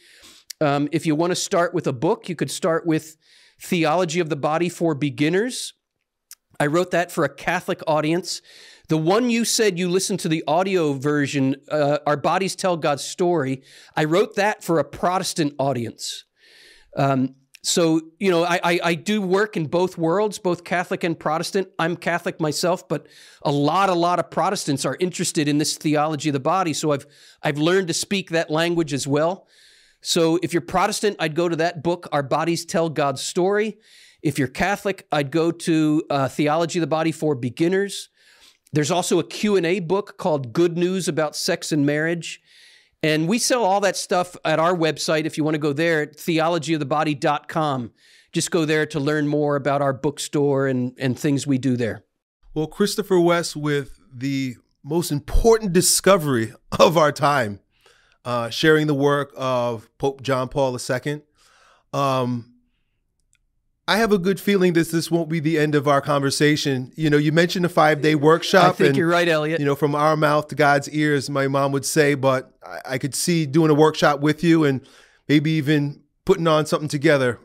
[0.62, 3.18] Um, if you want to start with a book you could start with
[3.60, 5.74] theology of the body for beginners.
[6.60, 8.42] I wrote that for a catholic audience.
[8.88, 13.04] The one you said you listened to the audio version uh, our bodies tell god's
[13.04, 13.64] story
[13.96, 16.26] i wrote that for a protestant audience.
[16.96, 17.36] Um,
[17.66, 21.70] so you know I, I, I do work in both worlds both catholic and protestant.
[21.80, 23.08] I'm catholic myself but
[23.42, 26.74] a lot a lot of protestants are interested in this theology of the body.
[26.74, 27.08] So i've
[27.42, 29.48] i've learned to speak that language as well.
[30.02, 33.78] So if you're protestant i'd go to that book our bodies tell god's story.
[34.22, 38.10] If you're catholic i'd go to uh, theology of the body for beginners.
[38.74, 42.42] There's also a q&a book called good news about sex and marriage
[43.04, 45.26] and we sell all that stuff at our website.
[45.26, 47.92] If you want to go there theologyofthebody.com,
[48.32, 52.04] just go there to learn more about our bookstore and, and things we do there.
[52.54, 57.60] Well, Christopher West, with the most important discovery of our time,
[58.24, 61.22] uh, sharing the work of Pope John Paul II.
[61.94, 62.55] Um,
[63.88, 66.92] I have a good feeling that this won't be the end of our conversation.
[66.96, 68.64] You know, you mentioned a five day workshop.
[68.64, 69.60] I think and, you're right, Elliot.
[69.60, 72.98] You know, from our mouth to God's ears, my mom would say, but I, I
[72.98, 74.82] could see doing a workshop with you and
[75.28, 77.40] maybe even putting on something together.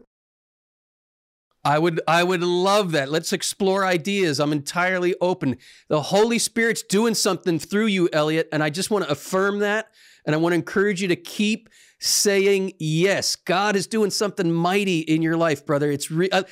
[1.62, 3.10] I would I would love that.
[3.10, 4.40] Let's explore ideas.
[4.40, 5.58] I'm entirely open.
[5.88, 9.90] The Holy Spirit's doing something through you, Elliot, and I just want to affirm that
[10.24, 11.68] and I want to encourage you to keep
[12.00, 13.36] saying yes.
[13.36, 15.90] God is doing something mighty in your life, brother.
[15.90, 16.42] It's re- uh,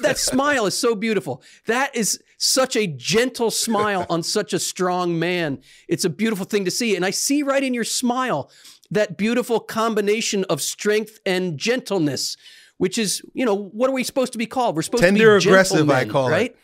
[0.00, 1.42] that smile is so beautiful.
[1.66, 5.60] That is such a gentle smile on such a strong man.
[5.88, 6.94] It's a beautiful thing to see.
[6.94, 8.50] And I see right in your smile
[8.92, 12.36] that beautiful combination of strength and gentleness,
[12.78, 14.76] which is, you know, what are we supposed to be called?
[14.76, 16.54] We're supposed Tender to be tender, aggressive, I call right?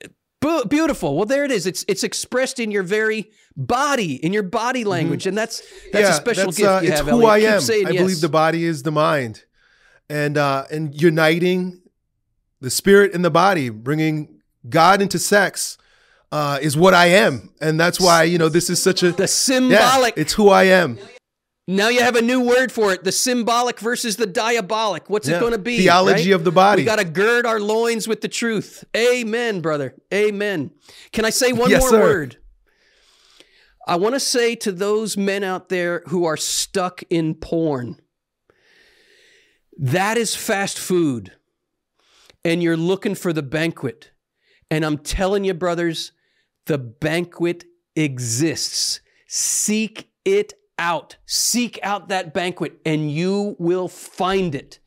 [0.00, 0.68] it.
[0.68, 1.16] Beautiful.
[1.16, 1.66] Well, there it is.
[1.66, 4.90] It's it's expressed in your very body, in your body mm-hmm.
[4.90, 5.30] language, mm-hmm.
[5.30, 5.62] and that's
[5.92, 7.06] that's yeah, a special that's, gift uh, you it's have.
[7.06, 7.30] who Elliot.
[7.30, 7.86] I am.
[7.86, 8.02] I yes.
[8.02, 9.44] believe the body is the mind,
[10.08, 11.80] and uh, and uniting
[12.60, 15.78] the spirit and the body, bringing God into sex.
[16.32, 19.28] Uh, is what I am, and that's why you know this is such a the
[19.28, 20.16] symbolic.
[20.16, 20.98] Yeah, it's who I am.
[21.68, 25.08] Now you have a new word for it: the symbolic versus the diabolic.
[25.08, 25.36] What's yeah.
[25.36, 25.78] it going to be?
[25.78, 26.34] Theology right?
[26.34, 26.82] of the body.
[26.82, 28.82] We got to gird our loins with the truth.
[28.96, 29.94] Amen, brother.
[30.12, 30.72] Amen.
[31.12, 32.00] Can I say one yes, more sir.
[32.00, 32.36] word?
[33.86, 38.00] I want to say to those men out there who are stuck in porn,
[39.78, 41.32] that is fast food,
[42.44, 44.10] and you're looking for the banquet.
[44.70, 46.12] And I'm telling you, brothers,
[46.66, 47.64] the banquet
[47.96, 49.00] exists.
[49.26, 51.16] Seek it out.
[51.26, 54.78] Seek out that banquet and you will find it.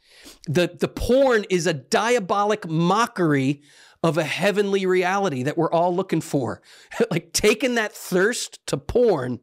[0.47, 3.61] The, the porn is a diabolic mockery
[4.03, 6.61] of a heavenly reality that we're all looking for.
[7.11, 9.39] like taking that thirst to porn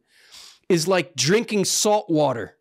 [0.68, 2.56] is like drinking salt water,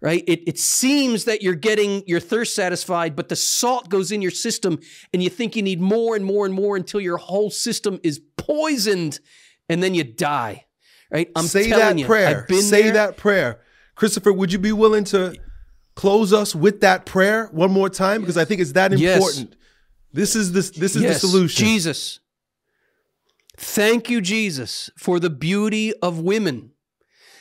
[0.00, 0.24] right?
[0.26, 4.30] It, it seems that you're getting your thirst satisfied, but the salt goes in your
[4.30, 4.78] system
[5.12, 8.20] and you think you need more and more and more until your whole system is
[8.36, 9.20] poisoned
[9.68, 10.64] and then you die
[11.12, 11.30] right?
[11.36, 12.46] I'm say that you, prayer.
[12.48, 12.92] Say there.
[12.94, 13.60] that prayer.
[13.94, 15.36] Christopher, would you be willing to
[15.94, 18.22] close us with that prayer one more time?
[18.22, 19.50] Because I think it's that important.
[19.50, 19.58] Yes.
[20.12, 21.20] This is this this is yes.
[21.20, 21.64] the solution.
[21.64, 22.20] Jesus.
[23.56, 26.72] Thank you, Jesus, for the beauty of women.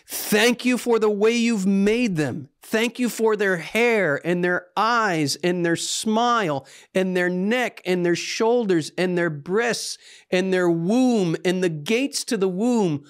[0.06, 2.49] Thank you for the way you've made them.
[2.61, 8.06] Thank you for their hair and their eyes and their smile and their neck and
[8.06, 9.98] their shoulders and their breasts
[10.30, 13.06] and their womb and the gates to the womb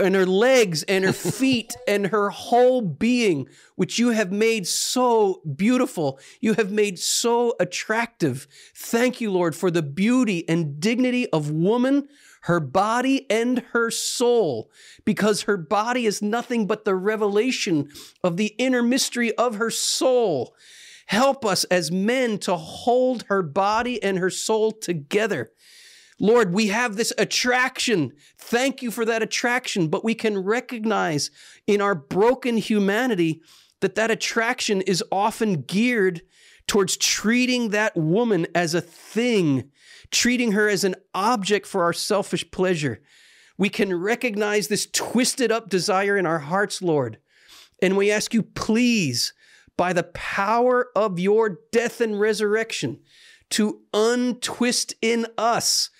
[0.00, 5.42] and her legs and her feet and her whole being, which you have made so
[5.56, 6.18] beautiful.
[6.40, 8.48] You have made so attractive.
[8.74, 12.08] Thank you, Lord, for the beauty and dignity of woman,
[12.42, 14.70] her body and her soul,
[15.04, 17.90] because her body is nothing but the revelation
[18.24, 20.54] of the inner mystery of her soul.
[21.06, 25.50] Help us as men to hold her body and her soul together
[26.20, 28.12] Lord, we have this attraction.
[28.36, 29.88] Thank you for that attraction.
[29.88, 31.30] But we can recognize
[31.66, 33.40] in our broken humanity
[33.80, 36.20] that that attraction is often geared
[36.66, 39.70] towards treating that woman as a thing,
[40.10, 43.00] treating her as an object for our selfish pleasure.
[43.56, 47.18] We can recognize this twisted up desire in our hearts, Lord.
[47.82, 49.32] And we ask you, please,
[49.78, 53.00] by the power of your death and resurrection,
[53.50, 55.90] to untwist in us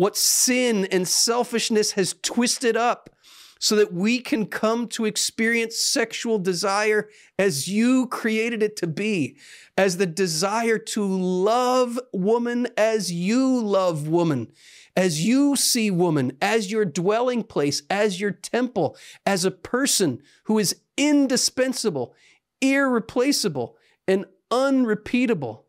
[0.00, 3.10] what sin and selfishness has twisted up
[3.58, 9.36] so that we can come to experience sexual desire as you created it to be,
[9.76, 14.50] as the desire to love woman as you love woman,
[14.96, 18.96] as you see woman, as your dwelling place, as your temple,
[19.26, 22.14] as a person who is indispensable,
[22.62, 23.76] irreplaceable,
[24.08, 25.66] and unrepeatable.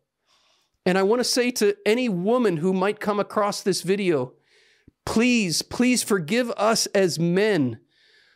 [0.84, 4.32] And I want to say to any woman who might come across this video,
[5.06, 7.78] please, please forgive us as men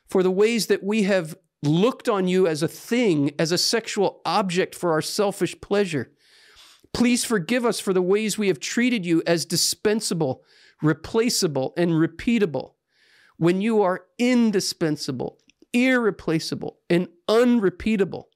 [0.07, 4.21] for the ways that we have looked on you as a thing, as a sexual
[4.25, 6.13] object for our selfish pleasure.
[6.93, 10.43] Please forgive us for the ways we have treated you as dispensable,
[10.81, 12.75] replaceable, and repeatable
[13.37, 15.39] when you are indispensable,
[15.73, 18.29] irreplaceable, and unrepeatable.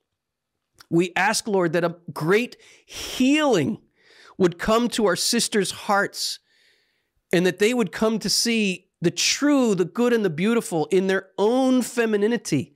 [0.90, 3.78] We ask, Lord, that a great healing
[4.40, 6.38] would come to our sisters' hearts
[7.30, 11.06] and that they would come to see the true, the good, and the beautiful in
[11.06, 12.74] their own femininity,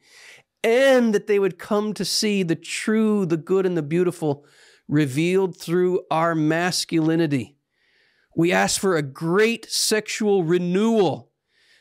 [0.62, 4.44] and that they would come to see the true, the good, and the beautiful
[4.88, 7.56] revealed through our masculinity.
[8.36, 11.30] We ask for a great sexual renewal,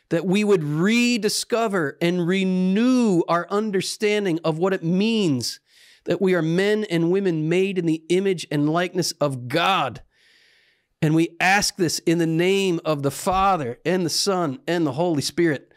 [0.10, 5.60] that we would rediscover and renew our understanding of what it means
[6.06, 10.02] that we are men and women made in the image and likeness of God.
[11.02, 14.94] And we ask this in the name of the Father and the Son and the
[14.94, 15.74] Holy Spirit.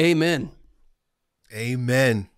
[0.00, 0.50] Amen.
[1.52, 2.28] Amen.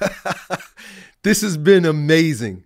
[1.22, 2.64] this has been amazing.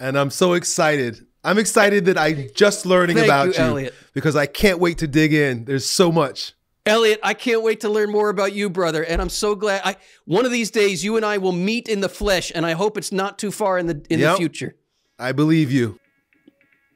[0.00, 1.26] And I'm so excited.
[1.44, 5.06] I'm excited that I'm just learning Thank about you, you, because I can't wait to
[5.06, 5.64] dig in.
[5.64, 6.54] There's so much.
[6.84, 9.04] Elliot, I can't wait to learn more about you, brother.
[9.04, 12.00] And I'm so glad I one of these days you and I will meet in
[12.00, 14.32] the flesh, and I hope it's not too far in the in Yep.
[14.32, 14.74] the future.
[15.18, 15.98] I believe you.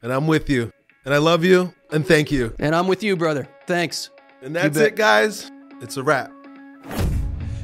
[0.03, 0.73] And I'm with you.
[1.05, 1.73] And I love you.
[1.93, 2.53] And thank you.
[2.59, 3.49] And I'm with you, brother.
[3.69, 4.11] Thanks.
[4.43, 5.51] And that's it, guys.
[5.81, 6.33] It's a wrap.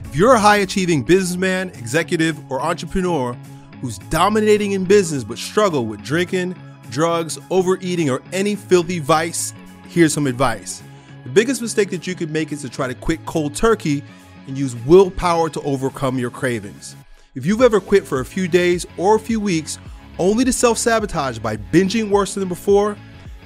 [0.05, 3.33] If you're a high achieving businessman, executive, or entrepreneur
[3.81, 6.55] who's dominating in business but struggle with drinking,
[6.91, 9.55] drugs, overeating, or any filthy vice,
[9.89, 10.83] here's some advice.
[11.25, 14.03] The biggest mistake that you could make is to try to quit cold turkey
[14.49, 16.97] and use willpower to overcome your cravings.
[17.37, 19.79] If you've ever quit for a few days or a few weeks
[20.19, 22.97] only to self sabotage by binging worse than before,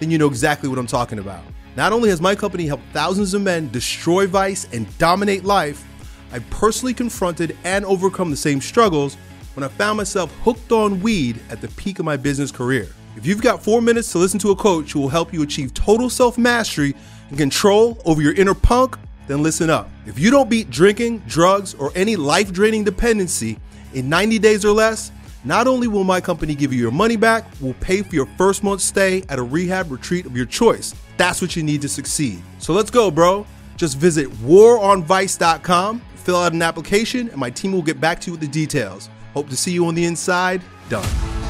[0.01, 1.45] then you know exactly what I'm talking about.
[1.77, 5.85] Not only has my company helped thousands of men destroy vice and dominate life,
[6.33, 9.17] I personally confronted and overcome the same struggles
[9.55, 12.89] when I found myself hooked on weed at the peak of my business career.
[13.17, 15.75] If you've got four minutes to listen to a coach who will help you achieve
[15.75, 16.95] total self mastery
[17.29, 18.97] and control over your inner punk,
[19.27, 19.91] then listen up.
[20.07, 23.59] If you don't beat drinking, drugs, or any life draining dependency
[23.95, 25.11] in 90 days or less,
[25.45, 28.65] not only will my company give you your money back, we'll pay for your first
[28.65, 30.95] month's stay at a rehab retreat of your choice.
[31.17, 32.43] That's what you need to succeed.
[32.59, 33.47] So let's go, bro.
[33.77, 38.33] Just visit waronvice.com, fill out an application, and my team will get back to you
[38.33, 39.09] with the details.
[39.35, 40.63] Hope to see you on the inside.
[40.89, 41.46] Done.